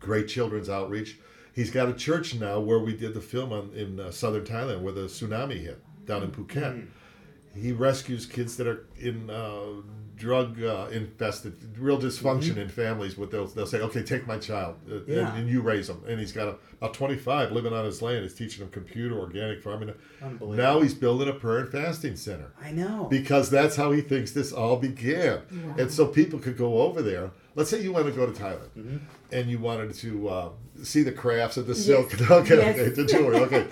Great 0.00 0.28
children's 0.28 0.68
outreach. 0.68 1.18
He's 1.52 1.70
got 1.70 1.88
a 1.88 1.94
church 1.94 2.34
now 2.34 2.60
where 2.60 2.78
we 2.78 2.94
did 2.94 3.14
the 3.14 3.20
film 3.20 3.52
on, 3.52 3.70
in 3.74 3.98
uh, 3.98 4.10
southern 4.10 4.44
Thailand 4.44 4.82
where 4.82 4.92
the 4.92 5.02
tsunami 5.02 5.60
hit 5.60 5.82
down 6.06 6.22
in 6.22 6.30
Phuket. 6.30 6.74
Hmm. 6.74 7.58
He 7.58 7.72
rescues 7.72 8.26
kids 8.26 8.56
that 8.58 8.66
are 8.66 8.86
in 8.98 9.30
uh, 9.30 9.82
drug 10.16 10.62
uh, 10.62 10.86
infested, 10.92 11.54
real 11.78 11.98
dysfunction 12.00 12.56
in 12.56 12.68
families. 12.68 13.14
But 13.14 13.30
they'll, 13.30 13.46
they'll 13.46 13.66
say, 13.66 13.80
"Okay, 13.80 14.02
take 14.02 14.26
my 14.26 14.38
child, 14.38 14.76
uh, 14.88 14.94
Mm-hmm. 14.94 15.12
Yeah. 15.12 15.28
and, 15.30 15.38
and 15.40 15.48
you 15.48 15.60
raise 15.60 15.88
him, 15.88 16.02
And 16.08 16.18
he's 16.18 16.32
got 16.32 16.48
a, 16.48 16.56
about 16.80 16.94
twenty 16.94 17.16
five 17.16 17.52
living 17.52 17.72
on 17.72 17.84
his 17.84 18.00
land. 18.02 18.22
He's 18.22 18.34
teaching 18.34 18.64
him 18.64 18.70
computer, 18.70 19.18
organic 19.18 19.62
farming. 19.62 19.92
Now 20.40 20.80
he's 20.80 20.94
building 20.94 21.28
a 21.28 21.32
prayer 21.32 21.58
and 21.58 21.68
fasting 21.70 22.16
center 22.16 22.50
I 22.62 22.72
know. 22.72 23.04
because 23.10 23.50
that's 23.50 23.76
how 23.76 23.92
he 23.92 24.00
thinks 24.00 24.32
this 24.32 24.52
all 24.52 24.76
began. 24.76 25.40
And 25.78 25.90
so 25.90 26.06
people 26.06 26.38
could 26.38 26.56
go 26.56 26.80
over 26.82 27.02
there. 27.02 27.30
Let's 27.54 27.70
say 27.70 27.80
you 27.82 27.92
want 27.92 28.06
to 28.06 28.12
go 28.12 28.26
to 28.26 28.32
Thailand 28.32 28.68
Mm-hmm. 28.76 28.96
and 29.32 29.50
you 29.50 29.58
wanted 29.58 29.94
to 29.94 30.28
uh, 30.28 30.48
see 30.82 31.02
the 31.02 31.12
crafts 31.12 31.56
of 31.56 31.66
the 31.66 31.74
silk. 31.74 32.12
Okay, 32.30 32.56
Yes. 32.56 32.78
okay, 32.78 32.88
the 32.90 33.04
jewelry. 33.06 33.36
Okay, 33.36 33.66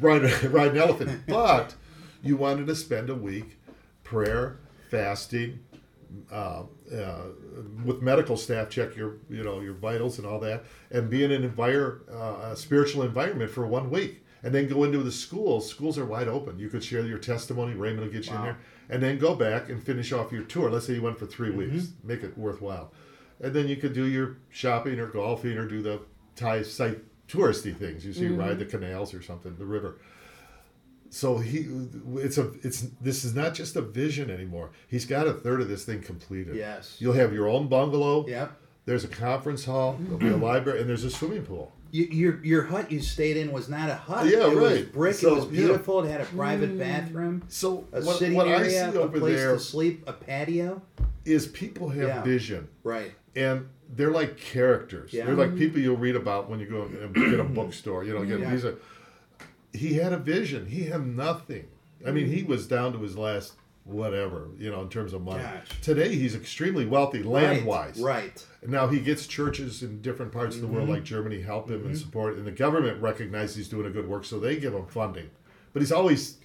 ride, 0.00 0.22
ride 0.44 0.70
an 0.72 0.78
elephant. 0.78 1.22
But 1.26 1.74
you 2.22 2.36
wanted 2.36 2.66
to 2.68 2.74
spend 2.74 3.10
a 3.10 3.14
week 3.14 3.58
prayer, 4.02 4.56
fasting, 4.90 5.58
uh, 6.32 6.62
uh, 6.94 7.22
with 7.84 8.00
medical 8.02 8.36
staff 8.36 8.68
check 8.70 8.96
your 8.96 9.16
you 9.28 9.42
know 9.44 9.60
your 9.60 9.74
vitals 9.74 10.18
and 10.18 10.26
all 10.26 10.40
that, 10.40 10.64
and 10.90 11.08
be 11.10 11.24
in 11.24 11.30
an 11.32 11.48
envir- 11.48 12.00
uh, 12.12 12.52
a 12.52 12.56
spiritual 12.56 13.02
environment 13.02 13.50
for 13.50 13.66
one 13.66 13.90
week. 13.90 14.24
and 14.44 14.54
then 14.54 14.68
go 14.68 14.84
into 14.84 14.98
the 15.02 15.10
schools. 15.12 15.68
Schools 15.68 15.98
are 15.98 16.06
wide 16.06 16.28
open. 16.28 16.58
You 16.60 16.68
could 16.68 16.84
share 16.84 17.04
your 17.04 17.18
testimony. 17.18 17.74
Raymond 17.74 18.06
will 18.06 18.12
get 18.12 18.26
you 18.28 18.36
in 18.36 18.42
there, 18.42 18.58
and 18.88 19.02
then 19.02 19.18
go 19.18 19.34
back 19.34 19.68
and 19.68 19.82
finish 19.82 20.12
off 20.12 20.30
your 20.30 20.44
tour. 20.44 20.70
Let's 20.70 20.86
say 20.86 20.94
you 20.94 21.02
went 21.02 21.18
for 21.18 21.26
3 21.26 21.48
Mm-hmm. 21.48 21.58
weeks. 21.58 21.88
Make 22.04 22.22
it 22.22 22.38
worthwhile, 22.38 22.92
and 23.40 23.52
then 23.52 23.66
you 23.68 23.76
could 23.76 23.92
do 23.94 24.06
your 24.06 24.36
shopping 24.48 25.00
or 25.00 25.08
golfing 25.08 25.56
or 25.58 25.66
do 25.66 25.82
the 25.82 26.00
Thai 26.36 26.62
site 26.62 27.00
touristy 27.26 27.76
things. 27.76 28.06
You 28.06 28.12
see, 28.12 28.28
ride 28.28 28.58
the 28.60 28.64
canals 28.64 29.12
or 29.12 29.22
something, 29.22 29.56
the 29.56 29.66
river. 29.66 29.98
So 31.10 31.38
he, 31.38 31.66
it's 32.16 32.38
a, 32.38 32.52
it's 32.62 32.86
this 33.00 33.24
is 33.24 33.34
not 33.34 33.54
just 33.54 33.76
a 33.76 33.82
vision 33.82 34.30
anymore. 34.30 34.70
He's 34.88 35.04
got 35.04 35.26
a 35.26 35.32
third 35.32 35.60
of 35.60 35.68
this 35.68 35.84
thing 35.84 36.02
completed. 36.02 36.56
Yes. 36.56 36.96
You'll 36.98 37.14
have 37.14 37.32
your 37.32 37.48
own 37.48 37.68
bungalow. 37.68 38.26
Yep. 38.26 38.52
There's 38.84 39.04
a 39.04 39.08
conference 39.08 39.64
hall. 39.64 39.98
There'll 40.00 40.18
be 40.18 40.28
a 40.28 40.36
library, 40.46 40.80
and 40.80 40.88
there's 40.88 41.04
a 41.04 41.10
swimming 41.10 41.44
pool. 41.44 41.72
You, 41.90 42.04
your 42.04 42.44
your 42.44 42.62
hut 42.64 42.92
you 42.92 43.00
stayed 43.00 43.38
in 43.38 43.50
was 43.50 43.68
not 43.68 43.88
a 43.88 43.94
hut. 43.94 44.26
Yeah, 44.26 44.50
it 44.50 44.56
was 44.56 44.72
right. 44.72 44.92
brick. 44.92 45.14
So, 45.14 45.32
it 45.32 45.34
was 45.36 45.44
yeah. 45.46 45.50
beautiful. 45.50 46.04
It 46.04 46.10
had 46.10 46.20
a 46.20 46.26
private 46.26 46.70
hmm. 46.70 46.78
bathroom, 46.78 47.42
So 47.48 47.86
a 47.92 48.02
what, 48.02 48.18
sitting 48.18 48.36
what 48.36 48.48
I 48.48 48.52
area, 48.52 48.70
see 48.70 48.98
a 48.98 49.00
over 49.00 49.18
place 49.18 49.36
there 49.36 49.52
to 49.52 49.60
sleep, 49.60 50.04
a 50.06 50.12
patio. 50.12 50.82
is 51.24 51.46
people 51.46 51.88
have 51.88 52.08
Yeah. 52.08 52.22
vision, 52.22 52.68
Right. 52.82 53.12
and 53.34 53.68
they're 53.94 54.10
like 54.10 54.36
characters. 54.36 55.14
Yeah. 55.14 55.24
They're 55.24 55.34
like 55.34 55.48
mm-hmm. 55.48 55.58
people 55.58 55.80
you'll 55.80 55.96
read 55.96 56.16
about 56.16 56.50
when 56.50 56.60
you 56.60 56.66
go 56.66 56.82
and 56.82 57.14
get 57.14 57.40
a 57.40 57.44
bookstore. 57.44 58.04
You 58.04 58.14
know, 58.14 58.24
get 58.24 58.40
Yeah. 58.40 58.50
these 58.50 58.64
are. 58.66 58.76
He 59.72 59.94
had 59.94 60.12
a 60.12 60.18
vision. 60.18 60.66
He 60.66 60.84
had 60.84 61.06
nothing. 61.06 61.68
I 62.06 62.10
mean, 62.10 62.26
he 62.26 62.42
was 62.42 62.66
down 62.66 62.92
to 62.92 62.98
his 63.00 63.16
last 63.16 63.54
whatever. 63.84 64.48
You 64.58 64.70
know, 64.70 64.82
in 64.82 64.88
terms 64.88 65.12
of 65.12 65.22
money. 65.22 65.42
Gosh. 65.42 65.80
Today, 65.82 66.14
he's 66.14 66.34
extremely 66.34 66.86
wealthy 66.86 67.22
land 67.22 67.64
wise. 67.66 67.98
Right. 67.98 68.44
Now 68.66 68.86
he 68.88 69.00
gets 69.00 69.26
churches 69.26 69.82
in 69.82 70.00
different 70.02 70.32
parts 70.32 70.54
of 70.56 70.60
the 70.62 70.66
Mm-hmm. 70.68 70.76
world, 70.76 70.88
like 70.88 71.04
Germany, 71.04 71.40
help 71.40 71.70
him 71.70 71.84
and 71.86 71.96
support, 71.96 72.36
and 72.36 72.46
the 72.46 72.50
government 72.52 73.00
recognizes 73.02 73.56
he's 73.56 73.68
doing 73.68 73.86
a 73.86 73.90
good 73.90 74.08
work, 74.08 74.24
so 74.24 74.38
they 74.38 74.56
give 74.56 74.74
him 74.74 74.86
funding. 74.86 75.30
But 75.72 75.82
he's 75.82 75.92
always 75.92 76.38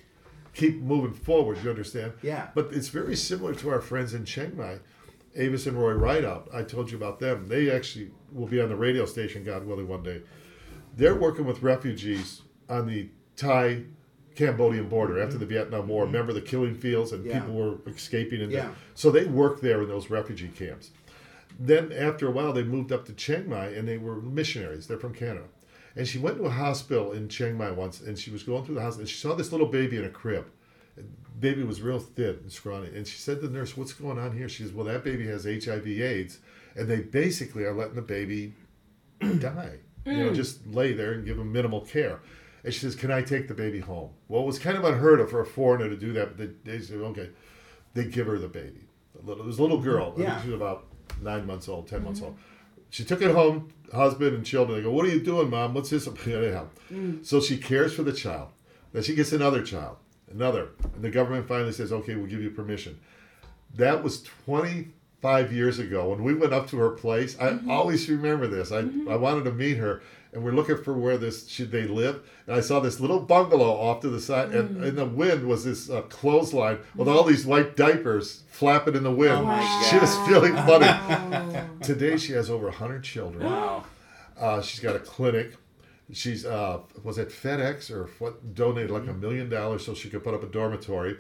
keep 0.53 0.82
moving 0.82 1.13
forward. 1.13 1.57
You 1.63 1.69
understand? 1.69 2.13
Yeah. 2.21 2.47
But 2.53 2.69
it's 2.71 2.89
very 2.89 3.15
similar 3.15 3.53
to 3.55 3.69
our 3.69 3.82
friends 3.82 4.13
in 4.13 4.26
Chiang 4.26 4.55
Mai, 4.57 4.78
Avis 5.36 5.65
and 5.67 5.78
Roy 5.78 5.93
Rideout. 5.93 6.49
I 6.53 6.63
told 6.63 6.91
you 6.91 6.97
about 6.97 7.19
them. 7.19 7.47
They 7.47 7.71
actually 7.71 8.11
will 8.32 8.47
be 8.47 8.61
on 8.61 8.69
the 8.69 8.76
radio 8.76 9.05
station, 9.05 9.43
God 9.43 9.65
willing, 9.65 9.88
one 9.88 10.03
day. 10.03 10.21
They're 10.95 11.15
working 11.15 11.45
with 11.45 11.63
refugees 11.63 12.41
on 12.70 12.88
the 12.88 13.09
Thai 13.36 13.84
Cambodian 14.36 14.89
border 14.89 15.22
after 15.22 15.38
the 15.38 15.45
Vietnam 15.45 15.88
War. 15.88 16.05
Remember 16.05 16.34
the 16.34 16.41
killing 16.41 16.74
fields 16.76 17.11
and 17.11 17.22
Mm-hmm. 17.24 17.30
Yeah. 17.32 17.39
people 17.41 17.55
were 17.55 17.78
escaping 17.91 18.41
and 18.41 18.51
Yeah. 18.51 18.70
so 18.95 19.11
they 19.11 19.26
worked 19.26 19.61
there 19.61 19.82
in 19.84 19.88
those 19.88 20.09
refugee 20.09 20.47
camps. 20.49 20.91
Then 21.59 21.91
after 21.91 22.28
a 22.28 22.32
while 22.32 22.51
they 22.53 22.64
moved 22.64 22.91
up 22.91 23.05
to 23.05 23.14
Chiang 23.14 23.47
Mai 23.49 23.68
and 23.68 23.88
they 23.88 23.97
were 23.97 24.16
missionaries. 24.22 24.88
They're 24.88 24.97
from 24.97 25.14
Canada. 25.14 25.45
And 25.95 26.07
she 26.07 26.18
went 26.18 26.38
to 26.38 26.45
a 26.45 26.49
hospital 26.49 27.11
in 27.11 27.30
Chiang 27.30 27.55
Mai 27.57 27.70
once 27.70 28.01
and 28.01 28.18
she 28.18 28.32
was 28.32 28.41
going 28.41 28.66
through 28.66 28.76
the 28.76 28.82
hospital 28.82 29.01
and 29.01 29.09
she 29.09 29.18
saw 29.18 29.36
this 29.36 29.51
little 29.51 29.68
baby 29.68 29.97
in 29.97 30.03
a 30.05 30.09
crib. 30.09 30.47
Baby 31.39 31.64
was 31.64 31.82
real 31.82 31.99
thin 31.99 32.38
and 32.41 32.51
scrawny. 32.51 32.88
And 32.95 33.07
she 33.07 33.18
said 33.18 33.41
to 33.41 33.47
the 33.47 33.53
nurse, 33.53 33.76
What's 33.78 33.93
going 33.93 34.18
on 34.20 34.36
here? 34.36 34.47
She 34.49 34.64
says, 34.64 34.72
Well, 34.72 34.86
that 34.86 35.03
baby 35.03 35.28
has 35.28 35.45
HIV 35.45 35.88
AIDS. 35.88 36.39
And 36.76 36.88
they 36.88 37.01
basically 37.01 37.64
are 37.66 37.74
letting 37.74 37.95
the 37.95 38.01
baby 38.01 38.53
die. 39.39 39.78
You 40.05 40.18
know, 40.18 40.34
just 40.34 40.66
lay 40.68 40.91
there 40.93 41.14
and 41.14 41.26
give 41.26 41.38
him 41.39 41.51
minimal 41.51 41.82
care. 41.82 42.20
And 42.64 42.74
she 42.74 42.80
says, 42.80 42.95
Can 42.95 43.11
I 43.11 43.22
take 43.22 43.47
the 43.47 43.53
baby 43.53 43.80
home? 43.80 44.11
Well, 44.28 44.43
it 44.43 44.45
was 44.45 44.59
kind 44.59 44.78
of 44.78 44.84
unheard 44.86 45.20
of 45.20 45.30
for 45.30 45.41
a 45.41 45.45
foreigner 45.45 45.89
to 45.89 45.97
do 45.97 46.14
that, 46.14 46.38
but 46.38 46.64
they, 46.64 46.78
they 46.78 46.80
said, 46.84 46.97
Okay. 46.97 47.30
They 47.93 48.05
give 48.05 48.28
her 48.28 48.39
the 48.39 48.47
baby. 48.47 48.88
A 49.22 49.26
little, 49.26 49.43
it 49.43 49.47
was 49.47 49.59
a 49.59 49.61
little 49.61 49.80
girl. 49.80 50.14
I 50.18 50.22
Yeah. 50.22 50.32
think 50.32 50.45
she 50.45 50.51
was 50.51 50.55
about 50.55 50.86
nine 51.22 51.45
months 51.45 51.70
old, 51.70 51.88
10 51.88 52.03
months 52.03 52.20
mm-hmm. 52.20 52.30
old. 52.30 52.38
She 52.89 53.03
took 53.03 53.22
it 53.22 53.32
home, 53.32 53.72
husband 53.93 54.36
and 54.36 54.45
children. 54.45 54.78
They 54.78 54.84
go, 54.84 54.91
What 54.91 55.05
are 55.05 55.09
you 55.09 55.22
doing, 55.22 55.49
mom? 55.49 55.74
What's 55.74 55.89
this? 55.89 56.07
Anyhow. 56.07 56.68
Mm. 56.91 57.26
So 57.26 57.39
she 57.39 57.57
cares 57.57 57.93
for 57.93 58.03
the 58.03 58.14
child. 58.14 58.49
Then 58.91 59.03
she 59.03 59.16
gets 59.16 59.32
another 59.32 59.64
child, 59.64 59.97
another. 60.32 60.70
And 60.93 61.03
the 61.03 61.09
government 61.09 61.47
finally 61.47 61.72
says, 61.72 61.91
Okay, 61.91 62.16
we'll 62.16 62.28
give 62.28 62.41
you 62.41 62.51
permission. 62.51 62.99
That 63.76 64.03
was 64.03 64.28
25 65.24 65.53
years 65.53 65.80
ago 65.80 66.09
when 66.09 66.21
we 66.21 66.34
went 66.34 66.53
up 66.53 66.67
to 66.67 66.78
her 66.78 66.89
place. 66.89 67.38
I 67.39 67.57
always 67.69 68.09
remember 68.09 68.45
this. 68.45 68.74
I, 68.74 68.80
I 69.09 69.15
wanted 69.15 69.45
to 69.45 69.53
meet 69.53 69.78
her, 69.78 70.01
and 70.34 70.43
we're 70.43 70.51
looking 70.51 70.84
for 70.84 70.93
where 70.93 71.17
this 71.17 71.47
should 71.47 71.71
they 71.71 71.84
live. 71.84 72.30
And 72.45 72.57
I 72.57 72.59
saw 72.59 72.82
this 72.82 72.99
little 72.99 73.21
bungalow 73.21 73.71
off 73.71 74.01
to 74.01 74.09
the 74.09 74.19
side, 74.19 74.51
and 74.53 74.84
in 74.84 74.97
the 74.97 75.05
wind 75.05 75.47
was 75.47 75.63
this 75.63 75.89
uh, 75.89 76.01
clothesline 76.03 76.80
with 76.93 77.07
all 77.07 77.24
these 77.24 77.45
white 77.45 77.78
diapers 77.78 78.43
flapping 78.49 78.97
in 78.97 79.03
the 79.03 79.13
wind. 79.13 79.45
Oh 79.47 79.88
she 79.89 79.97
was 79.97 80.13
feeling 80.28 80.55
funny. 80.55 80.88
Oh. 81.34 81.69
Today 81.82 82.17
she 82.17 82.34
has 82.34 82.49
over 82.49 82.65
100 82.65 83.03
children. 83.03 83.45
Wow. 83.45 83.86
Uh, 84.38 84.61
she's 84.61 84.82
got 84.82 84.95
a 84.95 84.99
clinic. 84.99 85.55
She's 86.11 86.45
uh, 86.45 86.80
was 87.01 87.17
it 87.17 87.30
FedEx 87.30 87.89
or 87.91 88.09
what 88.19 88.53
donated 88.53 88.91
like 88.91 89.07
a 89.07 89.13
million 89.13 89.49
dollars 89.49 89.86
so 89.86 89.93
she 89.93 90.09
could 90.09 90.24
put 90.24 90.34
up 90.34 90.43
a 90.43 90.47
dormitory. 90.47 91.17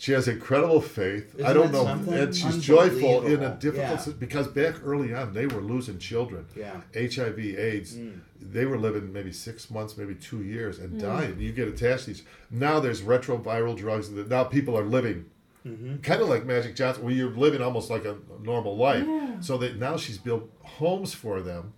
She 0.00 0.12
has 0.12 0.28
incredible 0.28 0.80
faith. 0.80 1.34
I 1.44 1.50
Isn't 1.50 1.72
don't 1.72 1.72
know, 1.72 2.12
and 2.14 2.34
she's 2.34 2.56
joyful 2.56 3.26
in 3.26 3.42
a 3.42 3.54
difficult 3.56 4.06
Yeah. 4.06 4.12
because 4.18 4.48
back 4.48 4.76
early 4.82 5.12
on 5.12 5.34
they 5.34 5.46
were 5.46 5.60
losing 5.60 5.98
children. 5.98 6.46
Yeah. 6.56 6.80
HIV, 6.94 7.38
AIDS. 7.38 7.96
Mm. 7.98 8.20
They 8.40 8.64
were 8.64 8.78
living 8.78 9.12
maybe 9.12 9.30
six 9.30 9.70
months, 9.70 9.98
maybe 9.98 10.14
two 10.14 10.42
years, 10.42 10.78
and 10.78 10.98
dying. 10.98 11.38
You 11.38 11.52
get 11.52 11.68
attached 11.68 12.04
to 12.04 12.12
these. 12.12 12.22
Now 12.50 12.80
there's 12.80 13.02
retroviral 13.02 13.76
drugs 13.76 14.10
that 14.12 14.30
now 14.30 14.44
people 14.44 14.74
are 14.78 14.86
living. 14.86 15.26
Mm-hmm. 15.66 15.96
Kind 15.96 16.22
of 16.22 16.30
like 16.30 16.46
Magic 16.46 16.74
Johnson, 16.74 17.04
where 17.04 17.12
you're 17.12 17.36
living 17.36 17.60
almost 17.60 17.90
like 17.90 18.06
a 18.06 18.16
normal 18.42 18.78
life. 18.78 19.04
Yeah. 19.06 19.40
So 19.40 19.58
that 19.58 19.76
now 19.76 19.98
she's 19.98 20.16
built 20.16 20.50
homes 20.62 21.12
for 21.12 21.42
them, 21.42 21.74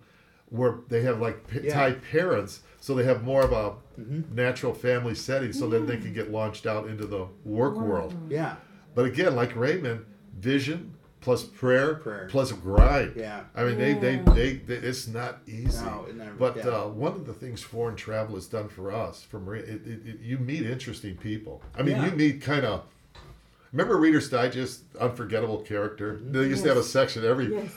where 0.53 0.75
they 0.87 1.01
have 1.01 1.19
like 1.19 1.47
p- 1.47 1.61
Yeah. 1.63 1.73
Thai 1.73 1.91
parents, 2.11 2.61
so 2.79 2.93
they 2.93 3.03
have 3.05 3.23
more 3.23 3.41
of 3.43 3.51
a 3.51 3.73
natural 4.31 4.73
family 4.73 5.15
setting, 5.15 5.51
so 5.51 5.67
that 5.69 5.87
they 5.87 5.97
can 5.97 6.13
get 6.13 6.31
launched 6.31 6.65
out 6.67 6.87
into 6.87 7.05
the 7.07 7.27
work 7.43 7.75
world. 7.75 8.13
Yeah. 8.29 8.55
But 8.95 9.05
again, 9.05 9.35
like 9.35 9.55
Raymond, 9.55 10.05
vision 10.39 10.93
plus 11.21 11.43
prayer, 11.43 11.95
Prayer. 11.95 12.27
plus 12.29 12.51
grind. 12.51 13.13
Yeah. 13.15 13.45
I 13.55 13.63
mean, 13.63 13.77
they, 13.77 13.93
they, 13.93 14.17
they, 14.17 14.53
they, 14.57 14.75
it's 14.75 15.07
not 15.07 15.39
easy. 15.47 15.83
No, 15.85 16.05
it 16.09 16.15
never- 16.17 16.33
but 16.35 16.57
yeah. 16.57 16.63
uh, 16.67 16.87
one 16.89 17.13
of 17.13 17.25
the 17.25 17.33
things 17.33 17.61
foreign 17.61 17.95
travel 17.95 18.35
has 18.35 18.45
done 18.47 18.67
for 18.67 18.91
us, 18.91 19.23
from 19.23 19.51
it, 19.55 19.63
it, 19.67 19.81
it, 19.87 20.19
you 20.21 20.37
meet 20.37 20.63
interesting 20.63 21.15
people. 21.15 21.61
I 21.75 21.81
mean, 21.81 21.95
Yeah. 21.95 22.05
you 22.07 22.11
meet 22.11 22.41
kind 22.41 22.65
of. 22.65 22.83
Remember 23.71 23.97
Reader's 23.97 24.29
Digest, 24.29 24.83
unforgettable 24.99 25.61
character. 25.61 26.15
Mm-hmm. 26.15 26.31
They 26.33 26.47
used 26.47 26.61
to 26.63 26.69
have 26.69 26.77
a 26.77 26.83
section 26.83 27.25
every. 27.25 27.51
Yes. 27.55 27.71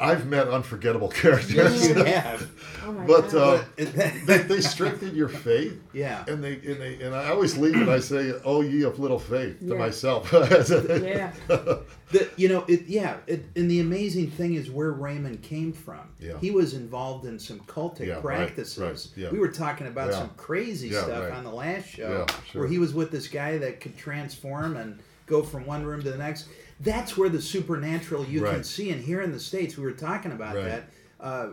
I've 0.00 0.26
met 0.26 0.48
unforgettable 0.48 1.08
characters, 1.08 1.54
Yes, 1.54 1.88
you 1.88 1.94
have. 2.04 2.50
Oh 2.86 2.92
my 2.92 3.04
but 3.04 3.30
God. 3.32 3.60
uh, 3.60 3.84
they, 4.26 4.38
they 4.42 4.60
strengthen 4.60 5.12
your 5.16 5.28
faith. 5.28 5.76
yeah. 5.92 6.24
And 6.28 6.42
they 6.44 6.52
and 6.54 6.80
they 6.80 7.02
and 7.02 7.16
I 7.16 7.30
always 7.30 7.58
leave 7.58 7.74
and 7.74 7.90
I 7.90 7.98
say, 7.98 8.32
"Oh, 8.44 8.60
ye 8.60 8.82
of 8.84 9.00
little 9.00 9.18
faith," 9.18 9.58
to 9.58 9.66
Yeah. 9.66 9.74
myself. 9.74 10.32
yeah. 10.32 11.32
The, 11.48 12.30
you 12.36 12.48
know, 12.48 12.64
it, 12.68 12.86
yeah, 12.86 13.16
it, 13.26 13.44
and 13.56 13.68
the 13.68 13.80
amazing 13.80 14.30
thing 14.30 14.54
is 14.54 14.70
where 14.70 14.92
Raymond 14.92 15.42
came 15.42 15.72
from. 15.72 16.08
Yeah. 16.20 16.38
He 16.38 16.52
was 16.52 16.74
involved 16.74 17.26
in 17.26 17.40
some 17.40 17.58
cultic 17.60 18.06
Yeah, 18.06 18.14
right, 18.14 18.22
practices. 18.22 18.78
right, 18.78 19.24
yeah. 19.24 19.30
We 19.30 19.40
were 19.40 19.48
talking 19.50 19.88
about 19.88 20.12
Yeah. 20.12 20.18
some 20.20 20.30
crazy 20.36 20.88
Yeah, 20.88 21.02
stuff 21.02 21.24
right. 21.24 21.32
on 21.32 21.42
the 21.42 21.50
last 21.50 21.88
show 21.88 22.24
Yeah, 22.28 22.36
sure. 22.52 22.60
where 22.62 22.68
he 22.68 22.78
was 22.78 22.94
with 22.94 23.10
this 23.10 23.26
guy 23.26 23.58
that 23.58 23.80
could 23.80 23.96
transform 23.96 24.76
and 24.76 25.00
go 25.26 25.42
from 25.42 25.66
one 25.66 25.84
room 25.84 26.00
to 26.04 26.10
the 26.12 26.18
next. 26.18 26.46
That's 26.80 27.16
where 27.16 27.28
the 27.28 27.40
supernatural 27.40 28.24
you 28.26 28.42
can 28.42 28.62
see. 28.64 28.90
And 28.90 29.02
here 29.02 29.22
in 29.22 29.32
the 29.32 29.40
States, 29.40 29.76
we 29.76 29.84
were 29.84 29.92
talking 29.92 30.32
about 30.32 30.56
Right. 30.56 30.64
that. 30.66 30.88
Uh, 31.18 31.48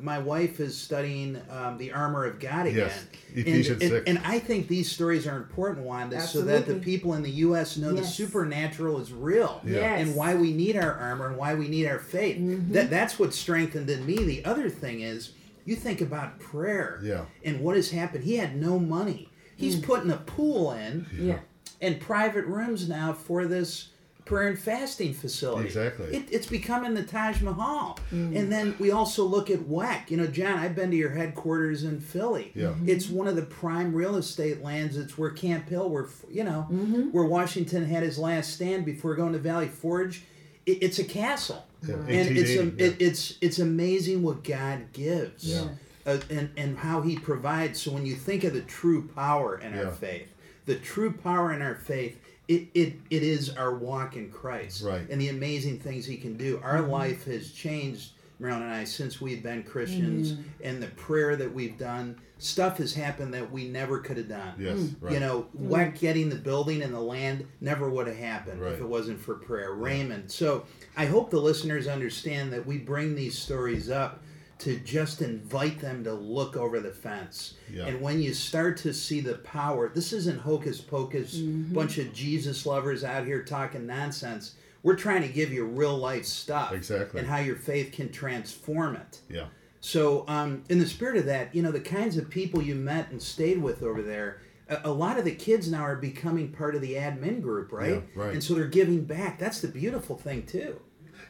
my 0.00 0.18
wife 0.18 0.58
is 0.58 0.74
studying 0.74 1.38
um, 1.50 1.76
the 1.76 1.92
armor 1.92 2.24
of 2.24 2.40
God 2.40 2.64
again. 2.66 2.88
Yes, 2.88 3.04
And- 3.28 3.38
Ephesians 3.46 3.82
and, 3.82 3.90
6. 3.90 4.04
and 4.06 4.18
I 4.24 4.38
think 4.38 4.68
these 4.68 4.90
stories 4.90 5.26
are 5.26 5.36
important, 5.36 5.84
Wanda, 5.86 6.18
so 6.22 6.40
that 6.40 6.64
the 6.66 6.76
people 6.76 7.12
in 7.12 7.22
the 7.22 7.30
U.S. 7.30 7.76
know 7.76 7.92
the 7.92 8.06
supernatural 8.06 8.98
is 9.02 9.12
real 9.12 9.60
Yeah. 9.66 9.80
Yes. 9.80 10.00
and 10.06 10.16
why 10.16 10.34
we 10.34 10.54
need 10.54 10.76
our 10.76 10.94
armor 10.94 11.28
and 11.28 11.36
why 11.36 11.54
we 11.54 11.68
need 11.68 11.86
our 11.86 11.98
faith. 11.98 12.38
Mm-hmm. 12.38 12.72
That 12.72 12.88
that's 12.88 13.18
what 13.18 13.34
strengthened 13.34 13.90
in 13.90 14.06
me. 14.06 14.16
The 14.24 14.46
other 14.46 14.70
thing 14.70 15.02
is 15.02 15.32
you 15.66 15.76
think 15.76 16.00
about 16.00 16.40
prayer 16.40 16.98
Yeah. 17.02 17.26
and 17.44 17.60
what 17.60 17.76
has 17.76 17.90
happened. 17.90 18.24
He 18.24 18.36
had 18.38 18.56
no 18.56 18.78
money. 18.78 19.28
He's 19.54 19.76
Mm. 19.76 19.82
putting 19.82 20.10
a 20.10 20.16
pool 20.16 20.72
in 20.72 21.04
Yeah. 21.20 21.40
and 21.82 22.00
private 22.00 22.46
rooms 22.46 22.88
now 22.88 23.12
for 23.12 23.44
this 23.46 23.88
prayer 24.24 24.48
and 24.48 24.58
fasting 24.58 25.12
facility. 25.14 25.66
Exactly. 25.66 26.06
It, 26.06 26.28
it's 26.30 26.46
becoming 26.46 26.94
the 26.94 27.02
Taj 27.02 27.40
Mahal. 27.42 27.98
Mm. 28.12 28.36
And 28.36 28.52
then 28.52 28.74
we 28.78 28.90
also 28.90 29.24
look 29.24 29.50
at 29.50 29.58
WEC. 29.60 30.10
You 30.10 30.16
know, 30.18 30.26
John, 30.26 30.58
I've 30.58 30.74
been 30.76 30.90
to 30.92 30.96
your 30.96 31.10
headquarters 31.10 31.82
in 31.84 32.00
Philly. 32.00 32.52
Yeah. 32.54 32.68
Mm-hmm. 32.68 32.88
It's 32.88 33.08
one 33.08 33.26
of 33.28 33.36
the 33.36 33.42
prime 33.42 33.92
real 33.94 34.16
estate 34.16 34.62
lands. 34.62 34.96
It's 34.96 35.18
where 35.18 35.30
Camp 35.30 35.68
Hill, 35.68 35.88
where, 35.90 36.06
you 36.30 36.44
know, 36.44 36.66
Mm-hmm. 36.70 37.10
where 37.10 37.24
Washington 37.24 37.84
had 37.84 38.02
his 38.02 38.18
last 38.18 38.54
stand 38.54 38.84
before 38.84 39.14
going 39.16 39.32
to 39.32 39.38
Valley 39.38 39.68
Forge. 39.68 40.22
It, 40.66 40.78
it's 40.82 40.98
a 41.00 41.04
castle. 41.04 41.64
Yeah. 41.86 41.94
And 41.94 42.06
1880, 42.06 42.40
it's, 42.40 42.50
a, 42.50 42.64
yeah. 42.64 42.86
it, 42.90 42.96
it's, 43.00 43.38
it's 43.40 43.58
amazing 43.58 44.22
what 44.22 44.44
God 44.44 44.92
gives 44.92 45.44
Yeah. 45.44 45.64
uh, 46.06 46.18
and, 46.30 46.50
and 46.56 46.78
how 46.78 47.00
he 47.02 47.16
provides. 47.18 47.80
So 47.80 47.90
when 47.90 48.06
you 48.06 48.14
think 48.14 48.44
of 48.44 48.52
the 48.54 48.60
true 48.62 49.08
power 49.16 49.58
in 49.58 49.76
our 49.76 49.90
faith, 49.90 50.28
the 50.64 50.76
true 50.76 51.12
power 51.12 51.52
in 51.52 51.60
our 51.60 51.74
faith, 51.74 52.20
it, 52.48 52.68
it, 52.74 52.94
it 53.10 53.22
is 53.22 53.50
our 53.56 53.74
walk 53.74 54.16
in 54.16 54.30
Christ 54.30 54.82
Right. 54.82 55.08
and 55.08 55.20
the 55.20 55.28
amazing 55.28 55.78
things 55.78 56.04
he 56.04 56.16
can 56.16 56.36
do. 56.36 56.60
Our 56.62 56.78
mm-hmm. 56.78 56.90
life 56.90 57.24
has 57.24 57.52
changed 57.52 58.12
Marilyn 58.42 58.62
and 58.62 58.72
I, 58.72 58.84
since 58.84 59.20
we've 59.20 59.42
been 59.42 59.62
Christians, 59.62 60.36
and 60.62 60.82
the 60.82 60.88
prayer 60.88 61.36
that 61.36 61.54
we've 61.54 61.78
done, 61.78 62.18
stuff 62.38 62.78
has 62.78 62.92
happened 62.92 63.32
that 63.34 63.50
we 63.50 63.68
never 63.68 64.00
could 64.00 64.16
have 64.16 64.28
done. 64.28 64.54
Yes, 64.58 64.78
mm. 64.78 64.96
right. 65.00 65.12
You 65.12 65.20
know, 65.20 65.46
mm-hmm. 65.56 65.72
WEC 65.72 65.98
getting 66.00 66.28
the 66.28 66.34
building 66.36 66.82
and 66.82 66.92
the 66.92 67.00
land 67.00 67.46
never 67.60 67.88
would 67.88 68.08
have 68.08 68.16
happened 68.16 68.60
Right. 68.60 68.72
if 68.72 68.80
it 68.80 68.88
wasn't 68.88 69.20
for 69.20 69.34
prayer. 69.34 69.74
Raymond. 69.74 70.30
So 70.30 70.64
I 70.96 71.06
hope 71.06 71.30
the 71.30 71.40
listeners 71.40 71.86
understand 71.86 72.52
that 72.52 72.66
we 72.66 72.78
bring 72.78 73.14
these 73.14 73.38
stories 73.38 73.88
up 73.88 74.24
to 74.62 74.78
just 74.78 75.22
invite 75.22 75.80
them 75.80 76.04
to 76.04 76.12
look 76.12 76.56
over 76.56 76.80
the 76.80 76.90
fence. 76.92 77.54
Yeah. 77.72 77.86
And 77.86 78.00
when 78.00 78.20
you 78.20 78.32
start 78.34 78.76
to 78.78 78.92
see 78.94 79.20
the 79.20 79.34
power, 79.36 79.88
this 79.88 80.12
isn't 80.12 80.40
hocus 80.40 80.80
pocus, 80.80 81.36
bunch 81.36 81.98
of 81.98 82.12
Jesus 82.12 82.64
lovers 82.66 83.04
out 83.04 83.26
here 83.26 83.42
talking 83.42 83.86
nonsense. 83.86 84.54
We're 84.82 84.96
trying 84.96 85.22
to 85.22 85.28
give 85.28 85.52
you 85.52 85.64
real 85.64 85.96
life 85.96 86.24
stuff. 86.24 86.72
Exactly. 86.72 87.20
And 87.20 87.28
how 87.28 87.38
your 87.38 87.56
faith 87.56 87.92
can 87.92 88.10
transform 88.10 88.96
it. 88.96 89.20
yeah. 89.28 89.46
So, 89.84 90.24
um, 90.28 90.62
in 90.68 90.78
the 90.78 90.86
spirit 90.86 91.16
of 91.16 91.26
that, 91.26 91.52
you 91.52 91.60
know, 91.60 91.72
the 91.72 91.80
kinds 91.80 92.16
of 92.16 92.30
people 92.30 92.62
you 92.62 92.76
met 92.76 93.10
and 93.10 93.20
stayed 93.20 93.60
with 93.60 93.82
over 93.82 94.00
there, 94.00 94.40
a, 94.68 94.78
a 94.84 94.92
lot 94.92 95.18
of 95.18 95.24
the 95.24 95.34
kids 95.34 95.68
now 95.68 95.82
are 95.82 95.96
becoming 95.96 96.52
part 96.52 96.76
of 96.76 96.80
the 96.82 96.92
admin 96.94 97.42
group, 97.42 97.72
right? 97.72 97.94
Yeah, 97.94 98.22
right. 98.22 98.32
And 98.32 98.44
so 98.44 98.54
they're 98.54 98.66
giving 98.68 99.04
back. 99.04 99.40
That's 99.40 99.60
the 99.60 99.66
beautiful 99.66 100.16
thing, 100.16 100.46
too. 100.46 100.80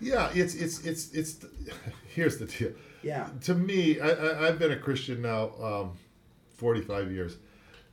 Yeah, 0.03 0.31
it's 0.35 0.55
it's 0.55 0.85
it's 0.85 1.13
it's. 1.13 1.47
Here's 2.15 2.37
the 2.37 2.45
deal. 2.45 2.73
Yeah. 3.03 3.29
To 3.43 3.55
me, 3.55 4.01
I, 4.01 4.09
I 4.11 4.49
I've 4.49 4.59
been 4.59 4.73
a 4.73 4.77
Christian 4.79 5.23
now, 5.23 5.51
um, 5.63 5.93
forty 6.57 6.81
five 6.81 7.11
years. 7.11 7.37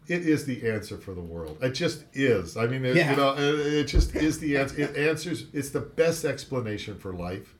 It 0.07 0.27
is 0.27 0.45
the 0.45 0.67
answer 0.69 0.97
for 0.97 1.13
the 1.13 1.21
world. 1.21 1.59
It 1.61 1.71
just 1.73 2.03
is. 2.13 2.57
I 2.57 2.65
mean, 2.65 2.83
it, 2.83 2.95
Yeah. 2.95 3.11
you 3.11 3.17
know, 3.17 3.33
it, 3.37 3.73
it 3.73 3.83
just 3.85 4.15
is 4.15 4.39
the 4.39 4.57
answer. 4.57 4.81
It 4.81 4.97
answers. 4.97 5.45
It's 5.53 5.69
the 5.69 5.81
best 5.81 6.25
explanation 6.25 6.97
for 6.97 7.13
life. 7.13 7.53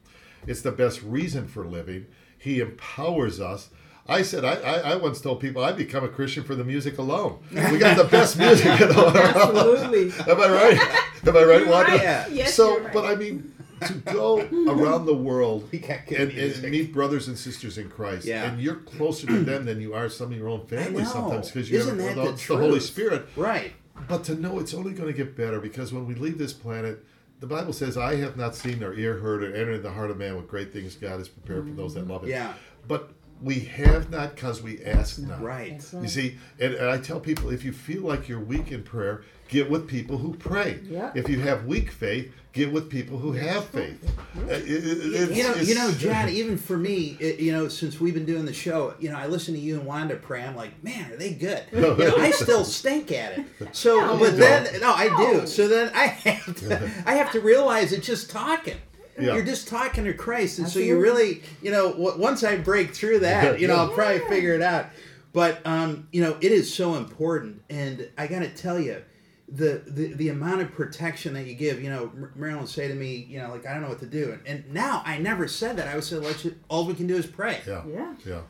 It's 0.47 0.61
the 0.61 0.71
best 0.71 1.03
reason 1.03 1.47
for 1.47 1.65
living. 1.65 2.07
He 2.39 2.59
empowers 2.59 3.39
us. 3.39 3.69
I 4.07 4.23
said 4.23 4.43
I, 4.43 4.53
I, 4.55 4.73
I 4.93 4.95
once 4.95 5.21
told 5.21 5.39
people 5.39 5.63
I 5.63 5.71
become 5.71 6.03
a 6.03 6.07
Christian 6.07 6.43
for 6.43 6.55
the 6.55 6.63
music 6.63 6.97
alone. 6.97 7.37
We 7.51 7.77
got 7.77 7.95
the 7.97 8.05
best 8.05 8.37
music 8.39 8.81
in 8.81 8.87
the 8.89 8.95
world. 8.95 9.15
Absolutely. 9.15 10.11
Am 10.31 10.41
I 10.41 10.49
right? 10.49 11.01
Am 11.27 11.37
I 11.37 11.43
right, 11.43 11.67
Wanda? 11.67 11.91
right. 11.91 12.01
Yeah. 12.01 12.27
Yes, 12.29 12.55
so, 12.55 12.71
you're 12.71 12.83
right. 12.85 12.93
but 12.93 13.05
I 13.05 13.13
mean, 13.15 13.53
to 13.81 13.93
go 13.93 14.39
around 14.67 15.05
the 15.05 15.13
world 15.13 15.67
We 15.71 15.79
got 15.79 16.05
good 16.07 16.19
and, 16.19 16.31
and 16.63 16.71
meet 16.71 16.93
brothers 16.93 17.27
and 17.27 17.37
sisters 17.37 17.77
in 17.77 17.89
Christ, 17.89 18.25
Yeah. 18.25 18.45
and 18.51 18.61
you're 18.61 18.75
closer 18.75 19.27
to 19.27 19.39
them 19.43 19.65
than 19.65 19.81
you 19.81 19.93
are 19.93 20.09
some 20.09 20.31
of 20.31 20.37
your 20.37 20.49
own 20.49 20.65
family 20.67 21.05
sometimes 21.05 21.47
because 21.51 21.69
you 21.69 21.77
Isn't 21.79 21.99
have 21.99 22.15
that 22.15 22.25
the, 22.25 22.31
the 22.31 22.47
the 22.55 22.57
Holy? 22.57 22.79
Spirit. 22.79 23.27
Right. 23.35 23.73
But 24.07 24.23
to 24.25 24.35
know 24.35 24.59
it's 24.59 24.73
only 24.73 24.93
going 24.93 25.11
to 25.11 25.17
get 25.17 25.35
better 25.35 25.59
because 25.59 25.91
when 25.91 26.07
we 26.07 26.15
leave 26.15 26.37
this 26.37 26.53
planet, 26.53 27.03
the 27.41 27.47
Bible 27.47 27.73
says, 27.73 27.97
"I 27.97 28.15
have 28.17 28.37
not 28.37 28.55
seen 28.55 28.83
or 28.83 28.93
ear 28.93 29.17
heard 29.17 29.43
or 29.43 29.53
entered 29.55 29.83
the 29.83 29.91
heart 29.91 30.09
of 30.11 30.17
man 30.17 30.35
what 30.35 30.47
great 30.47 30.71
things 30.73 30.95
God 30.95 31.17
has 31.19 31.27
prepared 31.27 31.67
for 31.67 31.73
those 31.73 31.93
that 31.95 32.07
love 32.07 32.23
Him." 32.23 32.29
Yeah. 32.29 32.53
But 32.87 33.11
we 33.41 33.59
have 33.61 34.09
not 34.09 34.35
because 34.35 34.61
we 34.61 34.83
ask 34.83 35.19
not. 35.19 35.41
Right. 35.41 35.71
That's 35.71 35.93
right. 35.93 36.03
You 36.03 36.09
see, 36.09 36.37
and, 36.59 36.73
and 36.73 36.89
I 36.89 36.97
tell 36.97 37.19
people 37.19 37.49
if 37.51 37.63
you 37.63 37.71
feel 37.71 38.01
like 38.03 38.27
you're 38.27 38.39
weak 38.39 38.71
in 38.73 38.83
prayer, 38.83 39.23
get 39.47 39.69
with 39.69 39.87
people 39.87 40.17
who 40.17 40.33
pray. 40.35 40.79
Yeah. 40.83 41.11
If 41.15 41.29
you 41.29 41.39
have 41.41 41.65
weak 41.65 41.91
faith, 41.91 42.33
get 42.51 42.71
with 42.71 42.89
people 42.89 43.17
who 43.17 43.31
have 43.33 43.65
faith. 43.65 44.03
Uh, 44.37 44.41
it- 44.51 44.61
it- 44.61 45.31
you 45.31 45.43
know, 45.43 45.55
you 45.55 45.75
know, 45.75 45.87
it's- 45.89 45.97
John. 45.99 46.29
Even 46.29 46.57
for 46.57 46.77
me, 46.77 47.15
it, 47.19 47.39
you 47.39 47.51
know, 47.51 47.67
since 47.67 47.99
we've 47.99 48.13
been 48.13 48.25
doing 48.25 48.45
the 48.45 48.53
show, 48.53 48.95
you 48.99 49.09
know, 49.09 49.17
I 49.17 49.27
listen 49.27 49.53
to 49.53 49.59
you 49.59 49.77
and 49.77 49.85
Wanda 49.85 50.15
pray. 50.15 50.43
I'm 50.43 50.55
like, 50.55 50.83
man, 50.83 51.11
are 51.11 51.15
they 51.17 51.33
good? 51.33 51.63
You 51.73 51.81
know, 51.81 52.15
I 52.17 52.31
still 52.31 52.63
stink 52.65 53.11
at 53.11 53.37
it. 53.39 53.45
So, 53.73 53.99
No, 53.99 54.17
but 54.17 54.37
then, 54.37 54.79
no, 54.81 54.91
I 54.93 55.09
do. 55.31 55.45
So 55.47 55.67
then 55.67 55.91
I 55.93 56.05
have 56.07 56.55
to, 56.61 56.91
I 57.05 57.13
have 57.13 57.31
to 57.33 57.39
realize 57.39 57.93
it's 57.93 58.05
just 58.07 58.29
talking. 58.29 58.77
Yeah. 59.19 59.33
You're 59.35 59.43
just 59.45 59.67
talking 59.67 60.05
to 60.05 60.13
Christ, 60.13 60.59
and 60.59 60.69
so 60.69 60.79
you 60.79 60.97
really, 60.97 61.43
you 61.61 61.71
know, 61.71 61.91
w- 61.91 62.17
once 62.17 62.41
I 62.43 62.55
break 62.55 62.95
through 62.95 63.19
that, 63.19 63.59
you 63.59 63.67
know, 63.67 63.75
I'll 63.75 63.89
probably 63.89 64.19
figure 64.29 64.53
it 64.53 64.61
out. 64.61 64.85
But 65.33 65.59
um, 65.65 66.07
you 66.13 66.21
know, 66.21 66.37
it 66.39 66.53
is 66.53 66.73
so 66.73 66.95
important, 66.95 67.61
and 67.69 68.07
I 68.17 68.27
got 68.27 68.39
to 68.39 68.49
tell 68.49 68.79
you, 68.79 69.03
the, 69.51 69.83
the 69.87 70.13
the 70.13 70.29
amount 70.29 70.61
of 70.61 70.71
protection 70.71 71.33
that 71.33 71.45
you 71.45 71.55
give. 71.55 71.81
You 71.81 71.89
know, 71.89 72.11
Marilyn 72.35 72.61
would 72.61 72.69
say 72.69 72.87
to 72.87 72.93
me, 72.93 73.15
you 73.29 73.39
know, 73.39 73.49
like 73.49 73.65
I 73.65 73.73
don't 73.73 73.81
know 73.81 73.89
what 73.89 73.99
to 73.99 74.05
do, 74.05 74.31
and, 74.31 74.41
and 74.45 74.73
now 74.73 75.01
I 75.05 75.17
never 75.17 75.47
said 75.47 75.77
that. 75.77 75.87
I 75.87 75.95
would 75.95 76.03
say, 76.03 76.17
let's 76.17 76.43
just, 76.43 76.55
all 76.67 76.85
we 76.85 76.93
can 76.93 77.07
do 77.07 77.15
is 77.15 77.25
pray. 77.25 77.59
Yeah. 77.67 77.83
Yeah. 77.87 78.13
Yeah. 78.25 78.41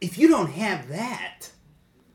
If 0.00 0.18
you 0.18 0.28
don't 0.28 0.50
have 0.50 0.88
that. 0.88 1.50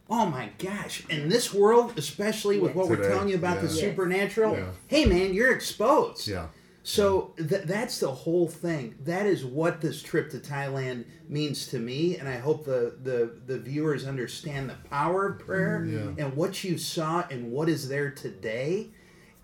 Oh 0.10 0.26
my 0.26 0.50
gosh! 0.60 1.04
In 1.08 1.30
this 1.30 1.54
world, 1.54 1.94
especially 1.98 2.60
with 2.60 2.76
what 2.76 2.90
we're 2.90 3.08
telling 3.08 3.30
you 3.30 3.36
about 3.36 3.62
the 3.62 3.68
yeah. 3.68 3.74
Yes. 3.74 3.80
supernatural, 3.80 4.58
Yeah. 4.58 4.66
hey 4.88 5.06
man, 5.06 5.34
you're 5.34 5.56
exposed. 5.56 6.28
Yeah. 6.28 6.48
So 6.86 7.34
th- 7.38 7.64
that's 7.64 8.00
the 8.02 8.12
whole 8.12 8.48
thing. 8.48 8.96
That 9.06 9.26
is 9.26 9.46
what 9.46 9.80
this 9.80 10.02
trip 10.04 10.30
to 10.32 10.38
Thailand 10.38 11.06
means 11.30 11.68
to 11.68 11.80
me, 11.80 12.18
and 12.18 12.28
I 12.28 12.38
hope 12.38 12.66
the 12.66 12.98
the, 13.02 13.32
the 13.46 13.58
viewers 13.58 14.06
understand 14.06 14.70
the 14.70 14.76
power 14.90 15.28
of 15.28 15.40
prayer 15.40 15.80
mm-hmm. 15.80 16.20
Yeah. 16.20 16.26
and 16.26 16.36
what 16.36 16.62
you 16.64 16.78
saw 16.78 17.26
and 17.32 17.52
what 17.52 17.70
is 17.70 17.88
there 17.88 18.12
today. 18.12 18.90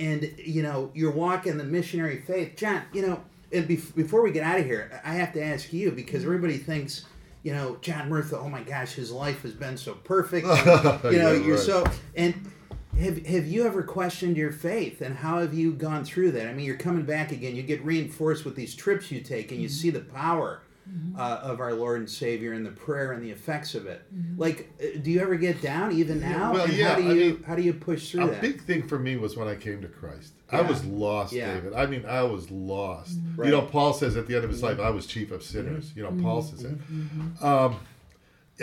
And 0.02 0.34
you 0.38 0.64
know, 0.64 0.92
you're 0.94 1.12
walking 1.12 1.58
the 1.58 1.64
missionary 1.64 2.20
faith, 2.20 2.58
John. 2.58 2.84
You 2.94 3.08
know, 3.08 3.24
and 3.54 3.68
bef- 3.70 3.96
before 3.96 4.22
we 4.22 4.32
get 4.32 4.44
out 4.44 4.60
of 4.60 4.66
here, 4.66 5.02
I 5.06 5.14
have 5.14 5.32
to 5.34 5.42
ask 5.42 5.72
you 5.72 5.92
because 5.92 6.22
mm-hmm. 6.22 6.30
everybody 6.30 6.58
thinks. 6.58 7.06
You 7.42 7.54
know, 7.54 7.78
John 7.80 8.10
Murtha. 8.10 8.38
Oh 8.38 8.50
my 8.50 8.64
gosh, 8.64 8.92
his 8.92 9.14
life 9.14 9.44
has 9.44 9.54
been 9.54 9.78
so 9.78 9.94
perfect. 9.94 10.46
and, 10.50 11.14
you 11.14 11.20
know, 11.20 11.32
Yeah, 11.32 11.32
you're 11.32 11.56
right. 11.56 11.66
so 11.66 11.86
and 12.14 12.52
have, 13.00 13.26
have 13.26 13.48
you 13.48 13.66
ever 13.66 13.84
questioned 13.84 14.38
your 14.38 14.52
faith 14.52 15.02
and 15.02 15.18
how 15.18 15.40
have 15.40 15.54
you 15.54 15.74
gone 15.74 16.04
through 16.04 16.32
that? 16.32 16.48
I 16.48 16.54
mean, 16.54 16.66
you're 16.66 16.78
coming 16.78 17.06
back 17.06 17.32
again. 17.32 17.56
You 17.56 17.64
get 17.64 17.84
reinforced 17.84 18.46
with 18.46 18.56
these 18.56 18.76
trips 18.76 19.12
you 19.12 19.22
take 19.22 19.52
and 19.52 19.62
you 19.62 19.68
mm-hmm. 19.68 19.74
see 19.74 19.90
the 19.90 20.02
power 20.02 20.62
mm-hmm. 20.90 21.20
uh, 21.20 21.38
of 21.38 21.60
our 21.60 21.74
Lord 21.74 22.00
and 22.00 22.10
Savior 22.10 22.54
and 22.54 22.66
the 22.66 22.72
prayer 22.72 23.12
and 23.12 23.24
the 23.24 23.32
effects 23.32 23.76
of 23.76 23.86
it. 23.86 24.02
Mm-hmm. 24.14 24.40
Like, 24.40 24.70
uh, 24.82 25.00
do 25.02 25.12
you 25.12 25.22
ever 25.22 25.36
get 25.36 25.62
down 25.62 25.92
even 25.92 26.20
now? 26.20 26.54
Well, 26.54 26.66
and 26.66 26.74
yeah, 26.74 26.90
how 26.90 26.96
do 26.96 27.10
I 27.10 27.14
you 27.14 27.34
mean, 27.34 27.44
how 27.44 27.56
do 27.56 27.62
you 27.62 27.74
push 27.74 28.12
through 28.12 28.24
A 28.24 28.32
that? 28.32 28.42
big 28.42 28.62
thing 28.62 28.88
for 28.88 29.00
me 29.00 29.18
was 29.18 29.38
when 29.38 29.48
I 29.48 29.56
came 29.56 29.82
to 29.82 29.88
Christ. 29.88 30.34
I 30.52 30.62
was 30.62 30.84
lost, 30.86 31.32
Yeah. 31.32 31.54
David. 31.54 31.74
I 31.74 31.86
mean, 31.86 32.06
I 32.06 32.24
was 32.24 32.50
lost. 32.50 33.18
Right. 33.36 33.46
You 33.46 33.52
know, 33.52 33.62
Paul 33.62 33.94
says 33.94 34.18
at 34.18 34.28
the 34.28 34.36
end 34.36 34.44
of 34.44 34.50
his 34.50 34.64
life, 34.64 34.80
I 34.80 34.90
was 34.90 35.06
chief 35.06 35.32
of 35.32 35.44
sinners. 35.44 35.92
You 35.96 36.04
know, 36.04 36.12
Paul 36.22 36.42
says 36.42 36.64
that. 36.64 37.46
Um, 37.46 37.80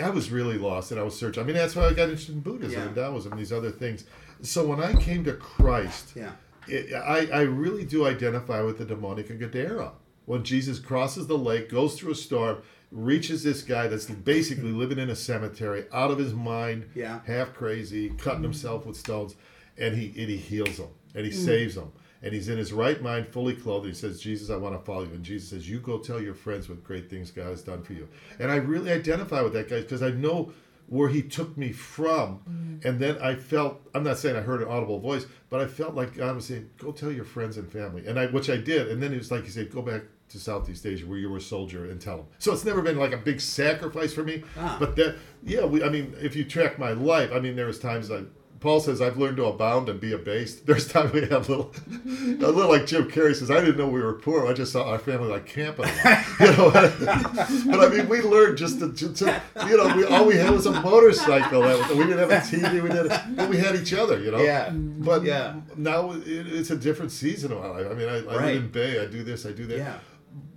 I 0.03 0.09
was 0.09 0.29
really 0.29 0.57
lost 0.57 0.91
and 0.91 0.99
I 0.99 1.03
was 1.03 1.17
searching. 1.17 1.41
I 1.41 1.45
mean, 1.45 1.55
that's 1.55 1.75
why 1.75 1.85
I 1.85 1.93
got 1.93 2.09
interested 2.09 2.35
in 2.35 2.41
Buddhism 2.41 2.79
Yeah. 2.79 2.87
and 2.87 2.95
Taoism 2.95 3.31
and 3.31 3.39
these 3.39 3.53
other 3.53 3.71
things. 3.71 4.03
So 4.41 4.65
when 4.65 4.81
I 4.81 4.93
came 4.93 5.23
to 5.25 5.33
Christ, 5.33 6.13
yeah, 6.15 6.31
it, 6.67 6.93
I, 6.93 7.27
I 7.31 7.41
really 7.41 7.85
do 7.85 8.05
identify 8.05 8.61
with 8.61 8.77
the 8.77 8.85
demonic 8.85 9.29
in 9.29 9.37
Gadara. 9.37 9.91
When 10.25 10.43
Jesus 10.43 10.79
crosses 10.79 11.27
the 11.27 11.37
lake, 11.37 11.69
goes 11.69 11.97
through 11.97 12.11
a 12.11 12.15
storm, 12.15 12.61
reaches 12.91 13.43
this 13.43 13.61
guy 13.63 13.87
that's 13.87 14.05
basically 14.05 14.71
living 14.73 14.99
in 14.99 15.09
a 15.09 15.15
cemetery, 15.15 15.85
out 15.93 16.11
of 16.11 16.17
his 16.17 16.33
mind, 16.33 16.89
Yeah. 16.93 17.21
half 17.25 17.53
crazy, 17.53 18.09
cutting 18.09 18.43
himself 18.43 18.85
with 18.85 18.97
stones, 18.97 19.35
and 19.77 19.95
he 19.95 20.07
and 20.19 20.29
he 20.29 20.37
heals 20.37 20.77
him 20.77 20.89
and 21.17 21.25
he 21.25 21.31
mm. 21.31 21.45
saves 21.45 21.75
him. 21.75 21.91
And 22.23 22.33
he's 22.33 22.49
in 22.49 22.57
his 22.57 22.73
right 22.73 22.99
mind, 23.01 23.27
fully 23.27 23.53
clothed. 23.53 23.85
He 23.85 23.93
says, 23.93 24.19
Jesus, 24.19 24.49
I 24.49 24.55
want 24.55 24.73
to 24.77 24.83
follow 24.83 25.03
you. 25.03 25.13
And 25.13 25.23
Jesus 25.23 25.49
says, 25.49 25.69
You 25.69 25.79
go 25.79 25.99
tell 25.99 26.19
your 26.19 26.33
friends 26.33 26.67
what 26.67 26.83
great 26.83 27.09
things 27.09 27.29
God 27.29 27.49
has 27.49 27.61
done 27.61 27.83
for 27.83 27.93
you. 27.93 28.07
And 28.39 28.51
I 28.51 28.55
really 28.55 28.91
identify 28.91 29.41
with 29.41 29.53
that 29.53 29.69
guy 29.69 29.81
because 29.81 30.01
I 30.01 30.09
know 30.09 30.51
where 30.87 31.09
he 31.09 31.21
took 31.21 31.57
me 31.57 31.71
from. 31.71 32.79
And 32.83 32.99
then 32.99 33.17
I 33.21 33.35
felt, 33.35 33.81
I'm 33.93 34.03
not 34.03 34.17
saying 34.17 34.35
I 34.35 34.41
heard 34.41 34.61
an 34.61 34.67
audible 34.67 34.99
voice, 34.99 35.25
but 35.49 35.59
I 35.59 35.67
felt 35.67 35.95
like 35.95 36.15
God 36.15 36.35
was 36.35 36.45
saying, 36.45 36.69
Go 36.77 36.91
tell 36.91 37.11
your 37.11 37.25
friends 37.25 37.57
and 37.57 37.71
family. 37.71 38.05
And 38.07 38.19
I 38.19 38.27
which 38.27 38.49
I 38.49 38.57
did. 38.57 38.89
And 38.89 39.01
then 39.01 39.13
it 39.13 39.17
was 39.17 39.31
like 39.31 39.43
he 39.43 39.49
said, 39.49 39.71
Go 39.71 39.81
back 39.81 40.03
to 40.29 40.39
Southeast 40.39 40.85
Asia 40.85 41.05
where 41.05 41.17
you 41.17 41.29
were 41.29 41.37
a 41.37 41.41
soldier 41.41 41.89
and 41.89 42.01
tell 42.01 42.17
them. 42.17 42.25
So 42.39 42.51
it's 42.51 42.65
never 42.65 42.81
been 42.81 42.97
like 42.97 43.13
a 43.13 43.17
big 43.17 43.39
sacrifice 43.39 44.13
for 44.13 44.23
me. 44.23 44.43
Ah. 44.57 44.77
But 44.79 44.95
that 44.97 45.15
yeah, 45.43 45.65
we 45.65 45.83
I 45.83 45.89
mean, 45.89 46.15
if 46.21 46.35
you 46.35 46.43
track 46.43 46.77
my 46.77 46.91
life, 46.91 47.31
I 47.33 47.39
mean 47.39 47.55
there 47.55 47.67
was 47.67 47.79
times 47.79 48.11
I 48.11 48.23
Paul 48.59 48.79
says 48.79 49.01
I've 49.01 49.17
learned 49.17 49.37
to 49.37 49.45
abound 49.45 49.87
and 49.89 49.99
be 49.99 50.13
abased. 50.13 50.65
There's 50.65 50.87
times 50.87 51.11
we 51.13 51.21
have 51.27 51.47
a 51.47 51.51
little, 51.51 51.71
a 52.05 52.51
little 52.51 52.69
like 52.69 52.85
Jim 52.87 53.09
Carrey 53.09 53.35
says. 53.35 53.51
I 53.51 53.59
didn't 53.59 53.77
know 53.77 53.87
we 53.87 54.01
were 54.01 54.13
poor. 54.13 54.47
I 54.47 54.53
just 54.53 54.71
saw 54.71 54.89
our 54.89 54.99
family 54.99 55.27
like 55.29 55.45
camping, 55.45 55.85
you 56.39 56.47
know. 56.57 56.71
but 56.71 57.79
I 57.79 57.89
mean, 57.89 58.09
we 58.09 58.21
learned 58.21 58.57
just 58.57 58.79
to, 58.79 58.91
to, 58.93 59.13
to 59.13 59.41
you 59.67 59.77
know, 59.77 59.95
we 59.95 60.03
all 60.05 60.25
we 60.25 60.35
had 60.35 60.51
was 60.51 60.65
a 60.65 60.71
motorcycle. 60.81 61.61
Was, 61.61 61.89
we 61.89 62.03
didn't 62.05 62.19
have 62.19 62.31
a 62.31 62.37
TV. 62.37 62.81
We 62.81 62.89
didn't, 62.89 63.35
but 63.35 63.49
we 63.49 63.57
had 63.57 63.75
each 63.75 63.93
other, 63.93 64.19
you 64.19 64.31
know. 64.31 64.39
Yeah. 64.39 64.69
But 64.71 65.23
Yeah. 65.23 65.55
now 65.75 66.11
it, 66.11 66.23
it's 66.25 66.71
a 66.71 66.77
different 66.77 67.11
season 67.11 67.51
of 67.51 67.59
my 67.59 67.67
life. 67.67 67.87
I 67.89 67.93
mean, 67.93 68.09
I, 68.09 68.17
I 68.17 68.35
Right. 68.37 68.53
live 68.55 68.63
in 68.63 68.69
Bay. 68.71 68.99
I 69.01 69.05
do 69.05 69.23
this. 69.23 69.45
I 69.45 69.51
do 69.51 69.65
that 69.67 69.77
yeah, 69.77 69.99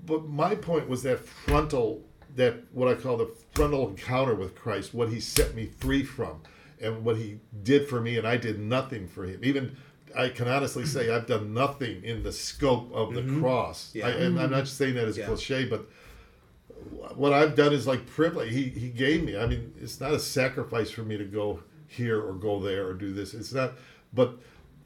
but 0.07 0.26
my 0.28 0.55
point 0.55 0.88
was 0.88 1.03
that 1.03 1.18
frontal 1.24 2.03
that 2.36 2.55
what 2.72 2.86
i 2.88 2.94
call 2.94 3.16
the 3.16 3.28
frontal 3.55 3.88
encounter 3.88 4.34
with 4.36 4.55
christ 4.55 4.94
what 4.94 5.09
he 5.09 5.18
set 5.18 5.53
me 5.55 5.66
free 5.66 6.05
from 6.05 6.40
and 6.81 7.05
what 7.05 7.16
he 7.16 7.39
did 7.62 7.89
for 7.89 8.01
me 8.01 8.16
and 8.18 8.26
i 8.26 8.37
did 8.37 8.59
nothing 8.59 9.07
for 9.07 9.24
him 9.24 9.41
even 9.43 9.76
i 10.16 10.28
can 10.28 10.49
honestly 10.49 10.85
say 10.87 11.11
i've 11.11 11.26
done 11.26 11.53
nothing 11.55 12.03
in 12.05 12.22
the 12.22 12.33
scope 12.33 12.91
of 12.93 13.14
the 13.14 13.22
cross 13.41 13.91
Yeah. 13.95 14.07
I, 14.07 14.11
and 14.11 14.41
i'm 14.41 14.51
not 14.51 14.66
saying 14.68 14.95
that 14.95 15.07
as 15.09 15.16
Yeah. 15.18 15.26
cliche 15.26 15.64
but 15.66 15.87
what 17.14 17.33
i've 17.33 17.55
done 17.55 17.72
is 17.72 17.87
like 17.87 18.07
privilege 18.07 18.51
he, 18.53 18.64
he 18.64 18.89
gave 18.89 19.22
me 19.24 19.37
i 19.37 19.47
mean 19.47 19.72
it's 19.81 20.01
not 20.01 20.12
a 20.12 20.18
sacrifice 20.18 20.91
for 20.91 21.03
me 21.03 21.16
to 21.16 21.24
go 21.24 21.61
here 21.87 22.20
or 22.20 22.33
go 22.35 22.61
there 22.61 22.87
or 22.87 22.95
do 22.95 23.12
this 23.12 23.35
it's 23.35 23.53
not 23.53 23.72
but 24.12 24.35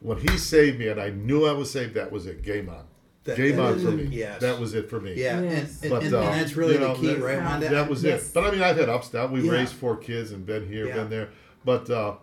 when 0.00 0.18
he 0.18 0.36
saved 0.36 0.78
me 0.78 0.88
and 0.88 1.00
i 1.00 1.10
knew 1.10 1.46
i 1.46 1.52
was 1.52 1.70
saved 1.70 1.94
that 1.94 2.10
was 2.10 2.26
it 2.26 2.42
game 2.42 2.68
on 2.68 2.84
That- 3.24 3.36
Game 3.38 3.56
that 3.56 3.62
on 3.64 3.74
is 3.78 3.82
for 3.84 3.90
me. 3.92 4.02
Yes. 4.04 4.40
That 4.42 4.60
was 4.60 4.74
it 4.74 4.90
for 4.90 5.00
me. 5.00 5.14
Yeah, 5.14 5.40
Yes. 5.40 5.80
and, 5.80 5.90
But, 5.90 6.02
and, 6.04 6.14
and, 6.14 6.14
uh, 6.14 6.30
that's 6.30 6.56
really 6.56 6.74
you 6.74 6.80
know, 6.80 6.94
the 6.94 7.00
key, 7.00 7.06
that- 7.14 7.22
right, 7.22 7.42
Wanda? 7.42 7.70
That 7.70 7.88
was 7.88 8.04
Yes. 8.04 8.28
it. 8.28 8.34
But 8.34 8.44
I 8.44 8.50
mean, 8.50 8.60
I've 8.60 8.76
had 8.76 8.90
ups 8.90 9.08
down. 9.08 9.32
We 9.32 9.40
Yeah. 9.40 9.52
raised 9.52 9.72
four 9.72 9.96
kids 9.96 10.30
and 10.32 10.44
been 10.44 10.68
here, 10.68 10.86
Yeah. 10.88 10.94
been 10.96 11.08
there. 11.08 11.28
But 11.64 11.88
uh, 11.90 12.14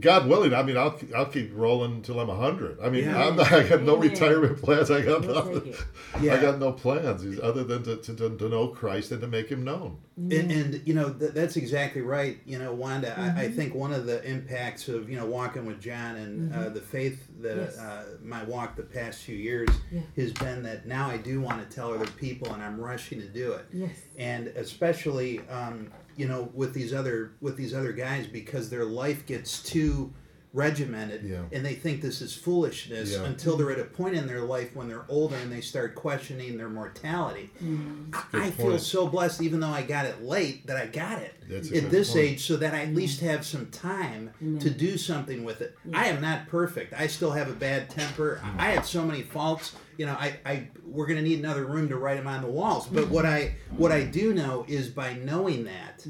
God 0.00 0.26
willing, 0.26 0.52
I 0.52 0.64
mean, 0.64 0.76
I'll 0.76 0.98
I'll 1.14 1.26
keep 1.26 1.52
rolling 1.54 1.92
until 1.92 2.18
I'm 2.18 2.28
hundred. 2.28 2.80
I 2.82 2.88
mean, 2.88 3.04
Yeah. 3.04 3.28
I'm 3.28 3.36
not, 3.36 3.52
I 3.52 3.62
got 3.68 3.82
no 3.82 3.96
Amen. 3.96 4.10
retirement 4.10 4.60
plans. 4.60 4.90
I 4.90 5.02
got 5.02 5.20
We'll 5.24 5.34
nothing. 5.34 5.74
Yeah. 6.20 6.34
I 6.34 6.40
got 6.40 6.58
no 6.58 6.72
plans 6.72 7.24
other 7.40 7.62
than 7.62 7.84
to, 7.84 7.96
to, 7.98 8.14
to, 8.16 8.36
to 8.36 8.48
know 8.48 8.68
Christ 8.68 9.12
and 9.12 9.20
to 9.20 9.28
make 9.28 9.48
Him 9.48 9.62
known. 9.62 9.98
And, 10.16 10.50
and 10.52 10.82
you 10.86 10.94
know 10.94 11.12
th- 11.12 11.32
that's 11.32 11.56
exactly 11.56 12.00
right. 12.00 12.38
You 12.44 12.58
know, 12.58 12.72
Wanda. 12.72 13.14
I, 13.18 13.26
I 13.42 13.44
Mm-hmm. 13.46 13.56
think 13.56 13.74
one 13.74 13.92
of 13.92 14.06
the 14.06 14.22
impacts 14.24 14.88
of 14.88 15.08
you 15.08 15.16
know 15.16 15.26
walking 15.26 15.64
with 15.66 15.80
John 15.80 16.16
and 16.16 16.52
uh, 16.54 16.68
the 16.70 16.80
faith 16.80 17.28
that 17.40 17.56
Mm-hmm. 17.56 17.60
Yes. 17.60 17.78
uh, 17.78 18.04
my 18.22 18.42
walk 18.44 18.74
the 18.74 18.82
past 18.82 19.22
few 19.22 19.36
years 19.36 19.68
Yeah. 19.92 20.00
has 20.16 20.32
been 20.32 20.62
that 20.64 20.86
now 20.86 21.08
I 21.08 21.18
do 21.18 21.40
want 21.40 21.68
to 21.68 21.72
tell 21.76 21.92
other 21.94 22.06
people, 22.18 22.52
and 22.52 22.62
I'm 22.62 22.80
rushing 22.80 23.20
to 23.20 23.28
do 23.28 23.52
it. 23.52 23.66
Yes. 23.72 23.90
And 24.18 24.48
especially, 24.48 25.38
um, 25.48 25.90
you 26.16 26.28
know, 26.28 26.50
with 26.54 26.74
these 26.74 26.92
other 26.92 27.32
with 27.40 27.56
these 27.56 27.74
other 27.74 27.92
guys 27.92 28.26
because 28.26 28.70
their 28.70 28.84
life 28.84 29.26
gets 29.26 29.62
too 29.62 30.12
regimented 30.54 31.24
Yeah. 31.24 31.42
and 31.50 31.66
they 31.66 31.74
think 31.74 32.00
this 32.00 32.22
is 32.22 32.32
foolishness 32.32 33.10
Yeah. 33.10 33.24
until 33.24 33.56
they're 33.56 33.72
at 33.72 33.80
a 33.80 33.84
point 33.84 34.14
in 34.14 34.28
their 34.28 34.42
life 34.42 34.76
when 34.76 34.86
they're 34.88 35.04
older 35.08 35.34
and 35.34 35.50
they 35.50 35.60
start 35.60 35.96
questioning 35.96 36.56
their 36.56 36.68
mortality. 36.68 37.50
Mm-hmm. 37.60 38.14
I 38.36 38.52
feel 38.52 38.78
so 38.78 39.08
blessed, 39.08 39.42
even 39.42 39.58
though 39.58 39.66
I 39.66 39.82
got 39.82 40.06
it 40.06 40.22
late, 40.22 40.68
that 40.68 40.76
I 40.76 40.86
got 40.86 41.18
it 41.18 41.34
That's 41.48 41.72
at 41.72 41.90
this 41.90 42.12
point. 42.12 42.24
age, 42.24 42.46
so 42.46 42.56
that 42.58 42.72
I 42.72 42.82
at 42.82 42.86
mm-hmm. 42.86 42.96
least 42.96 43.20
have 43.22 43.44
some 43.44 43.66
time 43.66 44.30
mm-hmm. 44.36 44.58
to 44.58 44.70
do 44.70 44.96
something 44.96 45.42
with 45.42 45.60
it. 45.60 45.76
I 45.92 46.06
am 46.06 46.20
not 46.20 46.46
perfect. 46.46 46.94
I 46.94 47.08
still 47.08 47.32
have 47.32 47.50
a 47.50 47.54
bad 47.54 47.90
temper. 47.90 48.40
I 48.56 48.70
have 48.70 48.86
so 48.86 49.04
many 49.04 49.22
faults. 49.22 49.74
You 49.96 50.06
know, 50.06 50.12
I, 50.18 50.36
I 50.44 50.68
we're 50.84 51.06
gonna 51.06 51.22
need 51.22 51.38
another 51.38 51.66
room 51.66 51.88
to 51.88 51.96
write 51.96 52.16
them 52.16 52.26
on 52.26 52.42
the 52.42 52.48
walls. 52.48 52.86
But 52.86 53.08
what 53.08 53.26
I 53.26 53.54
what 53.76 53.92
I 53.92 54.04
do 54.04 54.34
know 54.34 54.64
is 54.68 54.88
by 54.88 55.14
knowing 55.14 55.64
that 55.64 56.04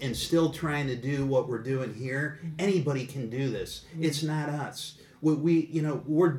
and 0.00 0.16
still 0.16 0.50
trying 0.50 0.86
to 0.88 0.96
do 0.96 1.26
what 1.26 1.48
we're 1.48 1.62
doing 1.62 1.92
here, 1.94 2.40
anybody 2.58 3.06
can 3.06 3.28
do 3.28 3.50
this. 3.50 3.84
It's 4.00 4.22
not 4.22 4.48
us. 4.48 4.94
We, 5.20 5.34
we 5.34 5.66
you 5.72 5.82
know 5.82 6.02
we're 6.06 6.38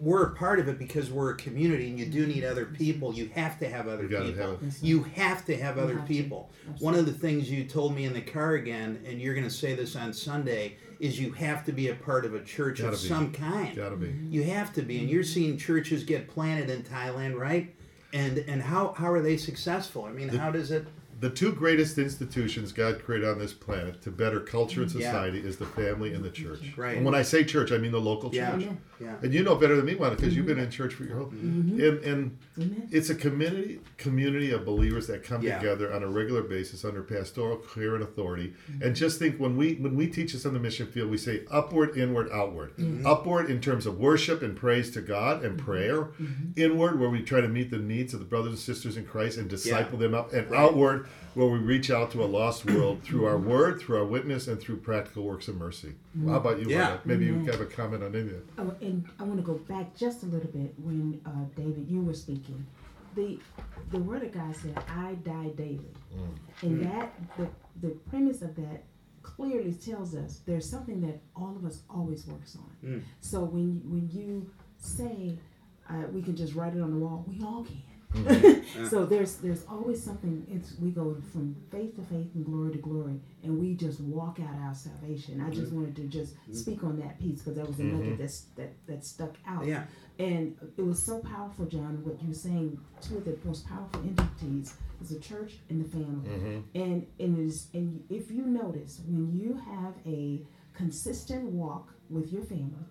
we're 0.00 0.24
a 0.26 0.34
part 0.36 0.60
of 0.60 0.68
it 0.68 0.78
because 0.78 1.10
we're 1.10 1.30
a 1.30 1.36
community 1.36 1.88
and 1.88 1.98
you 1.98 2.04
do 2.04 2.26
need 2.26 2.44
other 2.44 2.66
people. 2.66 3.14
You 3.14 3.30
have 3.34 3.58
to 3.60 3.68
have 3.70 3.88
other 3.88 4.02
You 4.04 4.18
people. 4.18 4.58
have 4.60 4.76
you 4.82 5.02
have 5.14 5.46
to 5.46 5.56
have 5.56 5.78
other 5.78 5.96
have 5.98 6.06
people. 6.06 6.50
One 6.78 6.94
of 6.94 7.06
the 7.06 7.12
things 7.12 7.50
you 7.50 7.64
told 7.64 7.94
me 7.94 8.04
in 8.04 8.12
the 8.12 8.20
car 8.20 8.52
again 8.54 9.02
and 9.06 9.18
you're 9.20 9.32
going 9.34 9.46
to 9.48 9.50
say 9.50 9.74
this 9.74 9.96
on 9.96 10.12
sunday 10.12 10.76
is 11.00 11.18
you 11.20 11.32
have 11.32 11.64
to 11.64 11.72
be 11.72 11.88
a 11.88 11.94
part 11.94 12.24
of 12.24 12.34
a 12.34 12.42
church 12.42 12.78
Gotta 12.78 12.94
of 12.94 13.02
be. 13.02 13.08
some 13.08 13.32
kind 13.32 13.76
Gotta 13.76 13.96
be. 13.96 14.06
Mm-hmm. 14.08 14.32
you 14.32 14.42
have 14.44 14.72
to 14.74 14.82
be 14.82 14.98
and 14.98 15.08
you're 15.08 15.22
seeing 15.22 15.56
churches 15.56 16.04
get 16.04 16.28
planted 16.28 16.70
in 16.70 16.82
thailand 16.82 17.38
right 17.38 17.74
and 18.12 18.38
and 18.38 18.62
how 18.62 18.92
how 18.94 19.10
are 19.12 19.20
they 19.20 19.36
successful 19.36 20.04
i 20.04 20.10
mean 20.12 20.28
how 20.28 20.50
does 20.50 20.70
it 20.70 20.86
The 21.20 21.30
two 21.30 21.52
greatest 21.52 21.98
institutions 21.98 22.70
God 22.72 23.02
created 23.02 23.28
on 23.28 23.38
this 23.38 23.52
planet 23.52 24.00
to 24.02 24.10
better 24.10 24.38
culture 24.40 24.82
and 24.82 24.90
Yeah. 24.94 25.10
society 25.10 25.38
is 25.40 25.56
the 25.56 25.66
family 25.66 26.12
and 26.12 26.24
the 26.24 26.30
church. 26.30 26.72
Right. 26.76 26.96
And 26.96 27.04
when 27.04 27.14
I 27.14 27.22
say 27.22 27.42
church, 27.44 27.72
I 27.72 27.78
mean 27.78 27.90
the 27.92 28.00
local 28.00 28.32
Yeah. 28.32 28.52
church. 28.52 28.62
Amen. 28.62 28.78
yeah 29.00 29.14
And 29.22 29.32
you 29.32 29.42
know 29.44 29.54
better 29.54 29.76
than 29.76 29.84
me, 29.84 29.94
Wanda, 29.94 30.16
because 30.16 30.34
you've 30.36 30.46
been 30.46 30.58
in 30.58 30.70
church 30.70 30.94
for 30.94 31.04
your 31.04 31.16
whole. 31.16 31.26
Mm-hmm. 31.26 31.80
And, 31.80 31.98
and 32.04 32.36
Amen. 32.56 32.88
it's 32.90 33.10
a 33.10 33.14
community 33.14 33.80
community 33.96 34.50
of 34.52 34.64
believers 34.64 35.06
that 35.08 35.22
come 35.24 35.42
Yeah. 35.42 35.58
together 35.58 35.92
on 35.92 36.02
a 36.02 36.08
regular 36.08 36.42
basis 36.42 36.84
under 36.84 37.02
pastoral 37.02 37.56
care 37.56 37.94
and 37.94 38.02
authority. 38.02 38.54
Mm-hmm. 38.70 38.82
And 38.84 38.96
just 38.96 39.18
think 39.18 39.38
when 39.38 39.56
we 39.56 39.74
when 39.74 39.96
we 39.96 40.06
teach 40.08 40.32
this 40.32 40.46
on 40.46 40.52
the 40.52 40.60
mission 40.60 40.86
field, 40.86 41.10
we 41.10 41.16
say 41.16 41.42
upward, 41.50 41.96
inward, 41.96 42.28
outward. 42.32 42.76
Mm-hmm. 42.76 43.06
Upward 43.06 43.50
in 43.50 43.60
terms 43.60 43.86
of 43.86 43.98
worship 43.98 44.42
and 44.42 44.56
praise 44.56 44.90
to 44.92 45.00
God 45.00 45.44
and 45.44 45.58
prayer. 45.58 46.08
Inward, 46.56 46.98
where 47.00 47.10
we 47.10 47.22
try 47.22 47.40
to 47.40 47.48
meet 47.48 47.70
the 47.70 47.78
needs 47.78 48.14
of 48.14 48.20
the 48.20 48.26
brothers 48.26 48.50
and 48.50 48.58
sisters 48.58 48.96
in 48.96 49.04
Christ 49.04 49.38
and 49.38 49.48
disciple 49.48 49.98
them 49.98 50.14
up. 50.14 50.32
And 50.32 50.52
outward, 50.52 51.06
where 51.34 51.46
we 51.46 51.58
reach 51.58 51.90
out 51.90 52.10
to 52.12 52.24
a 52.24 52.26
lost 52.26 52.64
world 52.66 53.02
through 53.02 53.26
our 53.26 53.38
word, 53.38 53.80
through 53.80 53.96
our 53.98 54.04
witness, 54.04 54.48
and 54.48 54.60
through 54.60 54.76
practical 54.78 55.22
works 55.24 55.46
of 55.48 55.56
mercy. 55.56 55.94
How 56.26 56.34
about 56.36 56.58
you? 56.60 56.68
Yeah. 56.68 56.88
Wanda? 56.88 57.02
Maybe 57.04 57.26
you 57.26 57.44
have 57.46 57.60
a 57.60 57.66
comment 57.66 58.02
on 58.02 58.14
any 58.14 58.30
of 58.30 58.30
that. 58.30 58.44
Oh, 58.58 58.74
and 58.80 59.04
I 59.18 59.22
want 59.22 59.36
to 59.36 59.42
go 59.42 59.54
back 59.54 59.94
just 59.96 60.22
a 60.22 60.26
little 60.26 60.50
bit 60.50 60.74
when 60.78 61.20
uh, 61.26 61.30
David 61.56 61.86
you 61.88 62.00
were 62.02 62.14
speaking. 62.14 62.66
The 63.14 63.38
the 63.90 63.98
word 63.98 64.22
of 64.22 64.32
God 64.32 64.54
said, 64.56 64.76
"I 64.88 65.14
die 65.24 65.48
daily," 65.56 65.92
and 66.62 66.84
that 66.86 67.12
the 67.36 67.48
the 67.80 67.90
premise 68.10 68.42
of 68.42 68.54
that 68.56 68.82
clearly 69.22 69.72
tells 69.74 70.14
us 70.14 70.40
there's 70.46 70.68
something 70.68 71.00
that 71.02 71.20
all 71.36 71.54
of 71.56 71.64
us 71.64 71.82
always 71.90 72.26
works 72.26 72.56
on. 72.56 73.04
So 73.20 73.44
when 73.44 73.80
when 73.84 74.08
you 74.12 74.50
say 74.78 75.38
uh, 75.88 76.04
we 76.12 76.22
can 76.22 76.36
just 76.36 76.54
write 76.54 76.74
it 76.74 76.80
on 76.80 76.90
the 76.90 76.98
wall, 76.98 77.24
we 77.28 77.40
all 77.44 77.64
can. 77.64 77.82
Mm-hmm. 78.14 78.86
so 78.90 79.04
there's 79.04 79.36
there's 79.36 79.64
always 79.68 80.02
something. 80.02 80.46
It's 80.50 80.78
we 80.78 80.90
go 80.90 81.16
from 81.32 81.56
faith 81.70 81.96
to 81.96 82.02
faith 82.02 82.28
and 82.34 82.44
glory 82.44 82.72
to 82.72 82.78
glory, 82.78 83.20
and 83.42 83.58
we 83.58 83.74
just 83.74 84.00
walk 84.00 84.38
out 84.40 84.54
our 84.62 84.74
salvation. 84.74 85.40
I 85.40 85.50
just 85.50 85.66
mm-hmm. 85.66 85.82
wanted 85.82 85.96
to 85.96 86.02
just 86.04 86.34
mm-hmm. 86.34 86.54
speak 86.54 86.84
on 86.84 86.98
that 87.00 87.18
piece 87.18 87.40
because 87.40 87.56
that 87.56 87.66
was 87.66 87.78
a 87.78 87.84
nugget 87.84 88.18
that's, 88.18 88.46
that 88.56 88.72
that 88.86 89.04
stuck 89.04 89.34
out. 89.46 89.66
Yeah. 89.66 89.84
And 90.18 90.56
it 90.76 90.84
was 90.84 91.00
so 91.00 91.20
powerful, 91.20 91.66
John, 91.66 92.04
what 92.04 92.20
you 92.20 92.28
were 92.28 92.34
saying. 92.34 92.80
Two 93.00 93.18
of 93.18 93.24
the 93.24 93.38
most 93.44 93.68
powerful 93.68 94.00
entities 94.02 94.74
is 95.00 95.10
the 95.10 95.20
church 95.20 95.58
and 95.68 95.84
the 95.84 95.88
family. 95.88 96.64
And 96.74 97.06
and 97.18 97.38
it 97.38 97.46
is 97.46 97.68
and 97.74 98.02
if 98.10 98.30
you 98.30 98.42
notice 98.42 99.00
when 99.06 99.38
you 99.38 99.54
have 99.54 99.94
a 100.06 100.42
consistent 100.74 101.44
walk 101.44 101.92
with 102.08 102.32
your 102.32 102.42
family 102.42 102.86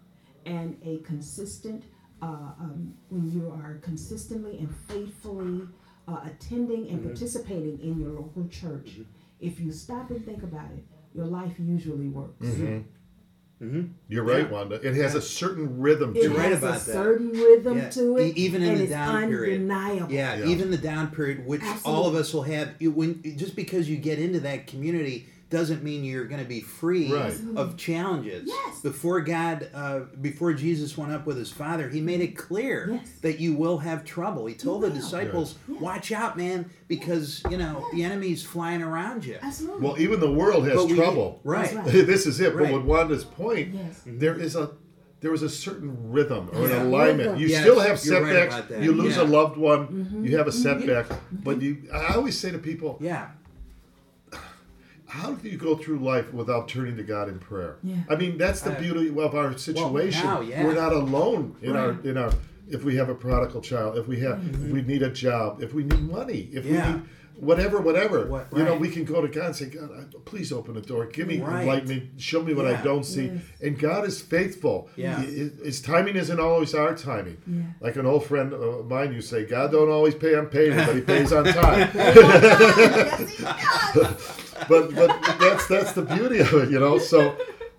and 0.46 0.78
a 0.86 1.00
consistent 1.00 1.84
uh, 2.22 2.26
um, 2.60 2.94
when 3.10 3.32
you 3.32 3.50
are 3.52 3.76
consistently 3.84 4.58
and 4.60 4.74
faithfully 4.88 5.62
uh, 6.08 6.20
attending 6.26 6.90
and 6.90 7.04
participating 7.04 7.80
in 7.82 8.00
your 8.00 8.10
local 8.12 8.48
church, 8.50 8.92
if 9.40 9.60
you 9.60 9.72
stop 9.72 10.10
and 10.10 10.24
think 10.26 10.44
about 10.44 10.70
it, 10.72 10.84
your 11.14 11.26
life 11.26 11.54
usually 11.60 12.08
works. 12.08 12.46
You're 13.60 14.24
right, 14.24 14.44
Yeah. 14.46 14.52
Wanda. 14.52 14.76
It 14.76 14.94
has 14.96 15.16
a 15.16 15.22
certain 15.22 15.80
rhythm 15.80 16.14
to 16.14 16.20
It 16.20 16.26
it. 16.26 16.30
You're 16.30 16.38
right 16.40 16.50
has 16.52 16.60
about 16.60 16.82
a 16.82 16.86
that. 16.86 16.94
certain 16.94 17.32
rhythm 17.32 17.78
Yeah, 17.80 17.90
to 17.90 18.20
e- 18.20 18.30
it, 18.30 18.38
even 18.38 18.62
in 18.62 18.70
and 18.70 18.78
the 18.80 18.84
it's 18.84 18.92
down 18.92 19.30
period. 19.30 19.62
undeniable. 19.62 20.12
Yeah, 20.14 20.36
Yeah. 20.38 20.46
even 20.46 20.70
the 20.70 20.78
down 20.78 21.10
period, 21.10 21.46
which 21.48 21.64
all 21.84 22.06
of 22.08 22.14
us 22.14 22.34
will 22.36 22.44
have. 22.44 22.70
You, 22.80 22.92
when 22.92 23.22
just 23.36 23.56
because 23.56 23.90
you 23.90 23.98
get 23.98 24.20
into 24.20 24.40
that 24.42 24.68
community 24.68 25.26
doesn't 25.50 25.82
mean 25.82 26.04
you're 26.04 26.26
going 26.26 26.42
to 26.42 26.48
be 26.48 26.60
free 26.60 27.12
Right. 27.12 27.34
of 27.56 27.78
challenges. 27.78 28.44
Yes. 28.48 28.82
Before 28.82 29.22
God, 29.22 29.70
uh, 29.74 30.00
before 30.22 30.54
Jesus 30.54 30.98
went 30.98 31.12
up 31.14 31.26
with 31.26 31.38
his 31.38 31.52
Father, 31.52 31.88
He 31.90 32.02
made 32.02 32.20
it 32.22 32.36
clear 32.36 32.90
Yes. 32.94 33.08
that 33.22 33.40
you 33.40 33.54
will 33.54 33.78
have 33.78 34.04
trouble. 34.04 34.46
He 34.46 34.54
told 34.56 34.84
the 34.84 34.90
disciples, 34.90 35.56
Yes. 35.70 35.82
"Watch 35.82 36.12
out, 36.12 36.38
man, 36.38 36.70
because 36.90 37.42
you 37.50 37.58
know 37.58 37.86
the 37.94 38.04
enemy's 38.04 38.44
flying 38.44 38.82
around 38.82 39.24
you." 39.26 39.38
Absolutely. 39.42 39.82
Well, 39.88 40.00
even 40.00 40.20
the 40.20 40.32
world 40.32 40.68
has 40.68 40.86
we- 40.86 40.96
trouble. 40.96 41.40
right? 41.44 41.74
Right. 41.76 41.86
this 41.86 42.26
is 42.26 42.40
it. 42.42 42.54
Right. 42.54 42.70
But 42.72 42.80
with 42.80 42.86
Wanda's 42.86 43.24
point, 43.24 43.74
Yes. 43.74 44.02
there 44.06 44.36
is 44.38 44.56
a 44.56 44.72
there 45.20 45.34
is 45.34 45.42
a 45.42 45.50
certain 45.50 46.12
rhythm 46.12 46.48
or 46.54 46.66
an 46.68 46.74
alignment. 46.74 47.40
You 47.40 47.48
Yes, 47.48 47.62
still 47.62 47.80
have 47.80 48.00
you're 48.06 48.22
right 48.22 48.52
setbacks. 48.52 48.84
you 48.86 48.92
lose 48.92 49.16
Yeah. 49.16 49.24
a 49.24 49.26
loved 49.26 49.58
one. 49.58 49.88
Mm-hmm. 49.88 50.26
You 50.26 50.38
have 50.38 50.46
a 50.48 50.52
setback. 50.52 51.08
But 51.32 51.60
you, 51.60 51.78
I 51.92 52.14
always 52.14 52.38
say 52.38 52.52
to 52.52 52.60
people, 52.60 53.00
Yeah, 53.02 53.30
how 55.08 55.32
do 55.34 55.48
you 55.50 55.58
go 55.58 55.76
through 55.76 56.00
life 56.00 56.34
without 56.34 56.68
turning 56.68 56.98
to 56.98 57.04
God 57.04 57.30
in 57.30 57.40
prayer? 57.40 57.78
Yeah. 57.84 57.96
I 58.10 58.16
mean, 58.16 58.38
that's 58.38 58.62
the 58.62 58.72
beauty 58.72 59.10
of 59.10 59.36
our 59.36 59.58
situation. 59.58 60.24
now, 60.24 60.42
yeah. 60.42 60.64
We're 60.64 60.76
not 60.76 60.94
alone 60.94 61.56
in 61.62 61.76
our 61.76 61.92
in 62.04 62.18
our. 62.18 62.32
If 62.70 62.84
we 62.84 62.98
have 62.98 63.08
a 63.08 63.16
prodigal 63.16 63.62
child, 63.62 63.98
if 63.98 64.08
we 64.08 64.20
have, 64.20 64.44
if 64.46 64.70
we 64.72 64.82
need 64.82 65.02
a 65.02 65.10
job, 65.10 65.64
if 65.64 65.74
we 65.74 65.84
need 65.86 66.02
money, 66.12 66.50
if 66.52 66.66
Mm-hmm. 66.66 66.74
Yeah. 66.74 66.88
we 66.92 66.94
need 66.98 67.04
whatever, 67.40 67.80
whatever, 67.80 68.26
What- 68.26 68.48
you 68.58 68.64
know, 68.64 68.76
we 68.76 68.90
can 68.90 69.06
go 69.06 69.22
to 69.22 69.28
God 69.30 69.46
and 69.46 69.56
say, 69.56 69.68
God, 69.68 70.14
please 70.26 70.52
open 70.52 70.74
the 70.74 70.82
door, 70.82 71.06
give 71.06 71.28
me, 71.28 71.40
Right. 71.40 71.62
enlighten 71.62 71.88
me, 71.88 72.10
show 72.18 72.42
me 72.44 72.54
what 72.56 72.66
I 72.66 72.82
don't 72.82 73.06
see. 73.06 73.28
Yes. 73.28 73.42
And 73.62 73.80
God 73.80 74.06
is 74.06 74.20
faithful. 74.20 74.90
Yeah. 74.98 75.22
His, 75.22 75.52
his 75.64 75.82
timing 75.82 76.16
isn't 76.18 76.40
always 76.40 76.74
our 76.74 76.94
timing. 76.96 77.38
Yeah. 77.48 77.62
Like 77.80 77.96
an 77.96 78.06
old 78.08 78.26
friend 78.26 78.52
of 78.54 78.88
mine, 78.90 79.14
you 79.14 79.22
say, 79.22 79.46
God 79.46 79.72
don't 79.72 79.90
always 79.90 80.16
pay 80.16 80.34
on 80.36 80.48
payment, 80.48 80.88
but 80.88 80.96
He 80.96 81.02
pays 81.02 81.32
on 81.32 81.46
time. 81.64 81.90
yes, 81.94 83.30
he 83.38 83.44
does. 83.44 84.44
but 84.70 84.94
but 84.96 85.10
that's 85.40 85.68
that's 85.68 85.92
the 85.94 86.02
beauty 86.04 86.40
of 86.40 86.54
it, 86.54 86.70
you 86.70 86.80
know. 86.80 86.98
So 86.98 87.36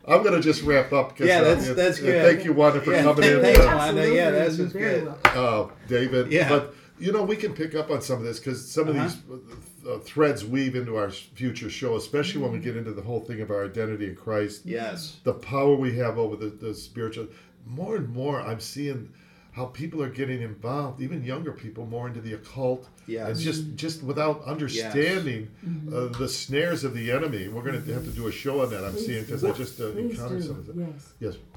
I'm 0.07 0.23
gonna 0.23 0.41
just 0.41 0.63
wrap 0.63 0.93
up. 0.93 1.17
'cause, 1.17 1.27
Yeah, 1.27 1.41
uh, 1.41 1.45
that's- 1.45 1.69
it- 1.69 1.77
that's 1.77 1.99
uh, 1.99 2.03
good. 2.03 2.25
Thank 2.25 2.45
you, 2.45 2.53
Wanda, 2.53 2.81
for 2.81 2.93
Yeah, 2.93 3.03
coming 3.03 3.23
thank- 3.23 3.35
in, 3.37 3.43
thanks, 3.43 3.61
uh, 3.61 3.75
Wanda. 3.77 4.09
Yeah, 4.15 4.31
that's 4.31 4.57
just 4.57 4.73
very 4.73 5.01
good. 5.01 5.13
uh, 5.25 5.67
David. 5.89 6.33
Yeah. 6.33 6.49
But 6.49 6.75
you 7.01 7.13
know, 7.13 7.23
we 7.23 7.37
can 7.37 7.53
pick 7.55 7.75
up 7.77 7.91
on 7.93 8.03
some 8.03 8.19
of 8.19 8.25
this 8.25 8.39
because 8.41 8.67
some 8.69 8.89
Uh-huh. 8.89 9.05
of 9.05 9.13
these 9.13 9.89
uh, 9.89 9.99
threads 10.01 10.45
weave 10.45 10.75
into 10.75 10.97
our 10.97 11.11
future 11.11 11.71
show, 11.71 11.97
especially 11.97 12.43
when 12.43 12.53
we 12.53 12.59
get 12.59 12.77
into 12.77 12.91
the 12.93 13.01
whole 13.03 13.21
thing 13.21 13.41
of 13.41 13.51
our 13.51 13.65
identity 13.65 14.07
in 14.09 14.17
Christ. 14.17 14.63
yes, 14.65 15.17
The 15.25 15.33
power 15.33 15.75
we 15.77 15.97
have 15.97 16.19
over 16.19 16.35
the, 16.37 16.47
the 16.49 16.75
spiritual. 16.75 17.29
More 17.65 17.97
and 17.97 18.09
more, 18.09 18.41
I'm 18.41 18.59
seeing 18.61 19.11
how 19.59 19.67
people 19.67 20.01
are 20.03 20.09
getting 20.09 20.41
involved, 20.41 21.03
even 21.03 21.23
younger 21.25 21.51
people, 21.53 21.85
more 21.85 22.07
into 22.07 22.21
the 22.21 22.35
occult. 22.35 22.89
Yes. 23.09 23.29
And 23.29 23.39
just 23.41 23.75
just 23.75 24.03
without 24.05 24.45
understanding 24.45 25.51
uh, 25.93 26.07
the 26.19 26.29
snares 26.29 26.85
of 26.85 26.95
the 26.95 27.11
enemy. 27.11 27.49
We're 27.49 27.63
going 27.63 27.83
to 27.83 27.93
have 27.93 28.05
to 28.05 28.11
do 28.11 28.29
a 28.29 28.33
show 28.33 28.63
on 28.63 28.71
that. 28.71 28.85
I'm 28.85 28.93
Please 28.93 29.07
seeing 29.07 29.25
because 29.25 29.41
do. 29.43 29.49
I 29.49 29.53
just 29.53 29.81
uh, 29.81 29.89
encountered 29.97 30.43
do. 30.43 30.47
some 30.47 30.59
of 30.61 30.67
that. 30.67 30.77
Yes. 30.77 31.03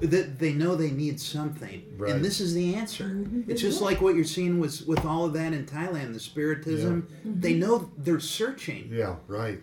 Yes. 0.02 0.10
that 0.10 0.40
they 0.40 0.54
know 0.54 0.76
they 0.76 0.90
need 0.92 1.20
something 1.20 1.84
Right. 1.98 2.12
and 2.16 2.26
this 2.26 2.40
is 2.42 2.54
the 2.56 2.74
answer 2.76 3.04
Mhm. 3.06 3.48
it's 3.48 3.62
just 3.62 3.80
Yeah. 3.80 3.86
like 3.86 4.02
what 4.02 4.16
you're 4.16 4.24
seeing 4.24 4.60
with 4.60 4.88
with 4.88 5.06
all 5.06 5.26
of 5.26 5.34
that 5.34 5.54
in 5.54 5.66
thailand 5.66 6.14
the 6.14 6.20
spiritism 6.20 7.08
they 7.24 7.54
know 7.54 7.92
they're 7.98 8.20
searching 8.20 8.90
Yeah. 8.92 9.16
Right. 9.28 9.62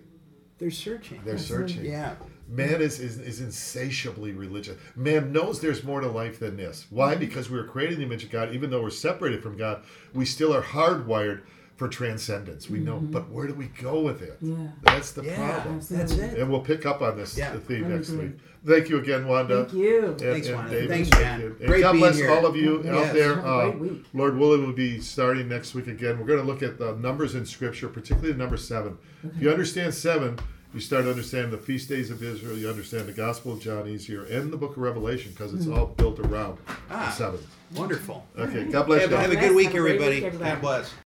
they're 0.58 0.70
searching 0.70 1.20
They're 1.24 1.34
That's 1.34 1.46
searching. 1.46 1.84
yeah 1.84 2.14
Man 2.48 2.80
is, 2.80 2.98
is, 2.98 3.18
is 3.18 3.40
insatiably 3.40 4.32
religious. 4.32 4.76
Man 4.96 5.32
knows 5.32 5.60
there's 5.60 5.84
more 5.84 6.00
to 6.00 6.08
life 6.08 6.38
than 6.40 6.56
this. 6.56 6.86
Why? 6.90 7.12
Mm-hmm. 7.12 7.20
Because 7.20 7.50
we 7.50 7.58
were 7.58 7.64
created 7.64 7.94
in 7.94 8.00
the 8.00 8.06
image 8.06 8.24
of 8.24 8.30
God. 8.30 8.54
Even 8.54 8.70
though 8.70 8.82
we're 8.82 8.90
separated 8.90 9.42
from 9.42 9.56
God, 9.56 9.82
we 10.14 10.24
still 10.24 10.54
are 10.54 10.62
hardwired 10.62 11.42
for 11.76 11.86
transcendence. 11.88 12.68
We 12.68 12.80
know, 12.80 12.98
but 12.98 13.30
where 13.30 13.46
do 13.46 13.54
we 13.54 13.66
go 13.66 14.00
with 14.00 14.20
it? 14.22 14.42
Mm-hmm. 14.42 14.62
Yeah. 14.64 14.68
That's 14.82 15.12
the 15.12 15.22
yeah 15.24 15.60
problem. 15.60 15.80
that's 15.88 16.10
it 16.12 16.38
And 16.38 16.50
we'll 16.50 16.62
pick 16.62 16.86
up 16.86 17.02
on 17.02 17.16
this 17.16 17.38
Yeah. 17.38 17.52
theme 17.56 17.84
I 17.84 17.88
next 17.88 18.10
week. 18.10 18.32
Thank 18.66 18.88
you 18.88 18.98
again, 18.98 19.28
Wanda. 19.28 19.64
Thank 19.66 19.74
you. 19.74 20.06
And, 20.06 20.18
Thanks, 20.20 20.46
and 20.48 20.56
Wanda. 20.56 20.70
David, 20.72 20.88
Thanks, 20.88 21.08
thank 21.10 21.22
man. 21.24 21.40
you. 21.40 21.46
And 21.60 21.66
Great 21.68 21.82
God 21.82 21.92
being 21.92 22.02
bless 22.02 22.16
here. 22.16 22.30
all 22.32 22.46
of 22.46 22.56
you 22.56 22.82
Yes. 22.82 22.94
out 23.08 23.14
there. 23.14 23.34
Have 23.36 23.44
a 23.44 23.48
Uh, 23.48 23.70
great 23.70 23.78
week. 23.92 24.04
Lord 24.12 24.36
willing, 24.38 24.62
we'll 24.64 24.72
be 24.72 25.00
starting 25.00 25.48
next 25.48 25.74
week 25.76 25.86
again. 25.86 26.18
We're 26.18 26.26
going 26.26 26.40
to 26.40 26.46
look 26.46 26.62
at 26.64 26.78
the 26.78 26.96
numbers 26.96 27.36
in 27.36 27.46
Scripture, 27.46 27.88
particularly 27.88 28.32
the 28.32 28.38
number 28.38 28.56
seven. 28.56 28.98
If 29.22 29.40
you 29.40 29.48
understand 29.50 29.94
seven, 29.94 30.36
you 30.78 30.82
start 30.82 31.02
to 31.06 31.10
understand 31.10 31.50
the 31.50 31.58
feast 31.58 31.88
days 31.88 32.08
of 32.08 32.22
Israel. 32.22 32.56
You 32.56 32.68
understand 32.70 33.08
the 33.08 33.12
Gospel 33.12 33.52
of 33.52 33.60
John 33.60 33.88
easier 33.88 34.22
and 34.22 34.52
the 34.52 34.56
Book 34.56 34.76
of 34.76 34.78
Revelation 34.78 35.32
because 35.32 35.52
it's 35.52 35.66
all 35.66 35.86
built 35.86 36.20
around 36.20 36.56
Ah. 36.88 37.12
seven. 37.18 37.40
wonderful 37.74 38.24
Okay, 38.38 38.62
God 38.66 38.86
bless 38.86 39.00
have, 39.02 39.10
you. 39.10 39.16
have 39.16 39.32
a 39.32 39.36
good 39.36 39.56
week 39.56 39.66
Have 39.72 39.74
a 39.74 39.78
great 39.80 39.94
everybody 39.96 40.14
week, 40.18 40.24
everybody. 40.24 40.50
god 40.52 40.60
bless 40.60 40.92